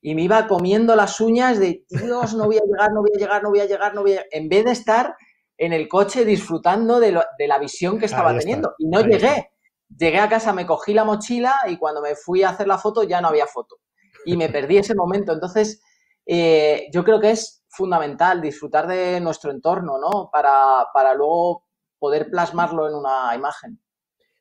y 0.00 0.14
me 0.14 0.22
iba 0.22 0.46
comiendo 0.46 0.94
las 0.96 1.20
uñas 1.20 1.58
de, 1.58 1.84
Dios, 1.88 2.34
no 2.34 2.46
voy 2.46 2.56
a 2.56 2.64
llegar, 2.64 2.92
no 2.92 3.00
voy 3.00 3.10
a 3.14 3.18
llegar, 3.18 3.42
no 3.42 3.50
voy 3.50 3.60
a 3.60 3.66
llegar, 3.66 3.94
no 3.94 4.02
voy 4.02 4.10
a 4.12 4.14
llegar. 4.14 4.28
En 4.30 4.48
vez 4.48 4.64
de 4.64 4.72
estar 4.72 5.16
en 5.56 5.72
el 5.72 5.88
coche 5.88 6.24
disfrutando 6.24 7.00
de, 7.00 7.12
la 7.12 7.58
visión 7.58 7.98
que 7.98 8.06
estaba 8.06 8.36
teniendo. 8.36 8.74
Y 8.78 8.86
no 8.86 9.00
llegué. 9.00 9.50
Llegué 9.96 10.18
a 10.18 10.28
casa, 10.28 10.52
me 10.52 10.66
cogí 10.66 10.92
la 10.92 11.04
mochila 11.04 11.54
y 11.68 11.76
cuando 11.76 12.02
me 12.02 12.16
fui 12.16 12.42
a 12.42 12.50
hacer 12.50 12.66
la 12.66 12.78
foto 12.78 13.04
ya 13.04 13.20
no 13.20 13.28
había 13.28 13.46
foto. 13.46 13.76
Y 14.24 14.36
me 14.36 14.48
perdí 14.48 14.78
ese 14.78 14.94
momento. 14.94 15.32
Entonces, 15.32 15.82
eh, 16.26 16.88
yo 16.92 17.04
creo 17.04 17.20
que 17.20 17.30
es 17.30 17.64
fundamental 17.68 18.40
disfrutar 18.40 18.86
de 18.86 19.20
nuestro 19.20 19.50
entorno, 19.50 19.98
¿no? 19.98 20.30
Para, 20.32 20.86
para 20.92 21.14
luego 21.14 21.66
poder 21.98 22.30
plasmarlo 22.30 22.88
en 22.88 22.94
una 22.94 23.34
imagen. 23.34 23.80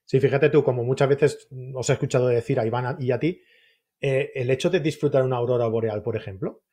Sí, 0.06 0.20
fíjate 0.20 0.50
tú, 0.50 0.64
como 0.64 0.84
muchas 0.84 1.10
veces 1.10 1.48
os 1.76 1.90
he 1.90 1.94
escuchado 1.94 2.28
decir 2.28 2.60
a 2.60 2.66
Iván 2.66 2.98
y 3.00 3.12
a 3.12 3.20
ti, 3.20 3.42
eh, 4.02 4.32
el 4.36 4.50
hecho 4.50 4.70
de 4.70 4.80
disfrutar 4.80 5.24
una 5.24 5.38
aurora 5.38 5.68
boreal, 5.68 6.02
por 6.02 6.16
ejemplo, 6.16 6.64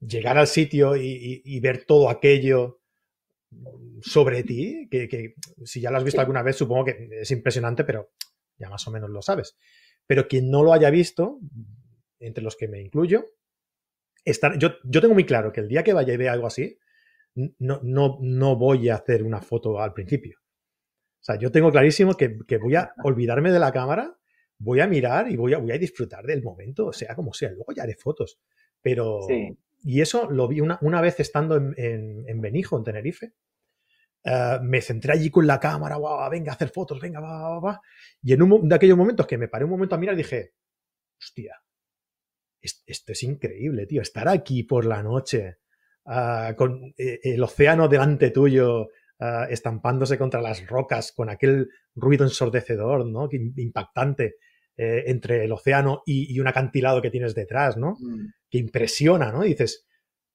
llegar 0.00 0.36
al 0.38 0.46
sitio 0.46 0.96
y 0.96 1.60
ver 1.60 1.84
todo 1.86 2.10
aquello, 2.10 2.80
sobre 4.02 4.42
ti, 4.42 4.88
que, 4.90 5.34
si 5.64 5.80
ya 5.80 5.90
lo 5.90 5.98
has 5.98 6.04
visto 6.04 6.20
alguna 6.20 6.42
vez, 6.42 6.56
supongo 6.56 6.84
que 6.84 7.08
es 7.20 7.30
impresionante, 7.30 7.84
pero 7.84 8.10
ya 8.58 8.68
más 8.68 8.86
o 8.86 8.90
menos 8.90 9.10
lo 9.10 9.22
sabes. 9.22 9.56
Pero 10.06 10.28
quien 10.28 10.50
no 10.50 10.62
lo 10.62 10.72
haya 10.72 10.90
visto, 10.90 11.40
entre 12.18 12.44
los 12.44 12.56
que 12.56 12.68
me 12.68 12.80
incluyo, 12.80 13.26
estar, 14.24 14.58
yo, 14.58 14.74
yo 14.84 15.00
tengo 15.00 15.14
muy 15.14 15.24
claro 15.24 15.52
que 15.52 15.60
el 15.60 15.68
día 15.68 15.84
que 15.84 15.92
vaya 15.92 16.14
y 16.14 16.16
vea 16.16 16.32
algo 16.32 16.46
así, 16.46 16.78
no, 17.58 17.80
no, 17.82 18.18
no 18.20 18.56
voy 18.56 18.88
a 18.88 18.96
hacer 18.96 19.22
una 19.22 19.40
foto 19.40 19.80
al 19.80 19.92
principio. 19.92 20.38
O 20.40 21.24
sea, 21.26 21.36
yo 21.38 21.50
tengo 21.50 21.70
clarísimo 21.70 22.14
que, 22.14 22.38
voy 22.58 22.76
a 22.76 22.92
olvidarme 23.04 23.52
de 23.52 23.58
la 23.58 23.72
cámara, 23.72 24.16
voy 24.58 24.80
a 24.80 24.86
mirar 24.86 25.30
y 25.30 25.36
voy 25.36 25.54
a, 25.54 25.58
voy 25.58 25.72
a 25.72 25.78
disfrutar 25.78 26.24
del 26.24 26.42
momento, 26.42 26.92
sea 26.92 27.14
como 27.14 27.32
sea. 27.32 27.50
Luego 27.50 27.72
ya 27.74 27.82
haré 27.82 27.96
fotos. 27.96 28.38
Pero, 28.80 29.20
y 29.82 30.00
eso 30.00 30.30
lo 30.30 30.48
vi 30.48 30.60
una, 30.60 30.78
una 30.82 31.00
vez 31.00 31.20
estando 31.20 31.56
en, 31.56 32.24
en, 32.26 32.40
Benijo, 32.40 32.76
en 32.76 32.84
Tenerife. 32.84 33.32
Eh, 34.24 34.58
me 34.62 34.80
centré 34.80 35.12
allí 35.12 35.30
con 35.30 35.46
la 35.46 35.60
cámara, 35.60 35.98
venga 36.30 36.52
a 36.52 36.54
hacer 36.54 36.70
fotos, 36.70 37.00
venga, 37.00 37.20
va, 37.20 37.50
va, 37.50 37.60
va. 37.60 37.80
Y 38.22 38.32
en 38.32 38.42
un 38.42 38.68
de 38.68 38.74
aquellos 38.74 38.96
momentos 38.96 39.26
que 39.26 39.38
me 39.38 39.48
paré 39.48 39.64
un 39.64 39.70
momento 39.70 39.94
a 39.94 39.98
mirar, 39.98 40.16
dije, 40.16 40.54
hostia, 41.18 41.56
esto 42.60 43.12
es 43.12 43.22
increíble, 43.22 43.86
tío. 43.86 44.02
Estar 44.02 44.28
aquí 44.28 44.62
por 44.62 44.84
la 44.84 45.02
noche, 45.02 45.58
ah, 46.06 46.54
con 46.56 46.94
eh, 46.96 47.20
el 47.22 47.42
océano 47.42 47.88
delante 47.88 48.30
tuyo, 48.30 48.88
ah, 49.20 49.46
estampándose 49.48 50.18
contra 50.18 50.40
las 50.40 50.66
rocas, 50.66 51.12
con 51.12 51.30
aquel 51.30 51.68
ruido 51.94 52.24
ensordecedor, 52.24 53.06
¿no? 53.06 53.28
Impactante. 53.30 54.36
Eh, 54.78 55.04
entre 55.06 55.42
el 55.42 55.52
océano 55.52 56.02
y, 56.04 56.38
un 56.38 56.48
acantilado 56.48 57.00
que 57.00 57.10
tienes 57.10 57.34
detrás, 57.34 57.78
¿no? 57.78 57.96
Mm. 57.98 58.26
Que 58.50 58.58
impresiona, 58.58 59.32
¿no? 59.32 59.42
Y 59.42 59.48
dices, 59.48 59.86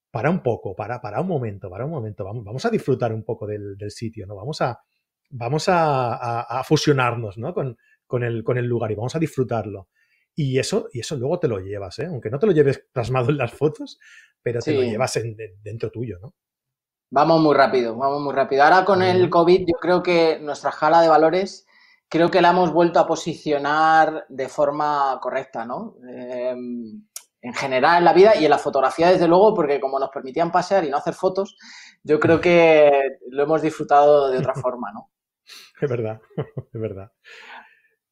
para 0.09 0.31
un 0.31 0.41
poco, 0.41 0.75
para, 0.75 0.99
para 0.99 1.21
un 1.21 1.27
momento, 1.27 1.69
para 1.69 1.85
un 1.85 1.91
momento, 1.91 2.23
vamos, 2.23 2.43
vamos 2.43 2.65
a 2.65 2.71
disfrutar 2.71 3.13
un 3.13 3.23
poco 3.23 3.45
del, 3.45 3.77
sitio, 3.91 4.25
¿no? 4.25 4.35
Vamos 4.35 4.59
a, 4.61 4.79
vamos 5.29 5.65
a, 5.67 6.63
fusionarnos, 6.65 7.37
¿no? 7.37 7.53
Con, 7.53 7.77
con, 8.07 8.23
el, 8.23 8.43
con 8.43 8.57
el 8.57 8.65
lugar 8.65 8.91
y 8.91 8.95
vamos 8.95 9.15
a 9.15 9.19
disfrutarlo. 9.19 9.89
Y 10.33 10.57
eso, 10.57 10.87
y 10.91 11.01
eso 11.01 11.15
luego 11.17 11.37
te 11.37 11.47
lo 11.47 11.59
llevas, 11.59 11.99
¿eh? 11.99 12.07
Aunque 12.07 12.31
no 12.31 12.39
te 12.39 12.47
lo 12.47 12.51
lleves 12.51 12.83
plasmado 12.91 13.29
en 13.29 13.37
las 13.37 13.51
fotos, 13.51 13.99
pero 14.41 14.59
te 14.59 14.73
lo 14.73 14.81
llevas 14.81 15.19
dentro 15.61 15.91
tuyo, 15.91 16.17
¿no? 16.19 16.33
Vamos 17.11 17.41
muy 17.41 17.55
rápido, 17.55 17.95
vamos 17.95 18.21
muy 18.21 18.33
rápido. 18.33 18.63
Ahora 18.63 18.85
con 18.85 19.03
el 19.03 19.29
COVID 19.29 19.67
yo 19.67 19.77
creo 19.79 20.01
que 20.01 20.39
nuestra 20.41 20.71
jala 20.71 21.01
de 21.01 21.09
valores 21.09 21.67
creo 22.12 22.30
que 22.30 22.41
la 22.41 22.49
hemos 22.49 22.74
vuelto 22.74 22.99
a 22.99 23.07
posicionar 23.07 24.26
de 24.28 24.49
forma 24.49 25.18
correcta, 25.22 25.66
¿no? 25.66 25.95
Em, 26.05 27.05
en 27.41 27.53
general 27.53 27.99
en 27.99 28.05
la 28.05 28.14
vida 28.14 28.36
y 28.36 28.43
en 28.43 28.51
la 28.51 28.57
fotografía, 28.57 29.09
desde 29.09 29.30
luego, 29.30 29.53
porque 29.55 29.80
como 29.80 29.97
nos 29.97 30.09
permitían 30.09 30.51
pasear 30.51 30.84
y 30.84 30.89
no 30.89 30.97
hacer 30.97 31.14
fotos, 31.14 31.55
yo 32.03 32.20
creo 32.20 32.41
que 32.41 32.91
lo 33.30 33.43
hemos 33.43 33.62
disfrutado 33.62 34.30
de 34.30 34.39
otra 34.39 34.53
forma, 34.68 34.91
¿no? 34.91 35.09
Es 35.82 35.89
verdad, 35.89 36.20
es 36.74 36.82
verdad. 36.82 37.12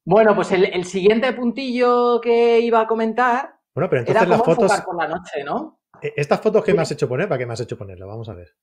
Bueno, 0.05 0.33
pues 0.33 0.53
el, 0.53 0.85
siguiente 0.85 1.33
puntillo 1.33 2.21
que 2.21 2.61
iba 2.61 2.81
a 2.81 2.87
comentar 2.87 3.59
bueno, 3.75 3.89
pero 3.89 3.99
entonces 4.01 4.27
las 4.27 4.43
fotos 4.43 4.81
por 4.81 4.95
la 4.97 5.07
noche, 5.07 5.43
¿no? 5.45 5.81
E, 6.01 6.13
estas 6.15 6.41
fotos 6.41 6.63
que 6.63 6.73
me 6.73 6.81
has 6.81 6.91
hecho 6.91 7.07
poner, 7.07 7.27
¿para 7.27 7.37
qué 7.37 7.45
me 7.45 7.53
has 7.53 7.59
hecho 7.59 7.77
ponerlo? 7.77 8.07
Vamos 8.07 8.27
a 8.29 8.33
ver. 8.33 8.55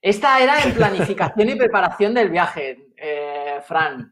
Esta 0.00 0.38
era 0.38 0.62
en 0.62 0.74
planificación 0.74 1.48
y 1.48 1.54
preparación 1.56 2.12
del 2.12 2.28
viaje, 2.28 2.90
eh, 2.96 3.43
Fran. 3.64 4.10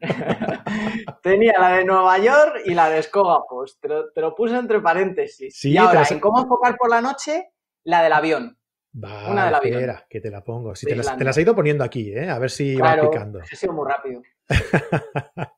Tenía 1.22 1.54
la 1.58 1.76
de 1.76 1.84
Nueva 1.84 2.18
York 2.18 2.62
y 2.64 2.74
la 2.74 2.88
de 2.88 2.98
Escógapos. 2.98 3.78
Te 3.80 3.88
lo, 3.88 4.10
te 4.10 4.20
lo 4.20 4.34
puse 4.34 4.56
entre 4.56 4.80
paréntesis. 4.80 5.56
Sí, 5.56 5.72
y 5.72 5.76
ahora, 5.76 6.04
en 6.08 6.20
cómo 6.20 6.40
enfocar 6.40 6.76
por 6.76 6.90
la 6.90 7.00
noche, 7.00 7.52
la 7.84 8.02
del 8.02 8.12
avión. 8.12 8.58
Va, 9.02 9.30
una 9.30 9.46
de 9.46 9.50
la 9.50 9.58
espera, 9.58 10.06
que 10.08 10.20
te 10.20 10.30
la 10.30 10.44
pongo. 10.44 10.74
Si 10.74 10.86
te, 10.86 10.94
las, 10.96 11.16
te, 11.16 11.24
las, 11.24 11.36
he 11.38 11.42
ido 11.42 11.54
poniendo 11.54 11.82
aquí, 11.82 12.12
¿eh? 12.12 12.28
A 12.28 12.38
ver 12.38 12.50
si 12.50 12.76
va 12.76 13.00
picando. 13.00 13.40
He 13.40 13.56
sido 13.56 13.72
muy 13.72 13.88
rápido. 13.88 14.22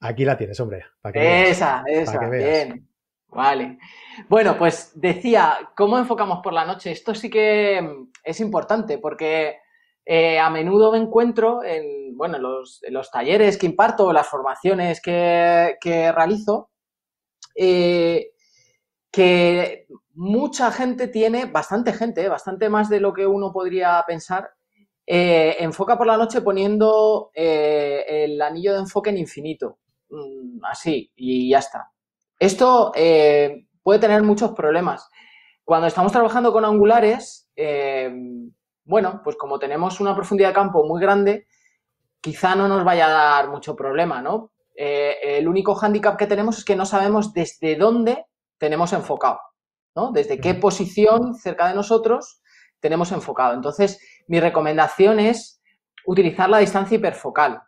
aquí 0.00 0.24
la 0.24 0.36
tienes, 0.36 0.60
hombre. 0.60 0.84
esa, 1.14 1.82
esa, 1.86 2.28
bien. 2.28 2.88
Vale. 3.28 3.78
Bueno, 4.28 4.56
pues 4.56 4.92
decía, 4.94 5.70
¿cómo 5.74 5.98
enfocamos 5.98 6.40
por 6.42 6.52
la 6.52 6.64
noche? 6.64 6.92
Esto 6.92 7.14
sí 7.14 7.28
que 7.28 7.80
mm, 7.82 8.10
es 8.22 8.40
importante 8.40 8.98
porque 8.98 9.58
eh, 10.04 10.38
a 10.38 10.50
menudo 10.50 10.92
me 10.92 10.98
encuentro 10.98 11.62
en, 11.64 12.16
bueno, 12.16 12.38
los, 12.38 12.80
los 12.88 13.10
talleres 13.10 13.56
que 13.56 13.66
imparto, 13.66 14.12
las 14.12 14.28
formaciones 14.28 15.00
que, 15.00 15.76
realizo, 16.14 16.70
eh, 17.56 18.30
que 19.10 19.86
mucha 20.14 20.70
gente 20.70 21.08
tiene, 21.08 21.46
bastante 21.46 21.92
gente, 21.92 22.28
bastante 22.28 22.68
más 22.68 22.88
de 22.88 23.00
lo 23.00 23.12
que 23.12 23.26
uno 23.26 23.52
podría 23.52 24.02
pensar, 24.06 24.50
eh, 25.06 25.56
enfoca 25.60 25.98
por 25.98 26.06
la 26.06 26.16
noche 26.16 26.40
poniendo 26.40 27.30
el 27.34 28.40
anillo 28.40 28.72
de 28.74 28.80
enfoque 28.80 29.10
en 29.10 29.18
infinito. 29.18 29.78
Mm, 30.10 30.64
así, 30.64 31.10
y 31.16 31.50
ya 31.50 31.58
está. 31.58 31.90
Esto 32.38 32.92
eh, 32.94 33.66
puede 33.82 33.98
tener 34.00 34.22
muchos 34.22 34.52
problemas. 34.52 35.08
Cuando 35.64 35.86
estamos 35.86 36.12
trabajando 36.12 36.52
con 36.52 36.64
angulares, 36.64 37.48
eh, 37.56 38.12
bueno, 38.84 39.20
pues 39.24 39.36
como 39.36 39.58
tenemos 39.58 40.00
una 40.00 40.14
profundidad 40.14 40.48
de 40.48 40.54
campo 40.54 40.84
muy 40.84 41.00
grande, 41.00 41.46
quizá 42.20 42.54
no 42.54 42.68
nos 42.68 42.84
vaya 42.84 43.06
a 43.06 43.10
dar 43.10 43.50
mucho 43.50 43.74
problema, 43.76 44.22
¿no? 44.22 44.52
Eh, 44.74 45.38
el 45.38 45.46
único 45.48 45.74
hándicap 45.74 46.18
que 46.18 46.26
tenemos 46.26 46.58
es 46.58 46.64
que 46.64 46.76
no 46.76 46.84
sabemos 46.84 47.32
desde 47.32 47.76
dónde 47.76 48.26
tenemos 48.58 48.92
enfocado, 48.92 49.40
¿no? 49.94 50.10
Desde 50.12 50.40
qué 50.40 50.54
posición 50.54 51.34
cerca 51.34 51.68
de 51.68 51.74
nosotros 51.74 52.40
tenemos 52.80 53.12
enfocado. 53.12 53.54
Entonces, 53.54 54.00
mi 54.26 54.40
recomendación 54.40 55.20
es 55.20 55.62
utilizar 56.06 56.50
la 56.50 56.58
distancia 56.58 56.96
hiperfocal. 56.96 57.62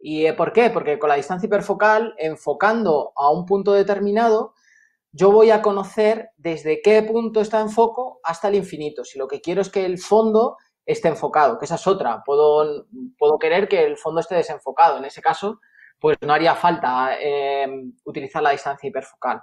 ¿Y 0.00 0.26
eh, 0.26 0.32
por 0.34 0.52
qué? 0.52 0.70
Porque 0.70 0.98
con 0.98 1.08
la 1.08 1.16
distancia 1.16 1.46
hiperfocal, 1.46 2.14
enfocando 2.18 3.12
a 3.16 3.30
un 3.30 3.46
punto 3.46 3.72
determinado, 3.72 4.54
yo 5.18 5.32
voy 5.32 5.50
a 5.50 5.62
conocer 5.62 6.30
desde 6.36 6.80
qué 6.80 7.02
punto 7.02 7.40
está 7.40 7.60
en 7.60 7.70
foco 7.70 8.20
hasta 8.22 8.46
el 8.46 8.54
infinito. 8.54 9.04
Si 9.04 9.18
lo 9.18 9.26
que 9.26 9.40
quiero 9.40 9.60
es 9.60 9.68
que 9.68 9.84
el 9.84 9.98
fondo 9.98 10.56
esté 10.86 11.08
enfocado, 11.08 11.58
que 11.58 11.64
esa 11.64 11.74
es 11.74 11.86
otra. 11.88 12.22
Puedo, 12.24 12.86
puedo 13.18 13.36
querer 13.36 13.66
que 13.66 13.82
el 13.82 13.96
fondo 13.96 14.20
esté 14.20 14.36
desenfocado. 14.36 14.98
En 14.98 15.04
ese 15.04 15.20
caso, 15.20 15.60
pues 15.98 16.16
no 16.20 16.32
haría 16.32 16.54
falta 16.54 17.18
em, 17.20 17.92
utilizar 18.04 18.42
la 18.42 18.52
distancia 18.52 18.88
hiperfocal. 18.88 19.42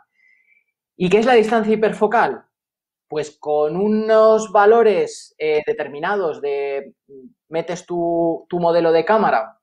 ¿Y 0.95 1.09
qué 1.09 1.19
es 1.19 1.25
la 1.25 1.33
distancia 1.33 1.73
hiperfocal? 1.73 2.45
Pues 3.09 3.37
con 3.37 3.75
unos 3.75 4.53
valores 4.53 5.35
eh, 5.37 5.61
determinados 5.67 6.39
de 6.39 6.93
metes 7.49 7.85
tu, 7.85 8.45
tu 8.47 8.61
modelo 8.61 8.93
de 8.93 9.03
cámara 9.03 9.59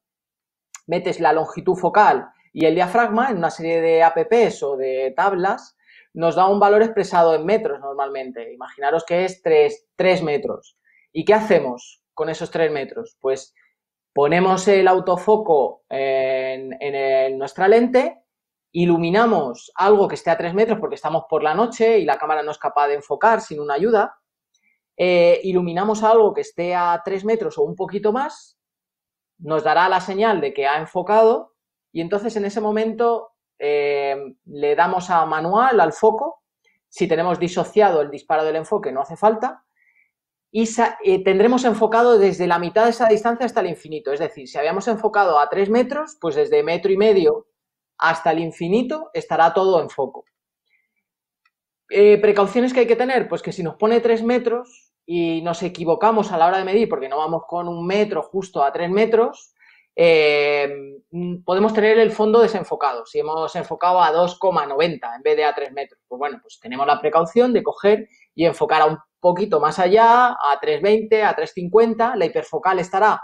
metes 0.87 1.21
la 1.21 1.33
longitud 1.33 1.75
focal 1.75 2.29
y 2.53 2.67
el 2.67 2.75
diafragma 2.75 3.31
en 3.31 3.39
una 3.39 3.51
serie 3.51 3.81
de 3.81 4.03
apps 4.03 4.63
o 4.63 4.77
de 4.77 5.13
tablas, 5.17 5.75
nos 6.15 6.37
da 6.37 6.47
un 6.47 6.61
valor 6.61 6.83
expresado 6.83 7.35
en 7.35 7.45
metros 7.45 7.81
normalmente. 7.81 8.53
Imaginaros 8.53 9.05
que 9.05 9.25
es 9.25 9.43
3, 9.43 10.23
metros. 10.23 10.77
¿Y 11.13 11.25
qué 11.25 11.35
hacemos 11.35 12.03
con 12.15 12.29
esos 12.29 12.51
3 12.51 12.71
metros? 12.71 13.17
Pues 13.21 13.55
ponemos 14.13 14.69
el 14.69 14.89
autofoco 14.89 15.85
en, 15.89 17.39
nuestra 17.39 17.69
lente, 17.69 18.23
iluminamos 18.73 19.73
algo 19.75 20.09
que 20.09 20.15
esté 20.15 20.31
a 20.31 20.37
3 20.37 20.55
metros 20.55 20.79
porque 20.79 20.97
estamos 20.97 21.25
por 21.29 21.43
la 21.43 21.55
noche 21.55 21.99
y 21.99 22.05
la 22.05 22.19
cámara 22.19 22.43
no 22.43 22.51
es 22.51 22.59
capaz 22.59 22.89
de 22.89 22.95
enfocar 22.95 23.41
sin 23.41 23.61
una 23.61 23.75
ayuda, 23.75 24.17
eh, 24.97 25.41
iluminamos 25.45 26.03
algo 26.03 26.35
que 26.35 26.43
esté 26.43 26.75
a 26.75 27.01
3 27.05 27.25
metros 27.25 27.57
o 27.59 27.63
un 27.63 27.75
poquito 27.75 28.13
más 28.13 28.59
nos 29.43 29.65
dará 29.65 29.89
la 29.89 30.01
señal 30.01 30.41
de 30.41 30.55
que 30.55 30.67
ha 30.67 30.79
enfocado 30.79 31.55
y 31.93 32.01
entonces 32.01 32.37
en 32.37 32.45
ese 32.45 32.61
momento 32.61 33.32
eh, 33.65 34.35
le 34.47 34.75
damos 34.75 35.09
a 35.09 35.25
manual 35.25 35.79
al 35.81 35.93
foco. 35.93 36.43
Si 36.89 37.07
tenemos 37.07 37.39
disociado 37.39 38.01
el 38.01 38.11
disparo 38.11 38.45
del 38.45 38.57
enfoque 38.57 38.91
no 38.91 39.03
hace 39.03 39.17
falta 39.17 39.65
y 40.51 40.69
eh, 41.05 41.25
tendremos 41.25 41.65
enfocado 41.65 42.19
desde 42.19 42.47
la 42.47 42.59
mitad 42.59 42.85
de 42.85 42.91
esa 42.91 43.07
distancia 43.07 43.47
hasta 43.47 43.61
el 43.61 43.69
infinito. 43.69 44.13
Es 44.13 44.19
decir, 44.19 44.49
si 44.49 44.59
habíamos 44.59 44.89
enfocado 44.89 45.39
a 45.39 45.49
3 45.49 45.71
metros, 45.71 46.19
pues 46.21 46.35
desde 46.35 46.65
metro 46.65 46.91
y 46.91 46.97
medio 46.97 47.47
hasta 47.99 48.33
el 48.33 48.41
infinito 48.41 49.11
estará 49.15 49.55
todo 49.55 49.81
en 49.81 49.89
foco. 49.89 50.25
Eh, 51.89 52.19
precauciones 52.19 52.75
que 52.75 52.81
hay 52.81 52.87
que 52.87 52.97
tener, 52.97 53.29
pues 53.29 53.43
que 53.43 53.53
si 53.53 53.63
nos 53.63 53.77
pone 53.77 54.01
3 54.01 54.25
metros, 54.25 54.93
y 55.07 55.43
nos 55.43 55.63
equivocamos 55.63 56.33
a 56.33 56.39
la 56.39 56.47
hora 56.47 56.59
de 56.59 56.65
medir 56.65 56.89
porque 56.89 57.09
no 57.09 57.19
vamos 57.19 57.43
con 57.47 57.69
un 57.69 57.87
metro 57.87 58.23
justo 58.23 58.63
a 58.63 58.73
tres 58.73 58.91
metros, 58.91 59.55
eh, 59.95 60.99
podemos 61.45 61.75
tener 61.75 61.99
el 61.99 62.11
fondo 62.11 62.41
desenfocado. 62.41 63.05
Si 63.05 63.19
hemos 63.19 63.55
enfocado 63.57 64.01
a 64.03 64.13
2,90 64.13 65.17
en 65.17 65.23
vez 65.23 65.37
de 65.37 65.45
a 65.45 65.55
3 65.55 65.73
metros, 65.73 66.01
pues 66.09 66.19
bueno, 66.19 66.39
pues 66.41 66.59
tenemos 66.61 66.87
la 66.87 67.01
precaución 67.01 67.53
de 67.53 67.63
coger 67.63 68.09
y 68.35 68.47
enfocar 68.47 68.83
a 68.83 68.87
un 68.87 68.99
poquito 69.21 69.61
más 69.61 69.79
allá, 69.79 70.29
a 70.29 70.61
3,20, 70.61 71.23
a 71.23 71.37
3,50. 71.37 72.17
La 72.17 72.25
hiperfocal 72.25 72.79
estará, 72.79 73.23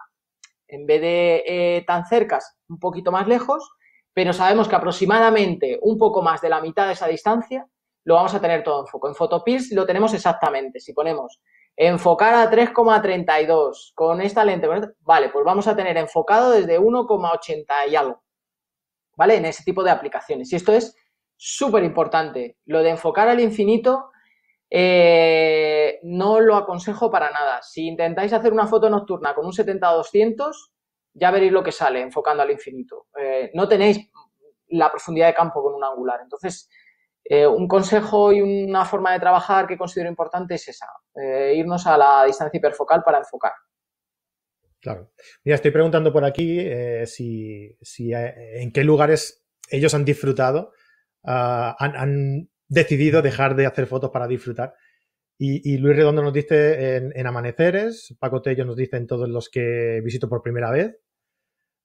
en 0.67 0.87
vez 0.87 1.01
de 1.01 1.45
eh, 1.47 1.85
tan 1.87 2.07
cercas, 2.07 2.57
un 2.69 2.79
poquito 2.79 3.11
más 3.11 3.27
lejos, 3.27 3.71
pero 4.13 4.33
sabemos 4.33 4.69
que 4.69 4.77
aproximadamente 4.77 5.79
un 5.83 5.97
poco 5.97 6.23
más 6.23 6.41
de 6.41 6.51
la 6.51 6.61
mitad 6.61 6.87
de 6.87 6.93
esa 6.93 7.07
distancia 7.07 7.67
lo 8.05 8.15
vamos 8.15 8.35
a 8.35 8.41
tener 8.41 8.63
todo 8.63 8.81
en 8.81 8.87
foco. 8.87 9.09
En 9.09 9.15
Photopills 9.15 9.71
lo 9.73 9.85
tenemos 9.85 10.15
exactamente. 10.15 10.81
Si 10.81 10.95
ponemos 10.95 11.41
Enfocar 11.81 12.35
a 12.35 12.51
3,32 12.51 13.93
con 13.95 14.21
esta 14.21 14.45
lente. 14.45 14.69
Vale, 14.99 15.29
pues 15.29 15.45
vamos 15.45 15.69
a 15.69 15.77
tener 15.77 15.97
enfocado 15.97 16.51
desde 16.51 16.81
1,80 16.81 17.65
y 17.89 17.95
algo. 17.95 18.21
¿Vale? 19.17 19.37
En 19.37 19.45
ese 19.45 19.63
tipo 19.63 19.85
de 19.85 19.93
aplicaciones. 19.93 20.53
Y 20.53 20.57
esto 20.57 20.73
es 20.73 20.97
súper 21.37 21.85
importante. 21.85 22.59
Lo 22.65 22.83
de 22.83 22.91
enfocar 22.91 23.29
al 23.29 23.39
infinito 23.39 24.11
eh, 24.69 26.01
no 26.03 26.41
lo 26.41 26.57
aconsejo 26.57 27.13
para 27.13 27.31
nada. 27.31 27.63
Si 27.63 27.87
intentáis 27.87 28.33
hacer 28.33 28.53
una 28.53 28.67
foto 28.67 28.91
nocturna 28.91 29.33
con 29.37 29.47
un 29.47 29.53
70-200, 29.53 30.53
ya 31.15 31.31
veréis 31.31 31.53
lo 31.53 31.63
que 31.63 31.71
sale 31.71 32.01
enfocando 32.01 32.43
al 32.43 32.51
infinito. 32.51 33.07
Eh, 33.17 33.53
no 33.55 33.69
tenéis 33.69 34.11
la 34.71 34.91
profundidad 34.91 35.29
de 35.29 35.35
campo 35.35 35.63
con 35.63 35.75
un 35.75 35.85
angular. 35.85 36.19
Entonces, 36.25 36.69
eh, 37.31 37.47
un 37.47 37.69
consejo 37.69 38.33
y 38.33 38.41
una 38.41 38.87
forma 38.87 39.13
de 39.13 39.21
trabajar 39.21 39.67
que 39.67 39.77
considero 39.77 40.09
importante 40.09 40.55
es 40.55 40.67
esa, 40.67 40.87
eh, 41.15 41.53
irnos 41.57 41.87
a 41.87 41.99
la 41.99 42.25
distancia 42.25 42.57
hiperfocal 42.57 43.03
para 43.05 43.19
enfocar. 43.19 43.53
Claro. 44.81 45.13
Mira, 45.45 45.57
estoy 45.57 45.71
preguntando 45.71 46.11
por 46.11 46.25
aquí 46.25 46.59
eh, 46.59 47.05
si, 47.05 47.77
en 48.15 48.73
qué 48.73 48.83
lugares 48.83 49.45
ellos 49.69 49.93
han 49.93 50.07
disfrutado, 50.07 50.73
ah, 51.25 51.77
han, 51.79 52.49
decidido 52.71 53.21
dejar 53.21 53.57
de 53.57 53.67
hacer 53.67 53.87
fotos 53.87 54.11
para 54.11 54.27
disfrutar. 54.27 54.75
Y, 55.39 55.77
Luis 55.79 55.97
Redondo 55.97 56.23
nos 56.23 56.33
dice 56.33 56.97
en, 56.97 57.27
amaneceres, 57.27 58.17
Paco 58.19 58.43
Tello 58.43 58.65
nos 58.65 58.77
dice 58.77 58.97
en 58.97 59.07
todos 59.07 59.29
los 59.29 59.49
que 59.51 60.01
visito 60.03 60.29
por 60.29 60.43
primera 60.43 60.71
vez. 60.71 60.99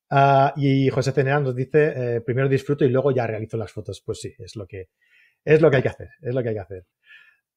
Ah, 0.09 0.53
y 0.55 0.89
José 0.89 1.11
Cenera 1.11 1.39
nos 1.39 1.55
dice, 1.55 2.21
primero 2.25 2.49
disfruto 2.49 2.85
y 2.85 2.89
luego 2.89 3.11
ya 3.11 3.27
realizo 3.27 3.57
las 3.57 3.71
fotos. 3.71 4.01
Pues 4.05 4.21
sí, 4.21 4.33
es 4.39 4.55
lo 4.55 4.65
que, 4.67 4.89
es 5.45 5.61
lo 5.61 5.69
que 5.69 5.77
hay 5.77 5.83
que 5.83 5.89
hacer, 5.89 6.09
es 6.21 6.33
lo 6.33 6.41
que 6.41 6.49
hay 6.49 6.55
que 6.55 6.61
hacer. 6.61 6.85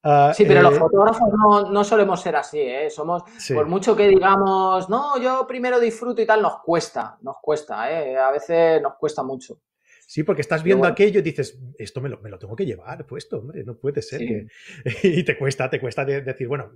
Ah, 0.02 0.32
sí, 0.32 0.44
pero 0.46 0.62
los 0.62 0.74
eh, 0.74 0.78
fotógrafos 0.78 1.28
no, 1.70 1.82
solemos 1.82 2.20
ser 2.20 2.36
así, 2.36 2.60
¿eh? 2.60 2.88
Somos, 2.90 3.24
por 3.52 3.66
mucho 3.66 3.96
que 3.96 4.06
digamos, 4.06 4.88
no, 4.88 5.20
yo 5.20 5.46
primero 5.48 5.80
disfruto 5.80 6.22
y 6.22 6.26
tal, 6.26 6.42
nos 6.42 6.60
cuesta, 6.60 7.18
nos 7.22 7.38
cuesta, 7.42 7.90
¿eh? 7.90 8.16
A 8.16 8.30
veces 8.30 8.80
nos 8.80 8.94
cuesta 8.94 9.24
mucho. 9.24 9.60
Sí, 10.06 10.22
porque 10.22 10.42
estás 10.42 10.62
viendo 10.62 10.86
aquello 10.86 11.18
y 11.18 11.22
dices, 11.22 11.58
esto 11.76 12.00
me 12.00 12.08
lo, 12.08 12.20
me 12.20 12.30
lo, 12.30 12.38
tengo 12.38 12.54
que 12.54 12.64
llevar 12.64 13.04
puesto, 13.04 13.38
hombre, 13.38 13.64
no 13.64 13.76
puede 13.76 14.00
ser 14.00 14.20
que... 14.20 14.46
y 15.02 15.24
te 15.24 15.36
cuesta, 15.36 15.68
te 15.68 15.80
cuesta 15.80 16.04
decir, 16.04 16.46
bueno, 16.46 16.70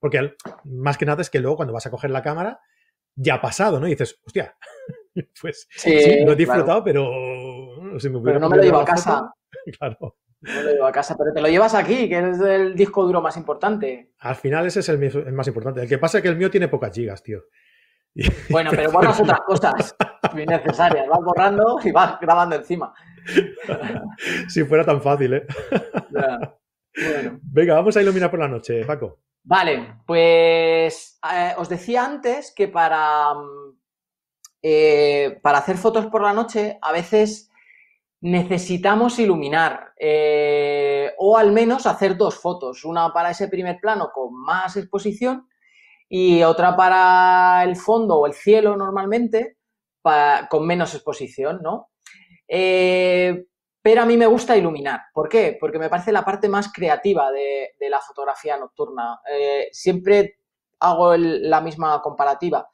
porque 0.00 0.34
más 0.64 0.96
que 0.96 1.04
nada 1.04 1.20
es 1.20 1.28
que 1.28 1.40
luego 1.40 1.56
cuando 1.56 1.74
vas 1.74 1.86
a 1.86 1.90
coger 1.90 2.10
la 2.10 2.22
cámara, 2.22 2.60
ya 3.14 3.34
ha 3.34 3.42
pasado, 3.42 3.78
¿no? 3.78 3.86
Y 3.86 3.90
dices, 3.90 4.18
hostia, 4.24 4.56
pues 5.42 5.68
sí, 5.70 6.24
lo 6.24 6.32
he 6.32 6.36
disfrutado, 6.36 6.82
pero... 6.82 7.10
pero 8.24 8.40
no 8.40 8.48
me 8.48 8.56
lo 8.56 8.62
llevo 8.62 8.78
a 8.78 8.84
casa. 8.86 9.34
claro. 9.78 10.16
No 10.40 10.62
lo 10.62 10.70
llevo 10.70 10.86
a 10.86 10.92
casa, 10.92 11.16
pero 11.18 11.32
te 11.32 11.40
lo 11.40 11.48
llevas 11.48 11.74
aquí, 11.74 12.08
que 12.08 12.18
es 12.18 12.40
el 12.40 12.76
disco 12.76 13.04
duro 13.04 13.20
más 13.20 13.36
importante. 13.36 14.12
Al 14.20 14.36
final 14.36 14.66
ese 14.66 14.80
es 14.80 14.88
el, 14.88 15.32
más 15.32 15.48
importante. 15.48 15.82
El 15.82 15.88
que 15.88 15.98
pasa 15.98 16.18
es 16.18 16.22
que 16.22 16.28
el 16.28 16.36
mío 16.36 16.50
tiene 16.50 16.68
pocas 16.68 16.94
gigas, 16.94 17.22
tío. 17.22 17.42
Bueno, 18.50 18.70
pero 18.70 18.90
borras 18.90 19.20
otras 19.20 19.40
cosas 19.40 19.96
innecesarias. 20.34 21.06
Vas 21.08 21.20
borrando 21.20 21.78
y 21.84 21.92
vas 21.92 22.18
grabando 22.20 22.56
encima. 22.56 22.92
si 24.48 24.64
fuera 24.64 24.84
tan 24.84 25.00
fácil, 25.00 25.34
¿eh? 25.34 25.46
Venga, 27.42 27.74
vamos 27.74 27.96
a 27.96 28.02
iluminar 28.02 28.30
por 28.30 28.40
la 28.40 28.48
noche, 28.48 28.84
Paco. 28.84 29.20
Vale, 29.44 30.00
pues 30.06 31.18
eh, 31.32 31.54
os 31.56 31.68
decía 31.68 32.04
antes 32.04 32.52
que 32.54 32.68
para, 32.68 33.34
eh, 34.62 35.38
para 35.42 35.58
hacer 35.58 35.76
fotos 35.76 36.06
por 36.06 36.22
la 36.22 36.32
noche 36.32 36.78
a 36.82 36.92
veces 36.92 37.47
necesitamos 38.20 39.18
iluminar 39.18 39.92
eh, 39.96 41.12
o 41.18 41.36
al 41.36 41.52
menos 41.52 41.86
hacer 41.86 42.16
dos 42.16 42.36
fotos, 42.36 42.84
una 42.84 43.12
para 43.12 43.30
ese 43.30 43.48
primer 43.48 43.78
plano 43.80 44.10
con 44.12 44.34
más 44.34 44.76
exposición 44.76 45.48
y 46.08 46.42
otra 46.42 46.74
para 46.74 47.62
el 47.64 47.76
fondo 47.76 48.16
o 48.16 48.26
el 48.26 48.32
cielo 48.32 48.76
normalmente 48.76 49.56
con 50.48 50.66
menos 50.66 50.94
exposición, 50.94 51.60
¿no? 51.62 51.90
Eh, 52.48 53.44
pero 53.82 54.02
a 54.02 54.06
mí 54.06 54.16
me 54.16 54.26
gusta 54.26 54.56
iluminar. 54.56 55.02
¿Por 55.12 55.28
qué? 55.28 55.58
Porque 55.60 55.78
me 55.78 55.90
parece 55.90 56.12
la 56.12 56.24
parte 56.24 56.48
más 56.48 56.72
creativa 56.72 57.30
de, 57.30 57.74
la 57.90 58.00
fotografía 58.00 58.56
nocturna. 58.56 59.20
Eh, 59.30 59.68
siempre 59.70 60.38
hago 60.80 61.14
la 61.14 61.60
misma 61.60 62.00
comparativa. 62.00 62.66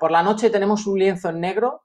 por 0.00 0.10
la 0.10 0.22
noche 0.24 0.50
tenemos 0.50 0.88
un 0.88 0.98
lienzo 0.98 1.28
en 1.28 1.40
negro 1.40 1.84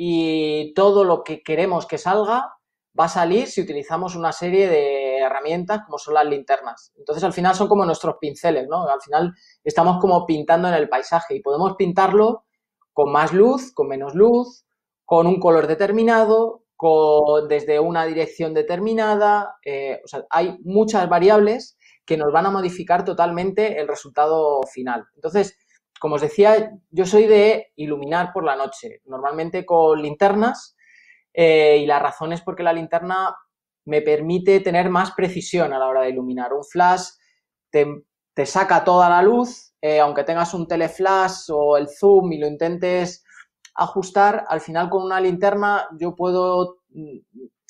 y 0.00 0.72
todo 0.74 1.02
lo 1.02 1.24
que 1.24 1.42
queremos 1.42 1.84
que 1.84 1.98
salga 1.98 2.54
va 2.98 3.06
a 3.06 3.08
salir 3.08 3.48
si 3.48 3.60
utilizamos 3.60 4.14
una 4.14 4.30
serie 4.30 4.68
de 4.68 5.18
herramientas 5.18 5.80
como 5.84 5.98
son 5.98 6.14
las 6.14 6.24
linternas. 6.24 6.92
Entonces, 6.96 7.24
al 7.24 7.32
final 7.32 7.56
son 7.56 7.66
como 7.66 7.84
nuestros 7.84 8.14
pinceles, 8.20 8.68
¿no? 8.68 8.88
Al 8.88 9.00
final 9.00 9.34
estamos 9.64 9.98
como 10.00 10.24
pintando 10.24 10.68
en 10.68 10.74
el 10.74 10.88
paisaje 10.88 11.34
y 11.34 11.42
podemos 11.42 11.74
pintarlo 11.74 12.44
con 12.92 13.10
más 13.10 13.32
luz, 13.32 13.72
con 13.74 13.88
menos 13.88 14.14
luz, 14.14 14.64
con 15.04 15.26
un 15.26 15.40
color 15.40 15.66
determinado, 15.66 16.62
con, 16.76 17.48
desde 17.48 17.80
una 17.80 18.04
dirección 18.04 18.54
determinada. 18.54 19.56
Eh, 19.64 20.00
o 20.04 20.06
sea, 20.06 20.26
hay 20.30 20.58
muchas 20.62 21.08
variables 21.08 21.76
que 22.06 22.16
nos 22.16 22.32
van 22.32 22.46
a 22.46 22.52
modificar 22.52 23.04
totalmente 23.04 23.80
el 23.80 23.88
resultado 23.88 24.60
final. 24.72 25.06
Entonces, 25.16 25.58
como 26.00 26.16
os 26.16 26.22
decía, 26.22 26.72
yo 26.90 27.06
soy 27.06 27.26
de 27.26 27.72
iluminar 27.76 28.32
por 28.32 28.44
la 28.44 28.56
noche, 28.56 29.00
normalmente 29.06 29.64
con 29.64 30.00
linternas, 30.00 30.76
eh, 31.32 31.78
y 31.82 31.86
la 31.86 31.98
razón 31.98 32.32
es 32.32 32.40
porque 32.42 32.62
la 32.62 32.72
linterna 32.72 33.36
me 33.84 34.02
permite 34.02 34.60
tener 34.60 34.90
más 34.90 35.12
precisión 35.12 35.72
a 35.72 35.78
la 35.78 35.86
hora 35.86 36.02
de 36.02 36.10
iluminar. 36.10 36.52
Un 36.52 36.64
flash 36.64 37.08
te, 37.70 37.86
saca 38.44 38.84
toda 38.84 39.08
la 39.08 39.22
luz, 39.22 39.72
eh, 39.80 40.00
aunque 40.00 40.24
tengas 40.24 40.52
un 40.54 40.66
teleflash 40.66 41.50
o 41.50 41.76
el 41.76 41.88
zoom 41.88 42.32
y 42.32 42.38
lo 42.38 42.46
intentes 42.46 43.24
ajustar, 43.74 44.44
al 44.48 44.60
final 44.60 44.90
con 44.90 45.04
una 45.04 45.20
linterna 45.20 45.88
yo 45.98 46.14
puedo 46.14 46.78
mm, 46.90 47.18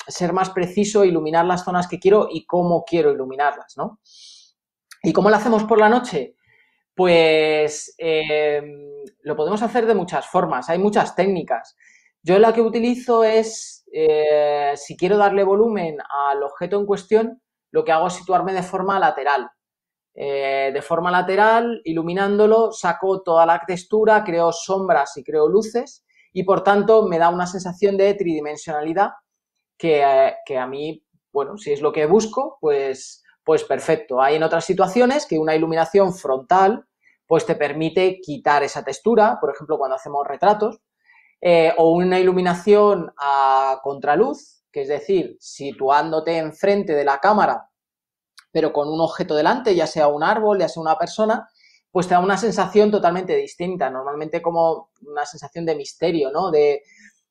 ser 0.06 0.32
más 0.32 0.50
preciso, 0.50 1.04
iluminar 1.04 1.44
las 1.44 1.64
zonas 1.64 1.86
que 1.86 1.98
quiero 1.98 2.28
y 2.30 2.46
cómo 2.46 2.84
quiero 2.84 3.12
iluminarlas, 3.12 3.76
¿no? 3.76 4.00
¿Y 5.02 5.12
cómo 5.12 5.30
lo 5.30 5.36
hacemos 5.36 5.64
por 5.64 5.78
la 5.78 5.88
noche? 5.88 6.37
Pues 6.98 7.94
em, 7.96 9.04
lo 9.22 9.36
podemos 9.36 9.62
hacer 9.62 9.86
de 9.86 9.94
muchas 9.94 10.26
formas, 10.26 10.68
hay 10.68 10.80
muchas 10.80 11.14
técnicas. 11.14 11.76
Yo 12.24 12.40
la 12.40 12.52
que 12.52 12.60
utilizo 12.60 13.22
es, 13.22 13.84
eh, 13.92 14.72
si 14.74 14.96
quiero 14.96 15.16
darle 15.16 15.44
volumen 15.44 15.98
al 16.28 16.42
objeto 16.42 16.76
en 16.76 16.86
cuestión, 16.86 17.40
lo 17.70 17.84
que 17.84 17.92
hago 17.92 18.08
es 18.08 18.14
situarme 18.14 18.52
de 18.52 18.64
forma 18.64 18.98
lateral. 18.98 19.48
Eh, 20.12 20.72
de 20.74 20.82
forma 20.82 21.12
lateral, 21.12 21.80
iluminándolo, 21.84 22.72
saco 22.72 23.22
toda 23.22 23.46
la 23.46 23.62
textura, 23.64 24.24
creo 24.24 24.50
sombras 24.50 25.16
y 25.18 25.22
creo 25.22 25.48
luces 25.48 26.04
y 26.32 26.42
por 26.42 26.64
tanto 26.64 27.06
me 27.06 27.18
da 27.20 27.28
una 27.28 27.46
sensación 27.46 27.96
de 27.96 28.14
tridimensionalidad 28.14 29.10
que, 29.76 30.02
eh, 30.02 30.34
que 30.44 30.58
a 30.58 30.66
mí, 30.66 31.00
bueno, 31.32 31.58
si 31.58 31.70
es 31.70 31.80
lo 31.80 31.92
que 31.92 32.06
busco, 32.06 32.58
pues, 32.60 33.22
pues 33.44 33.62
perfecto. 33.62 34.20
Hay 34.20 34.34
en 34.34 34.42
otras 34.42 34.64
situaciones 34.64 35.26
que 35.26 35.38
una 35.38 35.54
iluminación 35.54 36.12
frontal 36.12 36.84
pues 37.28 37.44
te 37.44 37.54
permite 37.54 38.20
quitar 38.20 38.62
esa 38.64 38.82
textura, 38.82 39.36
por 39.38 39.54
ejemplo, 39.54 39.76
cuando 39.76 39.96
hacemos 39.96 40.26
retratos, 40.26 40.80
eh, 41.42 41.72
o 41.76 41.92
una 41.92 42.18
iluminación 42.18 43.12
a 43.18 43.78
contraluz, 43.82 44.64
que 44.72 44.82
es 44.82 44.88
decir, 44.88 45.36
situándote 45.38 46.38
enfrente 46.38 46.94
de 46.94 47.04
la 47.04 47.18
cámara, 47.18 47.68
pero 48.50 48.72
con 48.72 48.88
un 48.88 49.00
objeto 49.00 49.36
delante, 49.36 49.74
ya 49.74 49.86
sea 49.86 50.08
un 50.08 50.24
árbol, 50.24 50.58
ya 50.58 50.68
sea 50.68 50.80
una 50.80 50.96
persona, 50.96 51.46
pues 51.92 52.08
te 52.08 52.14
da 52.14 52.20
una 52.20 52.38
sensación 52.38 52.90
totalmente 52.90 53.36
distinta, 53.36 53.90
normalmente 53.90 54.40
como 54.40 54.90
una 55.02 55.26
sensación 55.26 55.66
de 55.66 55.76
misterio, 55.76 56.30
¿no? 56.32 56.50
De, 56.50 56.82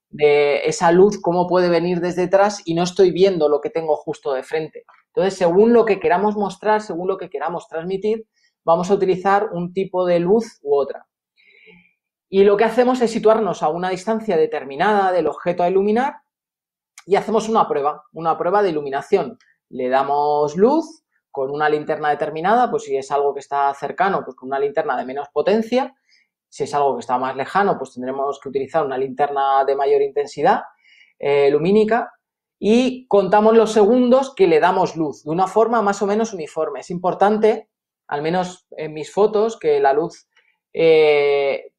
de 0.10 0.62
esa 0.68 0.92
luz, 0.92 1.20
cómo 1.20 1.48
puede 1.48 1.70
venir 1.70 2.02
desde 2.02 2.26
atrás 2.26 2.62
y 2.66 2.76
no 2.76 2.84
estoy 2.84 3.12
viendo 3.12 3.50
lo 3.50 3.62
que 3.62 3.72
tengo 3.72 3.96
justo 3.96 4.34
de 4.34 4.44
frente. 4.44 4.86
Entonces, 5.08 5.40
según 5.40 5.74
lo 5.74 5.86
que 5.86 6.00
queramos 6.00 6.36
mostrar, 6.36 6.82
según 6.82 7.08
lo 7.08 7.18
que 7.18 7.32
queramos 7.32 7.68
transmitir, 7.68 8.28
vamos 8.68 8.92
a 8.92 8.96
utilizar 8.96 9.48
un 9.54 9.72
tipo 9.72 10.06
de 10.06 10.20
luz 10.20 10.60
u 10.62 10.76
otra. 10.76 11.08
Y 12.28 12.44
lo 12.44 12.58
que 12.58 12.66
hacemos 12.66 13.00
es 13.00 13.10
situarnos 13.10 13.64
a 13.64 13.70
una 13.70 13.90
distancia 13.90 14.36
determinada 14.36 15.14
del 15.14 15.28
objeto 15.28 15.64
a 15.64 15.70
iluminar 15.70 16.18
y 17.06 17.16
hacemos 17.16 17.48
una 17.48 17.66
prueba, 17.66 18.04
una 18.12 18.38
prueba 18.38 18.62
de 18.62 18.72
iluminación. 18.72 19.40
Le 19.70 19.88
damos 19.88 20.58
luz 20.58 21.06
con 21.32 21.50
una 21.50 21.70
linterna 21.70 22.10
determinada, 22.10 22.70
pues 22.70 22.84
si 22.84 22.98
es 22.98 23.10
algo 23.10 23.34
que 23.34 23.40
está 23.40 23.74
cercano, 23.74 24.26
pues 24.26 24.36
con 24.36 24.50
una 24.50 24.60
linterna 24.60 24.98
de 24.98 25.06
menos 25.06 25.30
potencia. 25.30 25.96
Si 26.50 26.66
es 26.66 26.74
algo 26.74 26.96
que 26.96 27.02
está 27.02 27.18
más 27.18 27.38
lejano, 27.38 27.78
pues 27.78 27.94
tendremos 27.94 28.38
que 28.42 28.50
utilizar 28.50 28.86
una 28.86 28.98
linterna 28.98 29.64
de 29.64 29.78
mayor 29.78 30.02
intensidad 30.02 30.64
eh, 31.20 31.50
lumínica 31.52 32.12
y 32.60 33.08
contamos 33.08 33.56
los 33.56 33.72
segundos 33.72 34.36
que 34.36 34.48
le 34.48 34.60
damos 34.60 34.98
luz 34.98 35.24
de 35.24 35.30
una 35.30 35.48
forma 35.48 35.82
más 35.82 36.02
o 36.02 36.06
menos 36.06 36.34
uniforme. 36.34 36.82
Es 36.82 36.90
importante 36.90 37.70
al 38.08 38.22
menos 38.22 38.68
en 38.72 38.94
mis 38.94 39.12
fotos, 39.12 39.58
que 39.60 39.80
la 39.80 39.94
luz 39.94 40.28
eh, 40.74 41.74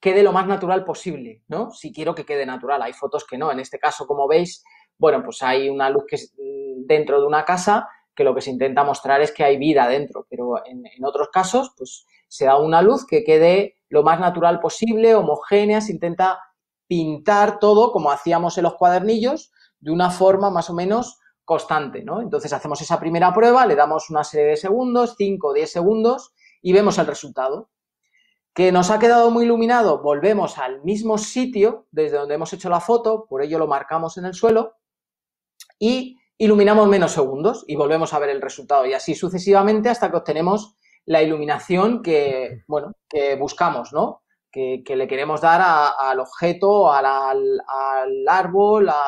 quede 0.00 0.22
lo 0.22 0.32
más 0.32 0.46
natural 0.46 0.84
posible, 0.84 1.42
¿no? 1.48 1.70
Si 1.70 1.92
quiero 1.92 2.14
que 2.14 2.24
quede 2.24 2.46
natural. 2.46 2.82
Hay 2.82 2.92
fotos 2.92 3.24
que 3.26 3.38
no. 3.38 3.52
En 3.52 3.60
este 3.60 3.78
caso, 3.78 4.06
como 4.06 4.26
veis, 4.28 4.64
bueno, 4.98 5.22
pues 5.22 5.42
hay 5.42 5.68
una 5.68 5.90
luz 5.90 6.04
que 6.08 6.16
es 6.16 6.34
mm, 6.36 6.86
dentro 6.86 7.20
de 7.20 7.26
una 7.26 7.44
casa 7.44 7.88
que 8.14 8.24
lo 8.24 8.34
que 8.34 8.40
se 8.40 8.50
intenta 8.50 8.84
mostrar 8.84 9.20
es 9.22 9.32
que 9.32 9.44
hay 9.44 9.56
vida 9.56 9.88
dentro, 9.88 10.26
pero 10.28 10.64
en, 10.66 10.84
en 10.84 11.04
otros 11.04 11.28
casos, 11.32 11.72
pues 11.76 12.06
se 12.28 12.44
da 12.44 12.58
una 12.58 12.82
luz 12.82 13.06
que 13.06 13.24
quede 13.24 13.76
lo 13.88 14.02
más 14.02 14.20
natural 14.20 14.60
posible, 14.60 15.14
homogénea, 15.14 15.80
se 15.80 15.92
intenta 15.92 16.38
pintar 16.86 17.58
todo 17.58 17.92
como 17.92 18.10
hacíamos 18.10 18.58
en 18.58 18.64
los 18.64 18.74
cuadernillos, 18.74 19.52
de 19.78 19.90
una 19.90 20.10
forma 20.10 20.50
más 20.50 20.68
o 20.70 20.74
menos 20.74 21.18
constante, 21.50 22.04
¿no? 22.04 22.20
Entonces 22.20 22.52
hacemos 22.52 22.80
esa 22.80 23.00
primera 23.00 23.34
prueba, 23.34 23.66
le 23.66 23.74
damos 23.74 24.08
una 24.08 24.22
serie 24.22 24.50
de 24.50 24.56
segundos, 24.56 25.16
5 25.18 25.48
o 25.48 25.52
10 25.52 25.68
segundos, 25.68 26.32
y 26.62 26.72
vemos 26.72 26.96
el 26.98 27.08
resultado. 27.08 27.70
¿Que 28.54 28.70
nos 28.70 28.92
ha 28.92 29.00
quedado 29.00 29.32
muy 29.32 29.46
iluminado? 29.46 30.00
Volvemos 30.00 30.58
al 30.58 30.84
mismo 30.84 31.18
sitio 31.18 31.88
desde 31.90 32.18
donde 32.18 32.36
hemos 32.36 32.52
hecho 32.52 32.70
la 32.70 32.78
foto, 32.78 33.26
por 33.28 33.42
ello 33.42 33.58
lo 33.58 33.66
marcamos 33.66 34.16
en 34.16 34.26
el 34.26 34.34
suelo, 34.34 34.76
y 35.76 36.18
iluminamos 36.38 36.86
menos 36.86 37.10
segundos 37.10 37.64
y 37.66 37.74
volvemos 37.74 38.14
a 38.14 38.20
ver 38.20 38.30
el 38.30 38.40
resultado. 38.40 38.86
Y 38.86 38.92
así 38.92 39.16
sucesivamente 39.16 39.88
hasta 39.88 40.08
que 40.08 40.18
obtenemos 40.18 40.76
la 41.04 41.20
iluminación 41.20 42.00
que, 42.00 42.62
bueno, 42.68 42.92
que 43.08 43.34
buscamos, 43.34 43.92
¿no? 43.92 44.22
Que, 44.52 44.84
le 44.86 45.08
queremos 45.08 45.40
dar 45.40 45.60
al 45.98 46.20
objeto, 46.20 46.92
al, 46.92 47.06
al 47.06 48.28
árbol, 48.28 48.88
a, 48.88 49.04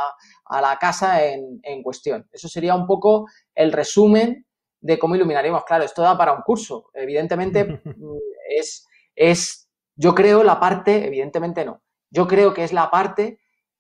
a 0.53 0.61
la 0.61 0.77
casa 0.79 1.25
en, 1.25 1.83
cuestión. 1.83 2.29
Eso 2.31 2.49
sería 2.49 2.75
un 2.75 2.87
poco 2.87 3.27
el 3.55 3.73
resumen 3.73 4.47
de 4.81 4.99
cómo 4.99 5.15
iluminaríamos. 5.17 5.65
Claro, 5.65 5.85
esto 5.85 6.03
da 6.03 6.17
para 6.17 6.33
un 6.33 6.43
curso. 6.43 6.91
Evidentemente 6.95 7.65
mm, 7.85 8.19
es, 8.59 8.87
es, 9.15 9.69
yo 9.97 10.15
creo, 10.15 10.43
la 10.43 10.61
parte, 10.61 11.07
evidentemente 11.07 11.65
no, 11.65 11.83
yo 12.11 12.27
creo 12.29 12.53
que 12.53 12.65
es 12.65 12.73
la 12.73 12.91
parte 12.91 13.39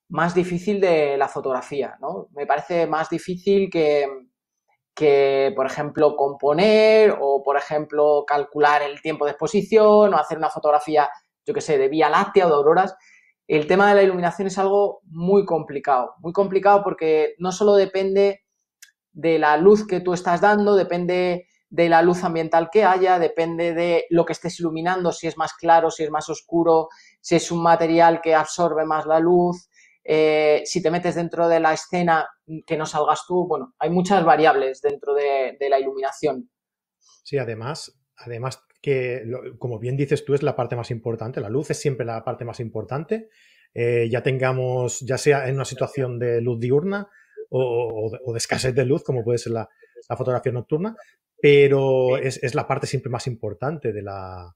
más 0.09 0.35
difícil 0.35 0.81
de 0.81 1.16
la 1.16 1.29
fotografía, 1.29 1.97
¿no? 2.01 2.29
Me 2.33 2.47
parece 2.47 2.87
más 2.87 3.09
difícil 3.09 3.70
que, 3.70 4.07
que, 4.95 5.53
por 5.57 5.66
ejemplo, 5.66 6.16
componer 6.16 7.16
o, 7.20 7.43
por 7.43 7.57
ejemplo, 7.57 8.25
calcular 8.27 8.83
el 8.83 9.01
tiempo 9.01 9.25
de 9.25 9.33
exposición 9.33 10.12
o 10.12 10.18
hacer 10.18 10.37
una 10.39 10.51
fotografía, 10.51 11.09
yo 11.47 11.55
qué 11.55 11.61
sé, 11.61 11.79
de 11.79 11.89
Vía 11.89 12.11
Láctea 12.11 12.47
o 12.47 12.49
de 12.49 12.55
auroras 12.55 12.95
el 13.49 13.66
tema 13.66 13.88
de 13.88 13.95
la 13.97 14.03
iluminación 14.03 14.49
es 14.49 14.59
algo 14.59 15.01
muy 15.05 15.45
complicado, 15.45 16.14
muy 16.20 16.32
complicado 16.32 16.82
porque 16.82 17.34
no 17.38 17.53
solo 17.53 17.74
depende 17.74 18.45
de 19.12 19.38
la 19.38 19.57
luz 19.57 19.86
que 19.86 20.01
tú 20.01 20.14
estás 20.14 20.40
dando, 20.40 20.74
depende 20.74 21.47
de 21.68 21.88
la 21.88 22.03
luz 22.03 22.22
ambiental 22.22 22.68
que 22.70 22.84
haya, 22.84 23.18
depende 23.18 23.72
de 23.72 24.05
lo 24.11 24.24
que 24.24 24.34
estés 24.34 24.61
iluminando, 24.61 25.11
si 25.11 25.26
es 25.26 25.38
más 25.38 25.55
claro, 25.55 25.90
si 25.90 26.05
es 26.05 26.11
más 26.11 26.28
oscuro, 26.28 26.88
si 27.20 27.36
es 27.36 27.51
un 27.51 27.62
material 27.62 28.20
que 28.20 28.34
absorbe 28.34 28.84
más 28.84 29.07
la 29.07 29.18
luz, 29.18 29.70
eh, 30.05 30.62
si 30.66 30.82
te 30.82 30.90
metes 30.90 31.14
dentro 31.14 31.49
de 31.49 31.61
la 31.61 31.72
escena, 31.72 32.28
que 32.66 32.76
no 32.76 32.86
salgas 32.86 33.24
tú. 33.26 33.47
Bueno, 33.47 33.74
hay 33.78 33.88
muchas 33.90 34.24
variables 34.24 34.82
dentro 34.82 35.14
de, 35.14 35.57
la 35.61 35.78
iluminación. 35.78 36.51
Sí, 37.22 37.38
además, 37.38 37.99
además 38.16 38.62
que, 38.83 39.24
como 39.59 39.78
bien 39.78 39.97
dices 39.97 40.24
tú, 40.24 40.35
es 40.35 40.43
la 40.43 40.57
parte 40.57 40.76
más 40.76 40.91
importante. 40.91 41.41
La 41.41 41.49
luz 41.49 41.70
es 41.70 41.78
siempre 41.78 42.05
la 42.05 42.24
parte 42.24 42.45
más 42.45 42.61
importante. 42.61 43.28
Eh, 43.72 44.09
ya 44.11 44.22
tengamos, 44.22 45.01
ya 45.01 45.16
sea 45.16 45.49
en 45.49 45.55
una 45.55 45.64
situación 45.64 46.18
de 46.18 46.41
luz 46.43 46.61
diurna 46.61 47.09
o, 47.49 48.11
de 48.11 48.39
escasez 48.39 48.74
de 48.74 48.85
luz, 48.85 49.05
como 49.05 49.24
puede 49.24 49.39
ser 49.39 49.53
la, 49.53 49.68
fotografía 50.16 50.53
nocturna, 50.53 50.97
pero 51.41 52.18
es, 52.18 52.55
la 52.55 52.66
parte 52.66 52.87
siempre 52.87 53.11
más 53.11 53.26
importante 53.26 53.93
de 53.93 54.03
la, 54.03 54.55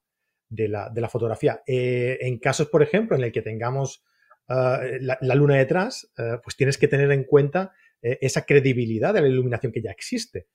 de 0.49 0.69
la, 0.69 1.09
fotografía. 1.09 1.63
Eh, 1.67 2.19
en 2.21 2.39
casos, 2.39 2.69
por 2.69 2.83
ejemplo, 2.83 3.17
en 3.17 3.25
el 3.25 3.33
que 3.33 3.43
tengamos 3.43 4.05
ah, 4.49 4.81
la, 5.01 5.35
luna 5.35 5.57
detrás, 5.57 6.11
eh, 6.19 6.39
pues 6.43 6.57
tienes 6.57 6.79
que 6.79 6.89
tener 6.89 7.11
en 7.13 7.25
cuenta 7.25 7.73
eh, 8.03 8.19
esa 8.21 8.45
credibilidad 8.45 9.15
de 9.15 9.21
la 9.21 9.29
iluminación 9.29 9.73
que 9.73 9.83
ya 9.83 9.91
existe. 9.91 10.47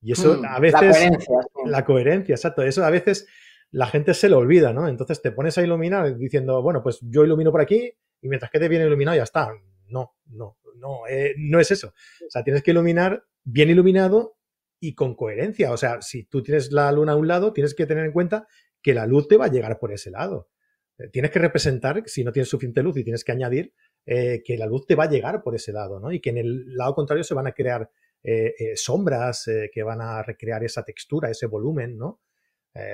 Y 0.00 0.12
eso 0.12 0.38
mm, 0.38 0.44
a 0.44 0.60
veces... 0.60 0.80
La 0.80 0.90
coherencia. 0.90 1.36
La 1.64 1.84
coherencia, 1.84 2.34
exacto. 2.34 2.62
Eso 2.62 2.84
a 2.84 2.90
veces 2.90 3.26
la 3.70 3.86
gente 3.86 4.14
se 4.14 4.28
lo 4.28 4.38
olvida, 4.38 4.72
¿no? 4.72 4.88
Entonces 4.88 5.20
te 5.22 5.32
pones 5.32 5.58
a 5.58 5.62
iluminar 5.62 6.16
diciendo, 6.16 6.62
bueno, 6.62 6.82
pues 6.82 6.98
yo 7.02 7.24
ilumino 7.24 7.50
por 7.50 7.60
aquí 7.60 7.92
y 8.20 8.28
mientras 8.28 8.50
que 8.50 8.58
te 8.58 8.68
viene 8.68 8.86
iluminado 8.86 9.16
ya 9.16 9.24
está. 9.24 9.48
No, 9.88 10.16
no, 10.26 10.58
no, 10.76 11.00
no 11.38 11.60
es 11.60 11.70
eso. 11.70 11.88
O 11.88 12.30
sea, 12.30 12.42
tienes 12.42 12.62
que 12.62 12.70
iluminar 12.72 13.24
bien 13.44 13.70
iluminado 13.70 14.36
y 14.80 14.94
con 14.94 15.14
coherencia. 15.14 15.72
O 15.72 15.76
sea, 15.76 16.02
si 16.02 16.24
tú 16.24 16.42
tienes 16.42 16.72
la 16.72 16.90
luna 16.92 17.12
a 17.12 17.16
un 17.16 17.28
lado, 17.28 17.52
tienes 17.52 17.74
que 17.74 17.86
tener 17.86 18.04
en 18.04 18.12
cuenta 18.12 18.46
que 18.82 18.94
la 18.94 19.06
luz 19.06 19.28
te 19.28 19.36
va 19.36 19.46
a 19.46 19.50
llegar 19.50 19.78
por 19.78 19.92
ese 19.92 20.10
lado. 20.10 20.50
Eh, 20.98 21.08
tienes 21.08 21.30
que 21.30 21.38
representar, 21.38 22.02
si 22.06 22.24
no 22.24 22.32
tienes 22.32 22.48
suficiente 22.48 22.82
luz 22.82 22.96
y 22.96 23.04
tienes 23.04 23.24
que 23.24 23.32
añadir, 23.32 23.72
eh, 24.04 24.42
que 24.44 24.56
la 24.56 24.66
luz 24.66 24.86
te 24.86 24.94
va 24.94 25.04
a 25.04 25.10
llegar 25.10 25.42
por 25.42 25.54
ese 25.54 25.72
lado, 25.72 25.98
¿no? 25.98 26.12
Y 26.12 26.20
que 26.20 26.30
en 26.30 26.38
el 26.38 26.76
lado 26.76 26.94
contrario 26.94 27.24
se 27.24 27.34
van 27.34 27.46
a 27.46 27.52
crear 27.52 27.90
eh, 28.28 28.72
sombras 28.74 29.48
que 29.72 29.82
van 29.82 30.00
a 30.00 30.22
recrear 30.22 30.64
esa 30.64 30.82
textura, 30.82 31.30
ese 31.30 31.46
volumen, 31.46 31.96
¿no? 31.96 32.20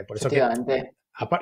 por 0.07 0.17
eso 0.17 0.29
que 0.29 0.41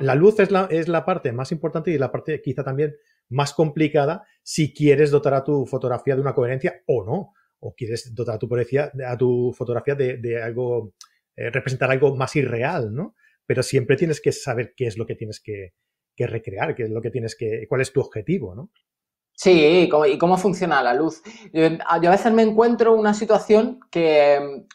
la 0.01 0.15
luz 0.15 0.41
es 0.41 0.51
la, 0.51 0.67
es 0.71 0.89
la 0.89 1.05
parte 1.05 1.31
más 1.31 1.53
importante 1.53 1.91
y 1.91 1.99
la 1.99 2.11
parte 2.11 2.41
quizá 2.41 2.65
también 2.65 2.97
más 3.29 3.53
complicada 3.53 4.25
si 4.43 4.73
quieres 4.73 5.11
dotar 5.11 5.35
a 5.35 5.45
tu 5.45 5.67
fotografía 5.67 6.15
de 6.15 6.23
una 6.23 6.35
coherencia 6.35 6.83
o 6.87 7.05
no, 7.05 7.35
o 7.59 7.75
quieres 7.75 8.15
dotar 8.15 8.37
a 8.37 8.39
tu, 8.39 8.49
a 9.07 9.19
tu 9.19 9.53
fotografía 9.53 9.95
de, 9.95 10.17
de 10.17 10.43
algo, 10.43 10.95
representar 11.37 11.91
algo 11.91 12.17
más 12.17 12.35
irreal, 12.37 12.95
¿no? 12.95 13.15
pero 13.51 13.65
siempre 13.65 13.97
tienes 13.97 14.21
que 14.21 14.31
saber 14.31 14.75
qué 14.77 14.87
es 14.87 14.97
lo 14.97 15.07
que 15.07 15.17
tienes 15.17 15.41
que, 15.41 15.73
recrear, 16.17 16.77
qué 16.77 16.85
es 16.85 16.91
lo 16.91 17.01
que 17.01 17.11
tienes 17.11 17.35
que, 17.35 17.67
cuál 17.69 17.81
es 17.81 17.93
tu 17.93 18.01
objetivo, 18.01 18.55
¿no? 18.55 18.71
Sí, 19.43 19.89
y 19.91 20.19
cómo, 20.19 20.37
funciona 20.37 20.83
la 20.83 20.93
luz. 20.93 21.23
Yo, 21.55 21.67
a 21.87 21.99
veces 21.99 22.31
me 22.31 22.43
encuentro 22.43 22.93
una 22.93 23.15
situación 23.15 23.81
que, 23.91 24.67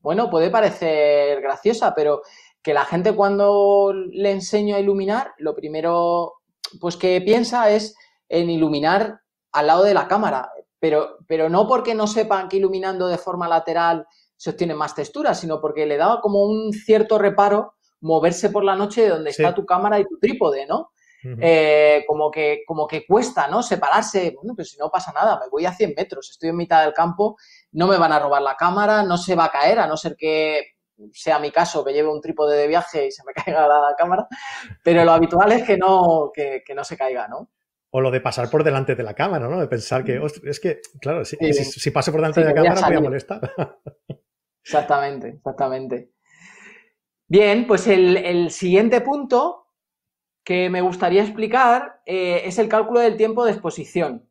bueno, 0.00 0.30
puede 0.30 0.48
parecer 0.48 1.40
graciosa, 1.40 1.92
pero 1.92 2.22
que 2.62 2.72
la 2.72 2.84
gente 2.84 3.16
cuando 3.16 3.92
le 3.92 4.30
enseño 4.30 4.76
a 4.76 4.78
iluminar, 4.78 5.32
lo 5.38 5.56
primero 5.56 6.34
pues 6.80 6.96
que 6.96 7.20
piensa 7.20 7.72
es 7.72 7.96
en 8.28 8.48
iluminar 8.48 9.22
al 9.50 9.66
lado 9.66 9.82
de 9.82 9.94
la 9.94 10.06
cámara, 10.06 10.52
pero, 10.78 11.16
pero 11.26 11.48
no 11.48 11.66
porque 11.66 11.96
no 11.96 12.06
sepan 12.06 12.48
que 12.48 12.58
iluminando 12.58 13.08
de 13.08 13.18
forma 13.18 13.48
lateral 13.48 14.06
se 14.36 14.50
obtiene 14.50 14.76
más 14.76 14.94
textura, 14.94 15.34
sino 15.34 15.60
porque 15.60 15.84
le 15.84 15.96
da 15.96 16.20
como 16.22 16.44
un 16.44 16.72
cierto 16.72 17.18
reparo 17.18 17.74
moverse 18.02 18.50
por 18.50 18.62
la 18.62 18.76
noche 18.76 19.02
de 19.02 19.08
donde 19.08 19.30
está 19.30 19.52
tu 19.52 19.66
cámara 19.66 19.98
y 19.98 20.04
tu 20.04 20.16
trípode, 20.20 20.64
¿no? 20.66 20.92
Eh, 21.40 22.04
como, 22.06 22.30
que, 22.30 22.62
como 22.66 22.86
que 22.86 23.06
cuesta, 23.06 23.48
¿no? 23.48 23.62
Separarse, 23.62 24.32
bueno, 24.34 24.54
pues 24.54 24.70
si 24.70 24.78
no 24.78 24.90
pasa 24.90 25.12
nada, 25.12 25.38
me 25.40 25.48
voy 25.48 25.66
a 25.66 25.72
100 25.72 25.94
metros, 25.96 26.30
estoy 26.30 26.50
en 26.50 26.56
mitad 26.56 26.84
del 26.84 26.92
campo, 26.92 27.36
no 27.72 27.86
me 27.86 27.98
van 27.98 28.12
a 28.12 28.18
robar 28.18 28.42
la 28.42 28.56
cámara, 28.56 29.02
no 29.02 29.16
se 29.16 29.34
va 29.34 29.46
a 29.46 29.50
caer, 29.50 29.78
a 29.78 29.86
no 29.86 29.96
ser 29.96 30.16
que 30.16 30.76
sea 31.12 31.38
mi 31.38 31.50
caso, 31.50 31.84
que 31.84 31.92
lleve 31.92 32.08
un 32.08 32.20
trípode 32.20 32.56
de 32.56 32.68
viaje 32.68 33.06
y 33.06 33.10
se 33.10 33.22
me 33.24 33.32
caiga 33.44 33.66
la 33.66 33.94
cámara, 33.96 34.26
pero 34.82 35.04
lo 35.04 35.12
habitual 35.12 35.52
es 35.52 35.64
que 35.64 35.76
no, 35.76 36.30
que, 36.34 36.62
no 36.74 36.84
se 36.84 36.96
caiga, 36.96 37.28
¿no? 37.28 37.50
O 37.90 38.00
lo 38.00 38.10
de 38.10 38.20
pasar 38.20 38.50
por 38.50 38.64
delante 38.64 38.94
de 38.94 39.02
la 39.02 39.14
cámara, 39.14 39.48
¿no? 39.48 39.60
De 39.60 39.68
pensar 39.68 40.04
que, 40.04 40.20
es 40.44 40.60
que, 40.60 40.80
claro, 41.00 41.24
si, 41.24 41.90
paso 41.90 42.12
por 42.12 42.20
delante 42.20 42.40
de 42.40 42.46
la 42.46 42.54
cámara 42.54 42.88
voy 42.88 42.96
a 42.96 43.00
molestar. 43.00 43.40
Exactamente, 44.62 45.28
exactamente. 45.28 46.10
Bien, 47.28 47.66
pues 47.66 47.86
el, 47.88 48.50
siguiente 48.50 49.00
punto 49.00 49.65
que 50.46 50.70
me 50.70 50.80
gustaría 50.80 51.24
explicar 51.24 52.00
eh, 52.06 52.42
es 52.44 52.60
el 52.60 52.68
cálculo 52.68 53.00
del 53.00 53.16
tiempo 53.16 53.44
de 53.44 53.50
exposición. 53.50 54.30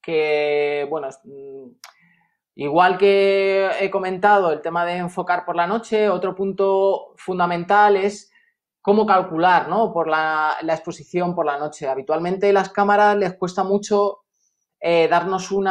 Que, 0.00 0.86
bueno, 0.88 1.08
mm, 1.24 1.72
igual 2.54 2.96
que 2.96 3.70
he 3.80 3.90
comentado 3.90 4.50
el 4.50 4.62
tema 4.62 4.86
de 4.86 4.96
enfocar 4.96 5.44
por 5.44 5.56
la 5.56 5.66
noche, 5.66 6.08
otro 6.08 6.34
punto 6.34 7.12
fundamental 7.18 7.98
es 7.98 8.32
cómo 8.80 9.04
calcular 9.04 9.68
¿no? 9.68 9.92
por 9.92 10.08
la, 10.08 10.56
exposición 10.62 11.34
por 11.34 11.44
la 11.44 11.58
noche. 11.58 11.86
Habitualmente 11.86 12.50
las 12.50 12.70
cámaras 12.70 13.14
les 13.18 13.34
cuesta 13.34 13.64
mucho 13.64 14.20
eh, 14.80 15.06
darnos 15.06 15.52
un, 15.52 15.66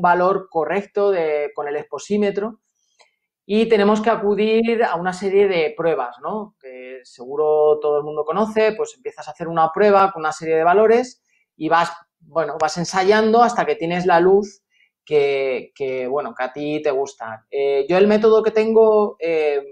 valor 0.00 0.46
correcto 0.48 1.12
con 1.56 1.66
el 1.66 1.74
exposímetro 1.74 2.60
y 3.46 3.68
tenemos 3.68 4.00
que 4.00 4.10
acudir 4.10 4.82
a 4.84 4.96
una 4.96 5.12
serie 5.12 5.48
de 5.48 5.74
pruebas, 5.76 6.16
¿no? 6.22 6.56
Que 6.60 7.00
seguro 7.04 7.78
todo 7.80 7.98
el 7.98 8.04
mundo 8.04 8.24
conoce, 8.24 8.72
pues 8.72 8.94
empiezas 8.96 9.28
a 9.28 9.32
hacer 9.32 9.48
una 9.48 9.70
prueba 9.72 10.10
con 10.12 10.20
una 10.20 10.32
serie 10.32 10.56
de 10.56 10.64
valores 10.64 11.22
y 11.56 11.68
vas, 11.68 11.92
bueno, 12.20 12.56
vas 12.58 12.78
ensayando 12.78 13.42
hasta 13.42 13.66
que 13.66 13.76
tienes 13.76 14.06
la 14.06 14.20
luz 14.20 14.62
que, 15.04 16.08
bueno, 16.10 16.34
que 16.34 16.44
a 16.44 16.52
ti 16.52 16.80
te 16.82 16.90
gusta. 16.90 17.44
Eh, 17.50 17.86
yo 17.88 17.98
el 17.98 18.06
método 18.06 18.42
que 18.42 18.50
tengo 18.50 19.16
eh, 19.18 19.62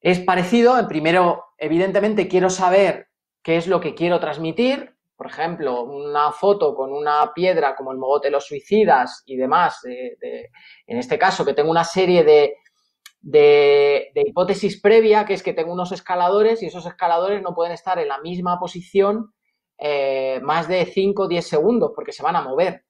es 0.00 0.20
parecido. 0.20 0.86
Primero, 0.88 1.46
evidentemente, 1.58 2.28
quiero 2.28 2.50
saber 2.50 3.08
qué 3.42 3.56
es 3.56 3.66
lo 3.66 3.80
que 3.80 3.94
quiero 3.94 4.20
transmitir 4.20 4.96
por 5.20 5.26
ejemplo, 5.26 5.82
una 5.82 6.32
foto 6.32 6.74
con 6.74 6.94
una 6.94 7.30
piedra 7.34 7.76
como 7.76 7.92
el 7.92 7.98
mogote 7.98 8.28
de 8.28 8.32
los 8.32 8.46
suicidas 8.46 9.22
y 9.26 9.36
demás, 9.36 9.82
en 9.84 10.96
este 10.96 11.18
caso 11.18 11.44
que 11.44 11.52
tengo 11.52 11.70
una 11.70 11.84
serie 11.84 12.24
de, 12.24 14.12
hipótesis 14.14 14.80
previa, 14.80 15.26
que 15.26 15.34
es 15.34 15.42
que 15.42 15.52
tengo 15.52 15.74
unos 15.74 15.92
escaladores 15.92 16.62
y 16.62 16.68
esos 16.68 16.86
escaladores 16.86 17.42
no 17.42 17.54
pueden 17.54 17.74
estar 17.74 17.98
en 17.98 18.08
la 18.08 18.16
misma 18.22 18.58
posición 18.58 19.34
eh, 19.76 20.40
más 20.42 20.68
de 20.68 20.86
5 20.86 21.24
o 21.24 21.28
10 21.28 21.46
segundos 21.46 21.92
porque 21.94 22.12
se 22.12 22.22
van 22.22 22.36
a 22.36 22.42
mover. 22.42 22.86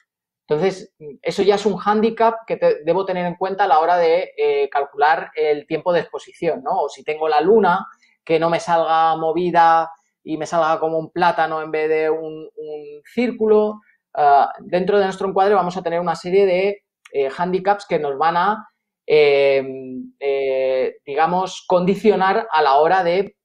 Entonces, 0.46 0.94
eso 1.22 1.42
ya 1.42 1.56
es 1.56 1.66
un 1.66 1.78
hándicap 1.78 2.46
que 2.46 2.60
debo 2.84 3.04
tener 3.04 3.26
en 3.26 3.34
cuenta 3.34 3.64
a 3.64 3.66
la 3.66 3.80
hora 3.80 3.96
de 3.96 4.34
eh, 4.36 4.68
calcular 4.70 5.32
el 5.34 5.66
tiempo 5.66 5.92
de 5.92 5.98
exposición, 5.98 6.62
¿no? 6.62 6.82
O 6.82 6.88
si 6.88 7.02
tengo 7.02 7.28
la 7.28 7.40
luna, 7.40 7.88
que 8.22 8.38
no 8.38 8.50
me 8.50 8.60
salga 8.60 9.16
movida 9.16 9.90
y 10.22 10.36
me 10.36 10.46
salga 10.46 10.78
como 10.80 10.98
un 10.98 11.10
plátano 11.10 11.62
en 11.62 11.70
vez 11.70 11.88
de 11.88 12.10
un, 12.10 12.48
círculo. 13.04 13.80
Ah, 14.14 14.52
dentro 14.60 14.98
de 14.98 15.04
nuestro 15.04 15.28
encuadre 15.28 15.54
vamos 15.54 15.76
a 15.76 15.82
tener 15.82 16.00
una 16.00 16.14
serie 16.14 16.46
de 16.46 16.82
eh, 17.12 17.28
handicaps 17.36 17.86
que 17.86 17.98
nos 17.98 18.16
van 18.18 18.36
a, 18.36 18.68
em, 19.06 20.12
eh, 20.20 20.96
digamos, 21.04 21.64
condicionar 21.66 22.46
a 22.52 22.62
la 22.62 22.76
hora 22.76 23.02
de 23.02 23.36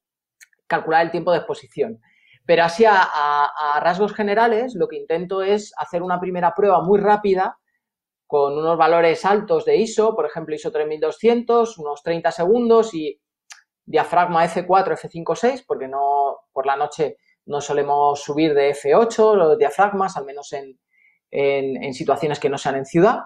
calcular 0.67 1.03
el 1.03 1.11
tiempo 1.11 1.32
de 1.32 1.38
exposición. 1.38 1.99
Pero 2.45 2.63
así 2.63 2.86
a, 2.88 3.80
rasgos 3.82 4.13
generales, 4.13 4.76
lo 4.76 4.88
que 4.88 4.97
intento 4.97 5.41
es 5.41 5.73
hacer 5.78 6.03
una 6.03 6.19
primera 6.19 6.53
prueba 6.53 6.82
muy 6.82 6.99
rápida 6.99 7.57
con 8.28 8.57
unos 8.57 8.78
valores 8.78 9.26
altos 9.26 9.65
de 9.65 9.78
ISO, 9.78 10.15
por 10.15 10.26
ejemplo 10.26 10.55
ISO 10.55 10.71
3200, 10.71 11.78
unos 11.78 12.03
30 12.03 12.32
segundos 12.32 12.93
y 12.93 13.19
diafragma 13.86 14.45
F4, 14.45 14.97
F5, 14.97 15.36
6, 15.36 15.63
porque 15.67 15.88
no 15.88 16.39
por 16.51 16.65
la 16.65 16.75
noche 16.75 17.17
no 17.45 17.61
solemos 17.61 18.21
subir 18.21 18.53
de 18.53 18.71
F8 18.71 19.36
los 19.36 19.57
diafragmas, 19.57 20.17
al 20.17 20.25
menos 20.25 20.53
en, 20.53 20.77
situaciones 21.93 22.39
que 22.39 22.49
no 22.49 22.57
sean 22.57 22.75
en 22.75 22.86
ciudad, 22.86 23.19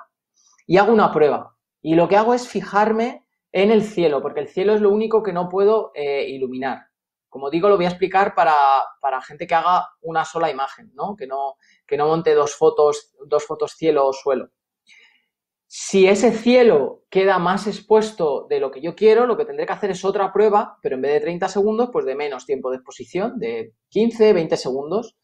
y 0.66 0.78
hago 0.78 0.92
una 0.92 1.12
prueba. 1.12 1.56
Y 1.82 1.96
lo 1.96 2.08
que 2.08 2.18
hago 2.18 2.34
es 2.34 2.48
fijarme 2.48 3.26
en 3.52 3.72
el 3.72 3.84
cielo, 3.84 4.22
porque 4.22 4.42
el 4.42 4.48
cielo 4.48 4.74
es 4.74 4.82
lo 4.82 4.90
único 4.90 5.24
que 5.24 5.34
no 5.34 5.50
puedo 5.50 5.92
eh, 5.96 6.26
iluminar. 6.28 6.88
Como 7.30 7.50
digo, 7.50 7.70
lo 7.70 7.76
voy 7.76 7.86
a 7.86 7.90
explicar 7.90 8.34
para, 8.34 9.22
gente 9.22 9.46
que 9.46 9.56
haga 9.56 9.88
una 10.02 10.26
sola 10.26 10.50
imagen, 10.50 10.92
¿no? 10.96 11.16
Que 11.16 11.28
no, 11.28 11.56
que 11.86 11.96
no 11.96 12.08
monte 12.08 12.34
dos 12.34 12.56
fotos, 12.56 13.14
dos 13.28 13.46
fotos 13.46 13.74
cielo 13.74 14.08
o 14.08 14.14
suelo. 14.14 14.50
Si 15.72 16.08
ese 16.08 16.32
cielo 16.32 17.04
queda 17.12 17.38
más 17.38 17.68
expuesto 17.68 18.48
de 18.50 18.60
lo 18.60 18.72
que 18.72 18.82
yo 18.82 18.96
quiero, 18.96 19.28
lo 19.28 19.38
que 19.38 19.46
tendré 19.46 19.68
que 19.68 19.74
hacer 19.74 19.92
es 19.92 20.04
otra 20.04 20.34
prueba, 20.34 20.80
pero 20.82 20.96
en 20.96 21.04
vez 21.04 21.14
de 21.14 21.20
30 21.20 21.48
segundos, 21.48 21.90
pues 21.94 22.06
de 22.06 22.16
menos 22.16 22.48
tiempo 22.48 22.72
de 22.72 22.78
exposición, 22.78 23.38
de 23.38 23.76
15, 23.90 24.34
20 24.34 24.58
segundos, 24.58 25.16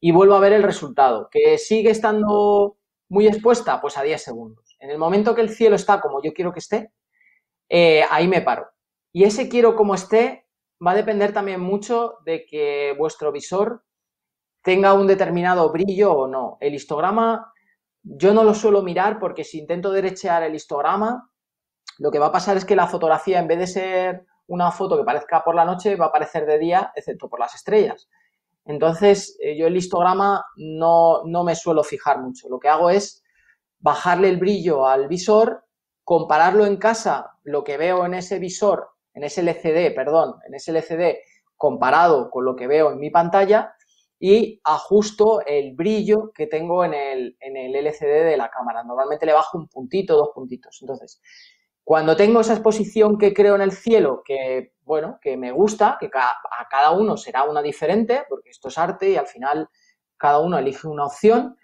y 0.00 0.12
vuelvo 0.12 0.36
a 0.36 0.40
ver 0.40 0.54
el 0.54 0.62
resultado. 0.62 1.28
¿Que 1.30 1.58
sigue 1.58 1.90
estando 1.90 2.78
muy 3.10 3.26
expuesta? 3.26 3.78
Pues 3.82 3.98
a 3.98 4.02
10 4.02 4.22
segundos. 4.22 4.74
En 4.78 4.88
el 4.88 4.96
momento 4.96 5.34
que 5.34 5.42
el 5.42 5.50
cielo 5.50 5.76
está 5.76 6.00
como 6.00 6.22
yo 6.22 6.32
quiero 6.32 6.54
que 6.54 6.60
esté, 6.60 6.92
eh, 7.68 8.02
ahí 8.08 8.26
me 8.26 8.40
paro. 8.40 8.68
Y 9.12 9.24
ese 9.24 9.50
quiero 9.50 9.76
como 9.76 9.94
esté 9.94 10.46
va 10.84 10.92
a 10.92 10.96
depender 10.96 11.34
también 11.34 11.60
mucho 11.60 12.14
de 12.24 12.46
que 12.46 12.94
vuestro 12.96 13.32
visor 13.32 13.84
tenga 14.62 14.94
un 14.94 15.06
determinado 15.06 15.70
brillo 15.70 16.12
o 16.14 16.26
no. 16.26 16.56
El 16.58 16.74
histograma 16.74 17.52
yo 18.02 18.32
no 18.32 18.44
lo 18.44 18.54
suelo 18.54 18.82
mirar 18.82 19.18
porque 19.18 19.44
si 19.44 19.58
intento 19.58 19.90
derechear 19.90 20.42
el 20.42 20.54
histograma, 20.54 21.30
lo 21.98 22.10
que 22.10 22.18
va 22.18 22.26
a 22.26 22.32
pasar 22.32 22.56
es 22.56 22.64
que 22.64 22.76
la 22.76 22.86
fotografía, 22.86 23.38
en 23.38 23.48
vez 23.48 23.58
de 23.58 23.66
ser 23.66 24.26
una 24.46 24.70
foto 24.70 24.96
que 24.96 25.04
parezca 25.04 25.44
por 25.44 25.54
la 25.54 25.64
noche, 25.64 25.96
va 25.96 26.06
a 26.06 26.08
aparecer 26.08 26.46
de 26.46 26.58
día, 26.58 26.92
excepto 26.94 27.28
por 27.28 27.38
las 27.38 27.54
estrellas. 27.54 28.08
Entonces, 28.64 29.36
eh, 29.40 29.56
yo 29.56 29.66
el 29.66 29.76
histograma 29.76 30.44
no, 30.56 31.22
no 31.24 31.44
me 31.44 31.54
suelo 31.54 31.84
fijar 31.84 32.20
mucho. 32.20 32.48
Lo 32.48 32.58
que 32.58 32.68
hago 32.68 32.90
es 32.90 33.22
bajarle 33.78 34.28
el 34.28 34.38
brillo 34.38 34.86
al 34.86 35.08
visor, 35.08 35.64
compararlo 36.04 36.66
en 36.66 36.76
casa, 36.76 37.38
lo 37.44 37.64
que 37.64 37.76
veo 37.76 38.04
en 38.04 38.14
ese 38.14 38.38
visor, 38.38 38.90
en 39.14 39.24
ese 39.24 39.42
LCD, 39.42 39.94
perdón, 39.94 40.36
en 40.46 40.54
ese 40.54 40.72
LCD, 40.72 41.18
comparado 41.56 42.30
con 42.30 42.44
lo 42.44 42.56
que 42.56 42.66
veo 42.66 42.90
en 42.92 42.98
mi 42.98 43.10
pantalla 43.10 43.74
y 44.22 44.60
ajusto 44.64 45.40
el 45.46 45.74
brillo 45.74 46.30
que 46.34 46.46
tengo 46.46 46.84
en 46.84 46.92
el, 46.92 47.36
en 47.40 47.56
el 47.56 47.74
LCD 47.74 48.26
de 48.26 48.36
la 48.36 48.50
cámara. 48.50 48.84
Normalmente 48.84 49.24
le 49.24 49.32
bajo 49.32 49.56
un 49.56 49.66
puntito, 49.66 50.14
dos 50.14 50.28
puntitos. 50.34 50.78
Entonces, 50.82 51.22
cuando 51.82 52.14
tengo 52.14 52.40
esa 52.40 52.52
exposición 52.52 53.16
que 53.16 53.32
creo 53.32 53.54
en 53.54 53.62
el 53.62 53.72
cielo, 53.72 54.22
que, 54.22 54.74
bueno, 54.82 55.18
que 55.22 55.38
me 55.38 55.52
gusta, 55.52 55.96
que 55.98 56.10
a 56.14 56.68
cada 56.70 56.90
uno 56.90 57.16
será 57.16 57.44
una 57.44 57.62
diferente, 57.62 58.24
porque 58.28 58.50
esto 58.50 58.68
es 58.68 58.76
arte 58.76 59.08
y 59.08 59.16
al 59.16 59.26
final 59.26 59.70
cada 60.18 60.38
uno 60.40 60.58
elige 60.58 60.86
una 60.86 61.06
opción, 61.06 61.56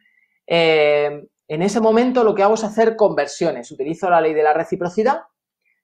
eh, 0.46 1.28
en 1.48 1.62
ese 1.62 1.80
momento 1.80 2.24
lo 2.24 2.34
que 2.34 2.42
hago 2.42 2.54
es 2.54 2.64
hacer 2.64 2.96
conversiones. 2.96 3.70
Utilizo 3.70 4.08
la 4.08 4.22
ley 4.22 4.32
de 4.32 4.42
la 4.42 4.54
reciprocidad. 4.54 5.20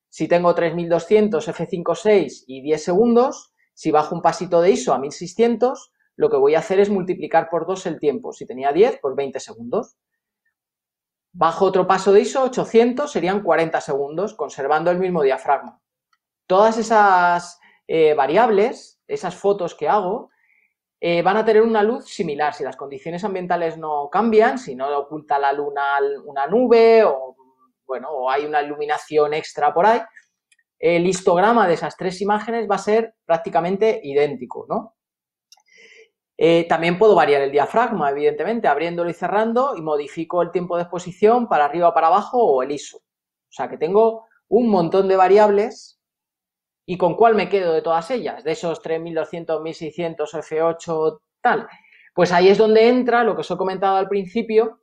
Si 0.09 0.27
tengo 0.27 0.55
3200 0.55 1.49
F5.6 1.49 2.45
y 2.47 2.63
10 2.63 2.83
segundos, 2.83 3.53
si 3.75 3.91
bajo 3.91 4.15
un 4.15 4.23
pasito 4.23 4.63
de 4.63 4.71
ISO 4.71 4.95
a 4.95 4.99
1600, 4.99 5.92
lo 6.17 6.31
que 6.31 6.37
voy 6.37 6.55
a 6.55 6.59
hacer 6.59 6.81
es 6.81 6.91
multiplicar 6.91 7.49
por 7.51 7.67
2 7.67 7.87
el 7.87 7.99
tiempo. 7.99 8.33
Si 8.33 8.47
tenía 8.47 8.73
10, 8.73 8.99
pues 9.01 9.15
20 9.17 9.41
segundos. 9.41 9.97
Bajo 11.33 11.65
otro 11.65 11.87
paso 11.87 12.13
de 12.13 12.21
ISO, 12.21 12.43
800, 12.45 13.11
serían 13.11 13.43
40 13.43 13.81
segundos, 13.81 14.35
conservando 14.35 14.91
el 14.91 14.99
mismo 14.99 15.23
diafragma. 15.23 15.81
Todas 16.47 16.77
esas 16.77 17.59
eh, 17.87 18.13
variables, 18.15 19.01
esas 19.07 19.35
fotos 19.35 19.75
que 19.75 19.89
hago, 19.89 20.31
eh, 21.01 21.23
van 21.23 21.39
a 21.39 21.45
tener 21.45 21.63
una 21.63 21.83
luz 21.83 22.05
similar. 22.07 22.53
Si 22.53 22.63
las 22.63 22.77
condiciones 22.77 23.25
ambientales 23.25 23.79
no 23.79 24.09
cambian, 24.11 24.59
si 24.59 24.75
no 24.77 24.97
oculta 24.99 25.39
la 25.39 25.53
luna 25.53 25.99
una 26.25 26.47
nube 26.47 27.03
o, 27.05 27.35
bueno, 27.87 28.11
o 28.11 28.31
hay 28.31 28.45
una 28.45 28.63
iluminación 28.63 29.35
extra 29.35 29.73
por 29.73 29.87
ahí, 29.87 30.01
el 30.79 31.07
histograma 31.07 31.67
de 31.67 31.75
esas 31.75 31.97
tres 31.97 32.21
imágenes 32.21 32.71
va 32.71 32.75
a 32.75 32.79
ser 32.79 33.15
prácticamente 33.25 34.01
idéntico, 34.03 34.67
¿no? 34.69 34.97
Eh, 36.37 36.67
también 36.69 36.99
puedo 36.99 37.15
variar 37.15 37.43
el 37.43 37.53
diafragma, 37.53 38.11
evidentemente, 38.11 38.69
abriéndolo 38.69 39.11
y 39.11 39.15
cerrando 39.15 39.77
y 39.77 39.83
modifico 39.83 40.43
el 40.43 40.51
tiempo 40.51 40.77
de 40.77 40.83
exposición 40.83 41.49
para 41.49 41.67
arriba 41.67 41.93
para 41.95 42.09
abajo 42.09 42.43
o 42.43 42.63
el 42.63 42.73
ISO. 42.73 42.99
O 42.99 43.55
sea 43.55 43.69
que 43.69 43.77
tengo 43.77 44.27
un 44.49 44.69
montón 44.69 45.09
de 45.09 45.17
variables 45.17 46.01
y 46.87 46.99
con 46.99 47.17
cuál 47.17 47.35
me 47.35 47.49
quedo 47.49 47.73
de 47.73 47.83
todas 47.83 48.11
ellas, 48.11 48.43
de 48.45 48.53
esos 48.53 48.83
3200, 48.83 49.63
1600, 49.63 50.35
F8, 50.35 51.21
tal. 51.41 51.69
Pues 52.15 52.33
ahí 52.33 52.49
es 52.49 52.59
donde 52.59 52.89
entra 52.89 53.25
lo 53.25 53.35
que 53.35 53.43
os 53.43 53.51
he 53.51 53.57
comentado 53.57 53.97
al 53.97 54.09
principio 54.09 54.83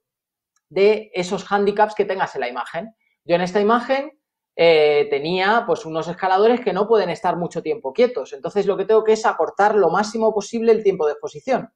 de 0.70 1.12
esos 1.14 1.52
handicaps 1.52 1.96
que 1.96 2.06
tengas 2.06 2.36
en 2.36 2.42
la 2.42 2.50
imagen. 2.50 2.96
Yo 3.26 3.36
en 3.36 3.42
esta 3.42 3.60
imagen 3.60 4.19
eh, 4.62 5.08
tenía 5.10 5.64
pues 5.66 5.86
unos 5.86 6.10
escaladores 6.10 6.60
que 6.60 6.74
no 6.74 6.86
pueden 6.86 7.10
estar 7.10 7.38
mucho 7.38 7.64
tiempo 7.64 7.94
quietos. 7.94 8.34
Entonces 8.34 8.66
lo 8.66 8.76
que 8.76 8.84
tengo 8.84 9.06
que 9.06 9.14
es 9.14 9.26
acortar 9.26 9.74
lo 9.74 9.90
máximo 9.90 10.34
posible 10.34 10.74
el 10.74 10.84
tiempo 10.84 11.06
de 11.06 11.14
exposición. 11.14 11.72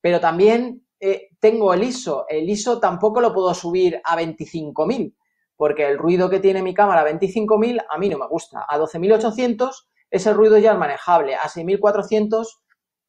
Pero 0.00 0.18
también 0.18 0.84
eh, 0.98 1.28
tengo 1.38 1.72
el 1.72 1.84
ISO. 1.84 2.26
El 2.28 2.50
ISO 2.50 2.80
tampoco 2.80 3.20
lo 3.20 3.32
puedo 3.32 3.54
subir 3.54 4.00
a 4.02 4.20
25.000 4.20 5.14
porque 5.54 5.86
el 5.86 5.98
ruido 5.98 6.28
que 6.28 6.40
tiene 6.40 6.64
mi 6.64 6.74
cámara 6.74 7.02
a 7.02 7.08
25.000 7.08 7.84
a 7.88 7.96
mí 7.96 8.08
no 8.08 8.18
me 8.18 8.26
gusta. 8.26 8.66
A 8.68 8.76
12.800 8.76 9.70
ese 10.10 10.32
ruido 10.32 10.58
ya 10.58 10.72
es 10.72 10.78
manejable. 10.78 11.36
A 11.36 11.42
6.400 11.42 12.44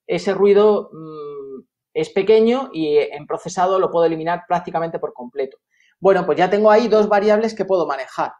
ese 0.05 0.33
ruido 0.35 0.91
mm, 0.93 1.63
es 1.95 2.11
pequeño 2.11 2.69
y 2.71 2.97
en 2.97 3.25
procesado 3.25 3.79
lo 3.79 3.89
puedo 3.89 4.05
eliminar 4.05 4.43
prácticamente 4.47 4.99
por 4.99 5.11
completo. 5.13 5.57
Bueno, 5.99 6.23
pues 6.23 6.37
ya 6.37 6.51
tengo 6.51 6.69
ahí 6.69 6.87
dos 6.87 7.09
variables 7.09 7.55
que 7.55 7.65
puedo 7.65 7.87
manejar. 7.87 8.33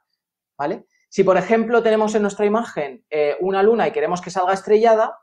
¿Vale? 0.61 0.85
Si, 1.09 1.23
por 1.23 1.37
ejemplo, 1.37 1.81
tenemos 1.81 2.13
en 2.13 2.21
nuestra 2.21 2.45
imagen 2.45 3.03
eh, 3.09 3.35
una 3.39 3.63
luna 3.63 3.87
y 3.87 3.91
queremos 3.91 4.21
que 4.21 4.29
salga 4.29 4.53
estrellada, 4.53 5.17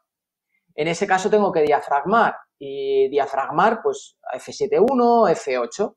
en 0.75 0.89
ese 0.89 1.07
caso 1.07 1.31
tengo 1.31 1.53
que 1.53 1.63
diafragmar 1.63 2.35
y 2.59 3.09
diafragmar, 3.09 3.81
pues, 3.81 4.19
F7.1, 4.35 5.31
F8. 5.31 5.95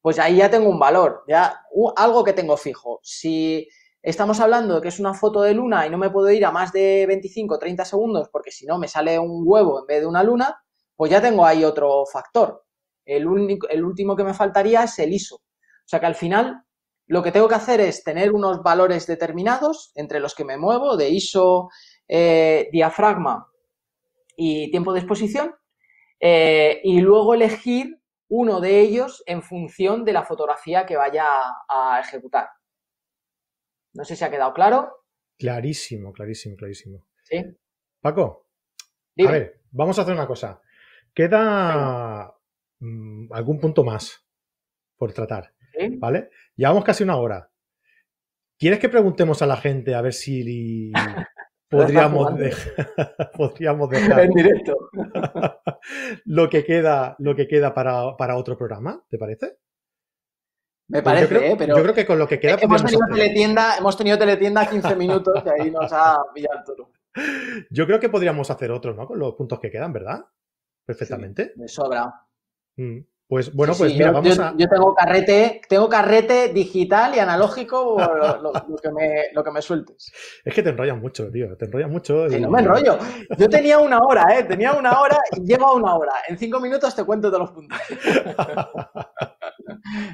Pues 0.00 0.18
ahí 0.18 0.38
ya 0.38 0.50
tengo 0.50 0.68
un 0.68 0.80
valor, 0.80 1.22
ya 1.28 1.62
algo 1.94 2.24
que 2.24 2.32
tengo 2.32 2.56
fijo. 2.56 2.98
Si 3.04 3.68
estamos 4.02 4.40
hablando 4.40 4.74
de 4.74 4.80
que 4.80 4.88
es 4.88 4.98
una 4.98 5.14
foto 5.14 5.42
de 5.42 5.54
luna 5.54 5.86
y 5.86 5.90
no 5.90 5.96
me 5.96 6.10
puedo 6.10 6.28
ir 6.28 6.44
a 6.44 6.50
más 6.50 6.72
de 6.72 7.06
25 7.06 7.56
30 7.56 7.84
segundos 7.84 8.28
porque 8.32 8.50
si 8.50 8.66
no 8.66 8.78
me 8.78 8.88
sale 8.88 9.16
un 9.16 9.44
huevo 9.46 9.78
en 9.78 9.86
vez 9.86 10.00
de 10.00 10.06
una 10.06 10.24
luna, 10.24 10.60
pues 10.96 11.12
ya 11.12 11.22
tengo 11.22 11.46
ahí 11.46 11.62
otro 11.62 12.04
factor. 12.04 12.64
El, 13.04 13.28
único, 13.28 13.68
el 13.68 13.84
último 13.84 14.16
que 14.16 14.24
me 14.24 14.34
faltaría 14.34 14.82
es 14.82 14.98
el 14.98 15.12
ISO. 15.12 15.36
O 15.36 15.86
sea 15.86 16.00
que 16.00 16.06
al 16.06 16.16
final 16.16 16.64
lo 17.12 17.22
que 17.22 17.30
tengo 17.30 17.46
que 17.46 17.56
hacer 17.56 17.78
es 17.82 18.02
tener 18.04 18.32
unos 18.32 18.62
valores 18.62 19.06
determinados 19.06 19.92
entre 19.96 20.18
los 20.18 20.34
que 20.34 20.46
me 20.46 20.56
muevo 20.56 20.96
de 20.96 21.10
ISO, 21.10 21.68
eh, 22.08 22.70
diafragma 22.72 23.52
y 24.34 24.70
tiempo 24.70 24.94
de 24.94 25.00
exposición 25.00 25.54
eh, 26.18 26.80
y 26.82 27.02
luego 27.02 27.34
elegir 27.34 28.00
uno 28.28 28.62
de 28.62 28.80
ellos 28.80 29.22
en 29.26 29.42
función 29.42 30.06
de 30.06 30.14
la 30.14 30.22
fotografía 30.22 30.86
que 30.86 30.96
vaya 30.96 31.26
a, 31.68 32.00
ejecutar. 32.00 32.48
No 33.92 34.06
sé 34.06 34.16
si 34.16 34.24
ha 34.24 34.30
quedado 34.30 34.54
claro. 34.54 35.04
Clarísimo, 35.38 36.14
clarísimo, 36.14 36.56
clarísimo. 36.56 37.06
¿Sí? 37.24 37.44
Paco, 38.00 38.46
a 39.18 39.30
ver, 39.30 39.60
vamos 39.70 39.98
a 39.98 40.02
hacer 40.02 40.14
una 40.14 40.26
cosa. 40.26 40.62
Queda 41.12 42.34
mm, 42.78 43.30
algún 43.34 43.60
punto 43.60 43.84
más 43.84 44.26
por 44.96 45.12
tratar. 45.12 45.52
¿Vale? 45.98 46.30
Llevamos 46.56 46.84
casi 46.84 47.04
una 47.04 47.16
hora. 47.16 47.50
¿Quieres 48.58 48.78
que 48.78 48.88
preguntemos 48.88 49.42
a 49.42 49.46
la 49.46 49.56
gente 49.56 49.94
a 49.94 50.02
ver 50.02 50.12
si 50.12 50.92
podríamos, 51.68 52.36
dejar, 52.36 52.86
podríamos 53.36 53.90
dejar 53.90 54.20
en 54.20 54.30
directo 54.30 54.90
lo 56.26 56.48
que 56.48 56.64
queda, 56.64 57.16
lo 57.18 57.34
que 57.34 57.48
queda 57.48 57.74
para, 57.74 58.36
otro 58.36 58.56
programa? 58.56 59.04
¿Te 59.08 59.18
parece? 59.18 59.58
Me 60.88 61.02
parece, 61.02 61.22
yo 61.22 61.28
creo, 61.28 61.52
¿eh? 61.52 61.56
pero 61.58 61.76
yo 61.76 61.82
creo 61.82 61.94
que 61.94 62.06
con 62.06 62.18
lo 62.18 62.28
que 62.28 62.38
queda 62.38 62.58
hemos 62.60 62.84
tenido 62.84 63.06
teletienda, 63.10 63.78
hemos 63.78 63.96
tenido 63.96 64.18
teletienda 64.18 64.68
15 64.68 64.96
minutos 64.96 65.42
y 65.44 65.62
ahí 65.62 65.70
nos 65.70 65.90
ha 65.92 66.18
pillado 66.34 66.62
todo. 66.64 66.92
Yo 67.70 67.86
creo 67.86 67.98
que 67.98 68.08
podríamos 68.08 68.50
hacer 68.50 68.70
otro, 68.70 68.94
¿no? 68.94 69.06
Con 69.06 69.18
los 69.18 69.34
puntos 69.34 69.58
que 69.58 69.70
quedan, 69.70 69.92
¿verdad? 69.92 70.24
Perfectamente. 70.84 71.52
me 71.56 71.68
sobra. 71.68 72.12
Mm. 72.76 72.98
Pues 73.26 73.52
bueno, 73.54 73.72
pues 73.76 73.94
mira, 73.94 74.12
vamos 74.12 74.36
yo, 74.36 74.42
a. 74.42 74.54
Yo 74.56 74.68
tengo 74.68 74.94
carrete, 74.94 75.62
tengo 75.68 75.88
carrete 75.88 76.48
digital 76.52 77.14
y 77.14 77.18
analógico, 77.18 77.96
lo, 78.42 78.52
que 78.76 78.90
me, 78.90 79.24
lo 79.32 79.42
que 79.42 79.50
me 79.50 79.62
sueltes. 79.62 80.12
Es 80.44 80.54
que 80.54 80.62
te 80.62 80.70
enrollas 80.70 80.98
mucho, 80.98 81.30
tío. 81.30 81.56
Te 81.56 81.64
enrollas 81.64 81.90
mucho. 81.90 82.26
no 82.28 82.50
me 82.50 82.60
enrollo. 82.60 82.98
Yo 83.38 83.48
tenía 83.48 83.78
una 83.78 84.00
hora, 84.00 84.38
¿eh? 84.38 84.44
Tenía 84.44 84.72
una 84.72 85.00
hora 85.00 85.18
y 85.36 85.46
llego 85.46 85.66
a 85.66 85.74
una 85.74 85.94
hora. 85.94 86.12
En 86.28 86.36
cinco 86.36 86.60
minutos 86.60 86.94
te 86.94 87.04
cuento 87.04 87.28
todos 87.28 87.40
los 87.40 87.50
puntos. 87.52 87.78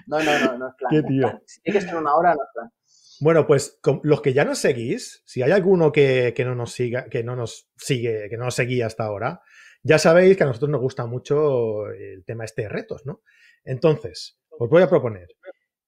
No, 0.06 0.18
no, 0.18 0.38
no, 0.40 0.58
no 0.58 0.68
es 0.68 0.74
plan. 0.76 0.90
Qué 0.90 1.02
tío. 1.02 1.40
Si 1.44 1.60
tiene 1.60 1.78
que 1.78 1.86
ser 1.86 1.96
una 1.96 2.14
hora, 2.14 2.34
no 2.34 2.42
es 2.42 2.48
plan. 2.52 2.72
Bueno, 3.20 3.46
pues 3.46 3.80
los 4.02 4.20
que 4.20 4.32
ya 4.32 4.44
nos 4.44 4.58
seguís, 4.58 5.22
si 5.26 5.42
hay 5.42 5.50
alguno 5.50 5.90
que, 5.92 6.32
que, 6.34 6.44
no 6.44 6.54
nos 6.54 6.72
siga, 6.72 7.06
que 7.06 7.24
no 7.24 7.34
nos 7.34 7.68
sigue, 7.76 8.28
que 8.30 8.36
no 8.36 8.44
nos 8.44 8.54
seguía 8.54 8.86
hasta 8.86 9.04
ahora, 9.04 9.42
ya 9.82 9.98
sabéis 9.98 10.36
que 10.36 10.44
a 10.44 10.46
nosotros 10.46 10.70
nos 10.70 10.80
gusta 10.80 11.06
mucho 11.06 11.90
el 11.90 12.24
tema 12.24 12.44
este 12.44 12.62
de 12.62 12.68
retos, 12.68 13.06
¿no? 13.06 13.22
Entonces, 13.64 14.38
os 14.50 14.68
voy 14.68 14.82
a 14.82 14.88
proponer, 14.88 15.28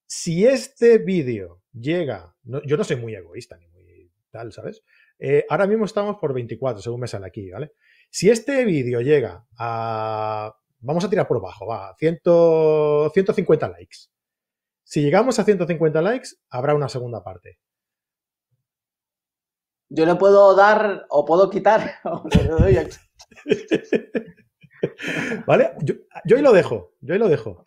si 0.07 0.47
este 0.47 0.99
vídeo 0.99 1.63
llega, 1.73 2.35
yo 2.43 2.77
no 2.77 2.85
soy 2.85 2.97
muy 2.97 3.15
egoísta 3.15 3.57
ni 3.57 3.69
muy 3.69 3.81
tal, 4.31 4.53
¿sabes? 4.53 4.83
Eh, 5.19 5.45
ahora 5.49 5.67
mismo 5.67 5.85
estamos 5.85 6.17
por 6.17 6.33
24, 6.33 6.81
según 6.81 7.01
me 7.01 7.09
sale 7.09 7.27
aquí, 7.27 7.51
¿vale? 7.51 7.73
Si 8.11 8.31
este 8.31 8.65
vídeo 8.65 9.01
llega 9.01 9.47
a, 9.59 10.55
vamos 10.79 11.05
a 11.05 11.11
tirar 11.11 11.29
por 11.29 11.41
bajo, 11.41 11.67
va, 11.67 11.95
100, 11.99 12.21
150 13.13 13.69
likes. 13.69 13.99
Si 14.83 15.03
llegamos 15.03 15.39
a 15.39 15.45
150 15.45 16.03
likes, 16.03 16.31
habrá 16.49 16.75
una 16.75 16.89
segunda 16.89 17.23
parte. 17.23 17.59
Yo 19.89 20.07
le 20.07 20.15
puedo 20.15 20.55
dar 20.55 21.07
o 21.09 21.25
puedo 21.25 21.51
quitar. 21.51 21.97
¿Vale? 25.47 25.73
Yo, 25.83 25.95
ahí 26.37 26.43
lo 26.43 26.53
dejo, 26.53 26.95
yo 27.01 27.15
ahí 27.15 27.21
lo 27.21 27.29
dejo. 27.29 27.63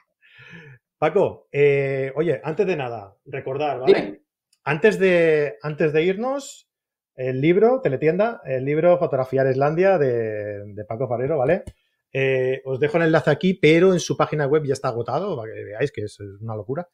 Paco, 0.98 1.48
eh, 1.52 2.12
oye, 2.16 2.40
antes 2.44 2.66
de 2.66 2.76
nada, 2.76 3.18
recordar, 3.26 3.80
¿vale? 3.80 4.24
Antes 4.64 4.98
de, 4.98 5.58
antes 5.62 5.92
de 5.92 6.04
irnos, 6.04 6.70
el 7.16 7.42
libro, 7.42 7.82
Teletienda, 7.82 8.42
el 8.46 8.66
libro 8.66 8.98
Fotografiar 8.98 9.48
Islandia 9.48 9.98
de, 9.98 10.86
Paco 10.88 11.08
Farero, 11.08 11.38
¿vale? 11.38 11.64
Eh, 12.12 12.62
os 12.66 12.80
dejo 12.80 12.98
el 12.98 13.04
enlace 13.04 13.32
aquí, 13.32 13.56
pero 13.56 13.94
en 13.94 14.00
su 14.00 14.16
página 14.16 14.48
web 14.48 14.64
ya 14.66 14.74
está 14.74 14.88
agotado, 14.88 15.36
para 15.36 15.54
que 15.54 15.64
veáis 15.64 15.92
que 15.92 16.04
es 16.04 16.20
una 16.20 16.56
locura. 16.56 16.88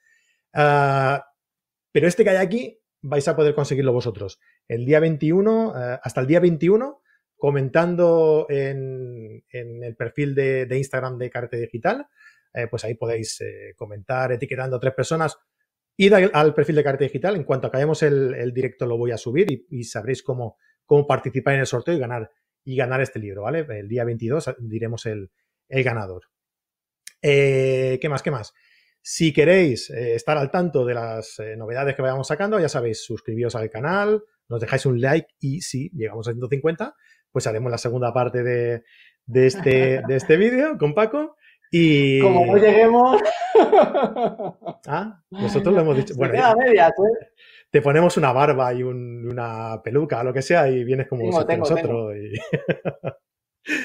Ah, 0.53 1.26
pero 1.91 2.07
este 2.07 2.24
que 2.24 2.32
hay 2.32 2.38
aquí 2.38 2.80
vais 3.01 3.28
a 3.28 3.36
poder 3.36 3.55
conseguirlo 3.55 3.93
vosotros. 3.93 4.39
El 4.68 4.86
día 4.86 4.99
21, 4.99 5.74
eh, 5.76 5.99
hasta 6.03 6.22
el 6.22 6.28
día 6.28 6.39
21, 6.39 7.01
comentando 7.39 8.45
en, 8.49 9.43
el 9.49 9.95
perfil 9.95 10.35
de, 10.35 10.67
Instagram 10.69 11.17
de 11.17 11.29
Carrete 11.31 11.57
Digital, 11.57 12.05
eh, 12.53 12.67
pues 12.67 12.83
ahí 12.83 12.93
podéis 12.93 13.41
comentar 13.75 14.31
etiquetando 14.31 14.75
a 14.75 14.79
tres 14.79 14.93
personas. 14.93 15.37
Id 15.97 16.13
al, 16.13 16.53
perfil 16.53 16.75
de 16.75 16.83
Carrete 16.83 17.05
Digital, 17.05 17.35
en 17.35 17.43
cuanto 17.43 17.67
acabemos 17.67 18.03
el, 18.03 18.53
directo 18.53 18.85
lo 18.85 18.97
voy 18.97 19.11
a 19.11 19.17
subir 19.17 19.65
y, 19.69 19.83
sabréis 19.85 20.21
cómo, 20.21 20.57
cómo 20.85 21.07
participar 21.07 21.55
en 21.55 21.61
el 21.61 21.65
sorteo 21.65 21.95
y 21.95 21.99
ganar 21.99 22.29
y 22.63 22.75
ganar 22.75 23.01
este 23.01 23.19
libro, 23.19 23.43
¿vale? 23.43 23.65
El 23.69 23.87
día 23.87 24.03
22 24.03 24.55
diremos 24.59 25.05
el, 25.05 25.31
ganador. 25.69 26.23
Eh, 27.21 27.97
¿Qué 28.01 28.09
más? 28.09 28.21
¿Qué 28.21 28.31
más? 28.31 28.53
Si 29.01 29.33
queréis 29.33 29.89
eh, 29.89 30.15
estar 30.15 30.37
al 30.37 30.51
tanto 30.51 30.85
de 30.85 30.93
las 30.93 31.39
eh, 31.39 31.55
novedades 31.55 31.95
que 31.95 32.01
vayamos 32.01 32.27
sacando, 32.27 32.59
ya 32.59 32.69
sabéis, 32.69 33.03
suscribíos 33.03 33.55
al 33.55 33.69
canal, 33.69 34.23
nos 34.47 34.61
dejáis 34.61 34.85
un 34.85 34.99
like 34.99 35.29
y 35.39 35.61
si 35.61 35.89
llegamos 35.91 36.27
a 36.27 36.31
150, 36.31 36.95
pues 37.32 37.47
haremos 37.47 37.71
la 37.71 37.77
segunda 37.77 38.13
parte 38.13 38.43
de, 38.43 38.84
este, 39.34 40.01
de 40.07 40.15
este 40.15 40.38
vídeo 40.38 40.77
con 40.77 40.93
Paco. 40.93 41.36
Y... 41.71 42.19
Como 42.21 42.45
no 42.45 42.57
lleguemos... 42.57 43.21
Ah, 44.88 45.21
nosotros 45.30 45.75
lo 45.75 45.82
hemos 45.82 45.97
dicho. 45.97 46.13
bueno, 46.15 46.34
te 47.71 47.82
ponemos 47.82 48.17
una 48.17 48.32
barba 48.32 48.73
y 48.73 48.82
una 48.84 49.82
peluca, 49.84 50.23
lo 50.23 50.34
que 50.34 50.41
sea, 50.41 50.67
y 50.67 50.84
vienes 50.84 51.07
como 51.07 51.25
nosotros. 51.25 52.13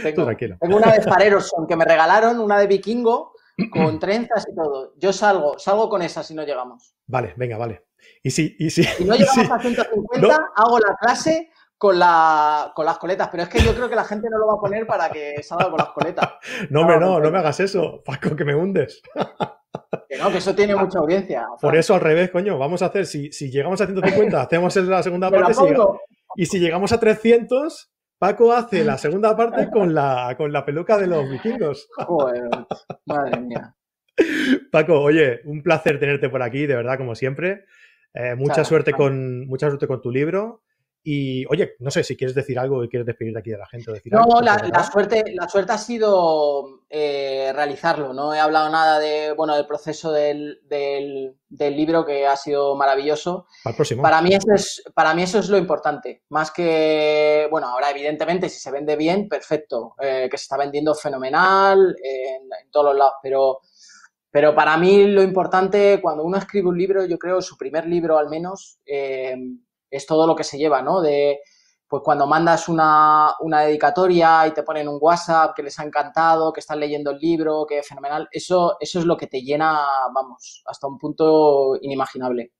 Tengo. 0.02 0.24
tranquilo. 0.24 0.56
tengo 0.60 0.76
una 0.78 0.92
de 0.92 1.02
Farerosson 1.02 1.66
que 1.66 1.76
me 1.76 1.84
regalaron, 1.84 2.40
una 2.40 2.58
de 2.58 2.66
vikingo, 2.66 3.32
con 3.70 3.98
trenzas 4.00 4.46
y 4.50 4.54
todo. 4.54 4.94
Yo 4.96 5.12
salgo, 5.12 5.58
salgo 5.58 5.90
con 5.90 6.00
esa 6.00 6.22
si 6.22 6.34
no 6.34 6.44
llegamos. 6.44 6.94
Vale, 7.06 7.34
venga, 7.36 7.58
vale. 7.58 7.84
Y 8.22 8.30
si, 8.30 8.56
y 8.58 8.70
si, 8.70 8.82
no 9.04 9.14
llegamos 9.14 9.50
a 9.50 9.58
150, 9.58 10.52
hago 10.56 10.78
la 10.78 10.96
clase 10.98 11.50
con, 11.84 11.98
la, 11.98 12.72
con 12.74 12.86
las 12.86 12.96
coletas, 12.96 13.28
pero 13.30 13.42
es 13.42 13.50
que 13.50 13.60
yo 13.60 13.74
creo 13.74 13.90
que 13.90 13.94
la 13.94 14.04
gente 14.04 14.30
no 14.30 14.38
lo 14.38 14.46
va 14.46 14.54
a 14.54 14.58
poner 14.58 14.86
para 14.86 15.10
que 15.10 15.42
salga 15.42 15.68
con 15.68 15.76
las 15.76 15.90
coletas. 15.90 16.30
No, 16.70 16.80
hombre, 16.80 16.98
no, 16.98 17.20
no 17.20 17.30
me 17.30 17.36
hagas 17.36 17.60
eso, 17.60 18.02
Paco, 18.02 18.34
que 18.34 18.44
me 18.46 18.54
hundes. 18.54 19.02
Que 20.08 20.16
no, 20.18 20.30
que 20.30 20.38
eso 20.38 20.54
tiene 20.54 20.74
mucha 20.74 20.98
audiencia. 20.98 21.46
Por 21.60 21.76
eso 21.76 21.94
al 21.94 22.00
revés, 22.00 22.30
coño, 22.30 22.56
vamos 22.58 22.82
a 22.82 22.86
hacer, 22.86 23.06
si, 23.06 23.28
llegamos 23.50 23.80
a 23.80 23.86
150, 23.86 24.40
hacemos 24.40 24.76
la 24.76 25.02
segunda 25.02 25.30
parte. 25.30 25.52
y 26.36 26.46
si 26.46 26.58
llegamos 26.58 26.92
a 26.92 27.00
300, 27.00 27.92
Paco 28.18 28.52
hace 28.52 28.84
la 28.84 28.96
segunda 28.96 29.36
parte 29.36 29.68
con 29.70 29.92
la, 29.92 30.34
con 30.38 30.52
la 30.52 30.64
peluca 30.64 30.96
de 30.96 31.08
los 31.08 31.28
vikingos. 31.28 31.88
Joder, 31.96 32.48
madre 33.04 33.40
mía. 33.40 33.74
Paco, 34.72 35.00
oye, 35.00 35.40
un 35.44 35.62
placer 35.62 35.98
tenerte 35.98 36.28
por 36.28 36.42
aquí, 36.42 36.66
de 36.66 36.76
verdad, 36.76 36.96
como 36.96 37.14
siempre. 37.14 37.64
Eh, 38.14 38.36
mucha 38.36 38.64
suerte 38.64 38.92
con 38.92 39.46
mucha 39.46 39.68
suerte 39.68 39.86
con 39.86 40.00
tu 40.00 40.10
libro. 40.10 40.63
Y 41.06 41.44
oye, 41.50 41.74
no 41.80 41.90
sé 41.90 42.02
si 42.02 42.16
quieres 42.16 42.34
decir 42.34 42.58
algo 42.58 42.82
y 42.82 42.88
quieres 42.88 43.04
despedirte 43.04 43.38
aquí 43.38 43.50
de 43.50 43.58
la 43.58 43.66
gente. 43.66 43.92
decir 43.92 44.10
no, 44.10 44.40
la, 44.40 44.90
suerte, 44.90 45.22
la 45.34 45.46
suerte 45.46 45.72
ha 45.72 45.78
sido 45.78 46.80
eh, 46.88 47.52
realizarlo. 47.54 48.14
No 48.14 48.32
he 48.32 48.40
hablado 48.40 48.70
nada 48.70 48.98
de, 48.98 49.34
bueno, 49.34 49.54
del 49.54 49.66
proceso 49.66 50.10
del, 50.10 50.60
del, 50.66 51.36
libro 51.76 52.06
que 52.06 52.26
ha 52.26 52.36
sido 52.36 52.74
maravilloso. 52.74 53.46
Al 53.66 53.74
próximo. 53.74 54.02
Para 54.02 54.22
mí, 54.22 54.30
eso 54.34 54.50
es, 54.54 54.82
para 54.94 55.12
mí 55.12 55.24
eso 55.24 55.40
es 55.40 55.50
lo 55.50 55.58
importante. 55.58 56.22
Más 56.30 56.50
que, 56.50 57.48
bueno, 57.50 57.68
ahora 57.68 57.90
evidentemente 57.90 58.48
si 58.48 58.58
se 58.58 58.70
vende 58.70 58.96
bien, 58.96 59.28
perfecto. 59.28 59.96
Eh, 60.00 60.28
que 60.30 60.38
se 60.38 60.44
está 60.44 60.56
vendiendo 60.56 60.94
fenomenal 60.94 61.94
en, 62.02 62.70
todos 62.70 62.86
los 62.86 62.96
lados. 62.96 63.14
Pero, 63.22 63.60
pero 64.30 64.54
para 64.54 64.78
mí 64.78 65.06
lo 65.06 65.22
importante 65.22 66.00
cuando 66.00 66.24
uno 66.24 66.38
escribe 66.38 66.68
un 66.68 66.78
libro, 66.78 67.04
yo 67.04 67.18
creo 67.18 67.42
su 67.42 67.58
primer 67.58 67.86
libro 67.86 68.16
al 68.16 68.30
menos, 68.30 68.78
eh, 68.86 69.36
es 69.96 70.06
todo 70.06 70.26
lo 70.26 70.34
que 70.34 70.44
se 70.44 70.58
lleva, 70.58 70.82
¿no? 70.82 71.00
De, 71.00 71.40
pues 71.88 72.02
cuando 72.02 72.26
mandas 72.26 72.68
una, 72.68 73.34
dedicatoria 73.64 74.46
y 74.46 74.52
te 74.52 74.62
ponen 74.62 74.88
un 74.88 74.98
WhatsApp 75.00 75.54
que 75.54 75.62
les 75.62 75.78
ha 75.78 75.84
encantado, 75.84 76.52
que 76.52 76.60
están 76.60 76.80
leyendo 76.80 77.12
el 77.12 77.18
libro, 77.18 77.66
que 77.68 77.78
es 77.78 77.86
fenomenal, 77.86 78.28
eso, 78.32 78.76
eso 78.80 78.98
es 78.98 79.04
lo 79.04 79.16
que 79.16 79.26
te 79.26 79.42
llena, 79.42 79.80
vamos, 80.12 80.62
hasta 80.66 80.88
un 80.88 80.98
punto 80.98 81.76
inimaginable. 81.80 82.52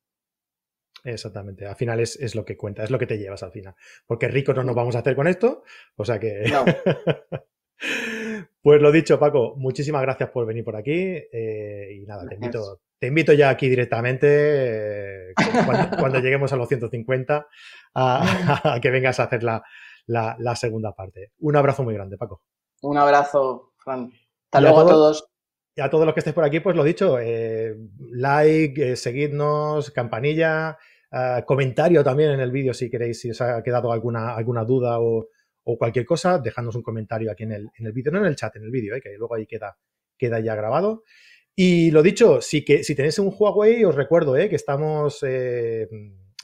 Exactamente, 1.02 1.66
al 1.66 1.76
final 1.76 2.00
es, 2.00 2.34
lo 2.34 2.44
que 2.44 2.56
cuenta, 2.56 2.84
es 2.84 2.90
lo 2.90 2.98
que 2.98 3.06
te 3.06 3.18
llevas 3.18 3.42
al 3.42 3.50
final. 3.50 3.74
Porque 4.06 4.28
rico 4.28 4.54
no 4.54 4.62
nos 4.62 4.74
vamos 4.74 4.96
a 4.96 5.00
hacer 5.00 5.16
con 5.16 5.26
esto, 5.26 5.64
o 5.96 6.04
sea 6.04 6.18
que... 6.18 6.44
No. 6.50 6.64
pues 8.62 8.80
lo 8.80 8.92
dicho, 8.92 9.18
Paco, 9.18 9.54
muchísimas 9.56 10.02
gracias 10.02 10.30
por 10.30 10.46
venir 10.46 10.64
por 10.64 10.76
aquí 10.76 10.92
eh, 10.92 11.88
y 11.92 12.06
nada, 12.06 12.26
te 12.26 12.36
invito, 12.36 12.80
te 13.04 13.08
invito 13.08 13.34
ya 13.34 13.50
aquí 13.50 13.68
directamente, 13.68 15.28
eh, 15.28 15.34
cuando, 15.98 16.20
lleguemos 16.22 16.50
a 16.54 16.56
los 16.56 16.66
150, 16.66 17.46
a, 17.96 18.78
que 18.80 18.90
vengas 18.90 19.20
a 19.20 19.24
hacer 19.24 19.42
la, 19.42 20.56
segunda 20.56 20.94
parte. 20.94 21.32
Un 21.40 21.54
abrazo 21.54 21.82
muy 21.82 21.92
grande, 21.92 22.16
Paco. 22.16 22.40
Un 22.80 22.96
abrazo, 22.96 23.74
Fran. 23.76 24.10
Hasta 24.44 24.60
luego 24.62 24.80
a 24.80 24.86
todos. 24.86 25.28
Y 25.76 25.82
a 25.82 25.90
todos 25.90 26.06
los 26.06 26.14
que 26.14 26.20
estéis 26.20 26.32
por 26.32 26.44
aquí, 26.44 26.60
pues 26.60 26.76
lo 26.76 26.82
dicho, 26.82 27.18
eh, 27.20 27.76
like, 28.12 28.92
eh, 28.92 28.96
seguidnos, 28.96 29.90
campanilla, 29.90 30.78
comentario 31.44 32.02
también 32.02 32.30
en 32.30 32.40
el 32.40 32.50
vídeo 32.50 32.72
si 32.72 32.88
queréis, 32.88 33.20
si 33.20 33.30
os 33.32 33.40
ha 33.42 33.62
quedado 33.62 33.92
alguna, 33.92 34.34
alguna 34.34 34.64
duda 34.64 34.98
o, 34.98 35.28
cualquier 35.62 36.06
cosa, 36.06 36.38
dejadnos 36.38 36.74
un 36.74 36.82
comentario 36.82 37.30
aquí 37.30 37.42
en 37.42 37.52
el, 37.52 37.68
en 37.78 37.86
el 37.86 37.92
vídeo, 37.92 38.12
no 38.12 38.20
en 38.20 38.26
el 38.26 38.36
chat, 38.36 38.56
en 38.56 38.62
el 38.64 38.70
vídeo, 38.70 38.94
que 39.02 39.14
luego 39.18 39.34
ahí 39.34 39.46
queda, 39.46 39.76
queda 40.16 40.40
ya 40.40 40.54
grabado. 40.54 41.02
Y 41.56 41.90
lo 41.92 42.02
dicho, 42.02 42.40
si, 42.40 42.64
que, 42.64 42.82
si 42.82 42.94
tenéis 42.94 43.18
un 43.18 43.32
Huawei, 43.36 43.84
os 43.84 43.94
recuerdo 43.94 44.36
eh, 44.36 44.48
que 44.48 44.56
estamos, 44.56 45.22
eh, 45.22 45.88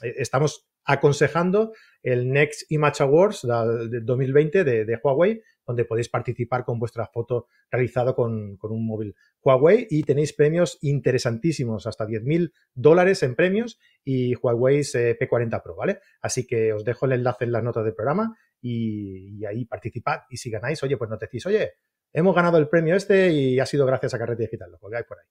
estamos 0.01 0.69
aconsejando 0.85 1.73
el 2.01 2.29
Next 2.31 2.71
Image 2.71 3.03
Awards 3.03 3.41
del 3.43 4.05
2020 4.05 4.63
de, 4.63 4.99
Huawei, 5.03 5.41
donde 5.65 5.85
podéis 5.85 6.09
participar 6.09 6.63
con 6.63 6.79
vuestra 6.79 7.05
foto 7.07 7.47
realizada 7.69 8.13
con, 8.13 8.57
un 8.61 8.87
móvil 8.87 9.15
Huawei 9.43 9.85
y 9.89 10.03
tenéis 10.03 10.33
premios 10.33 10.77
interesantísimos, 10.81 11.87
hasta 11.87 12.07
10.000 12.07 12.51
dólares 12.73 13.21
en 13.23 13.35
premios 13.35 13.79
y 14.03 14.33
Huawei 14.35 14.79
eh, 14.79 15.17
P40 15.19 15.61
Pro, 15.61 15.75
¿vale? 15.75 15.99
Así 16.21 16.47
que 16.47 16.73
os 16.73 16.83
dejo 16.83 17.05
el 17.05 17.13
enlace 17.13 17.45
en 17.45 17.51
las 17.51 17.63
notas 17.63 17.83
del 17.83 17.95
programa 17.95 18.35
y, 18.61 19.39
y 19.39 19.45
ahí 19.45 19.65
participad 19.65 20.21
y 20.29 20.37
si 20.37 20.49
ganáis, 20.49 20.81
oye, 20.83 20.97
pues 20.97 21.09
no 21.09 21.17
te 21.17 21.25
decís, 21.25 21.45
oye, 21.45 21.73
hemos 22.13 22.35
ganado 22.35 22.57
el 22.57 22.67
premio 22.67 22.95
este 22.95 23.31
y 23.31 23.59
ha 23.59 23.65
sido 23.65 23.85
gracias 23.85 24.13
a 24.13 24.19
Carrete 24.19 24.43
Digital, 24.43 24.71
lo 24.71 24.79
colgáis 24.79 25.05
por 25.05 25.19
ahí. 25.19 25.25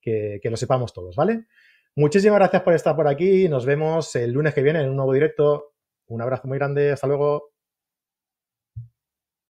Que, 0.00 0.38
que, 0.40 0.50
lo 0.50 0.56
sepamos 0.56 0.92
todos, 0.92 1.16
¿vale? 1.16 1.46
Muchísimas 1.96 2.38
gracias 2.38 2.62
por 2.62 2.74
estar 2.74 2.94
por 2.94 3.08
aquí. 3.08 3.48
Nos 3.48 3.66
vemos 3.66 4.14
el 4.16 4.30
lunes 4.30 4.54
que 4.54 4.62
viene 4.62 4.80
en 4.80 4.90
un 4.90 4.96
nuevo 4.96 5.12
directo. 5.12 5.72
Un 6.06 6.22
abrazo 6.22 6.46
muy 6.46 6.58
grande. 6.58 6.92
Hasta 6.92 7.06
luego. 7.08 7.55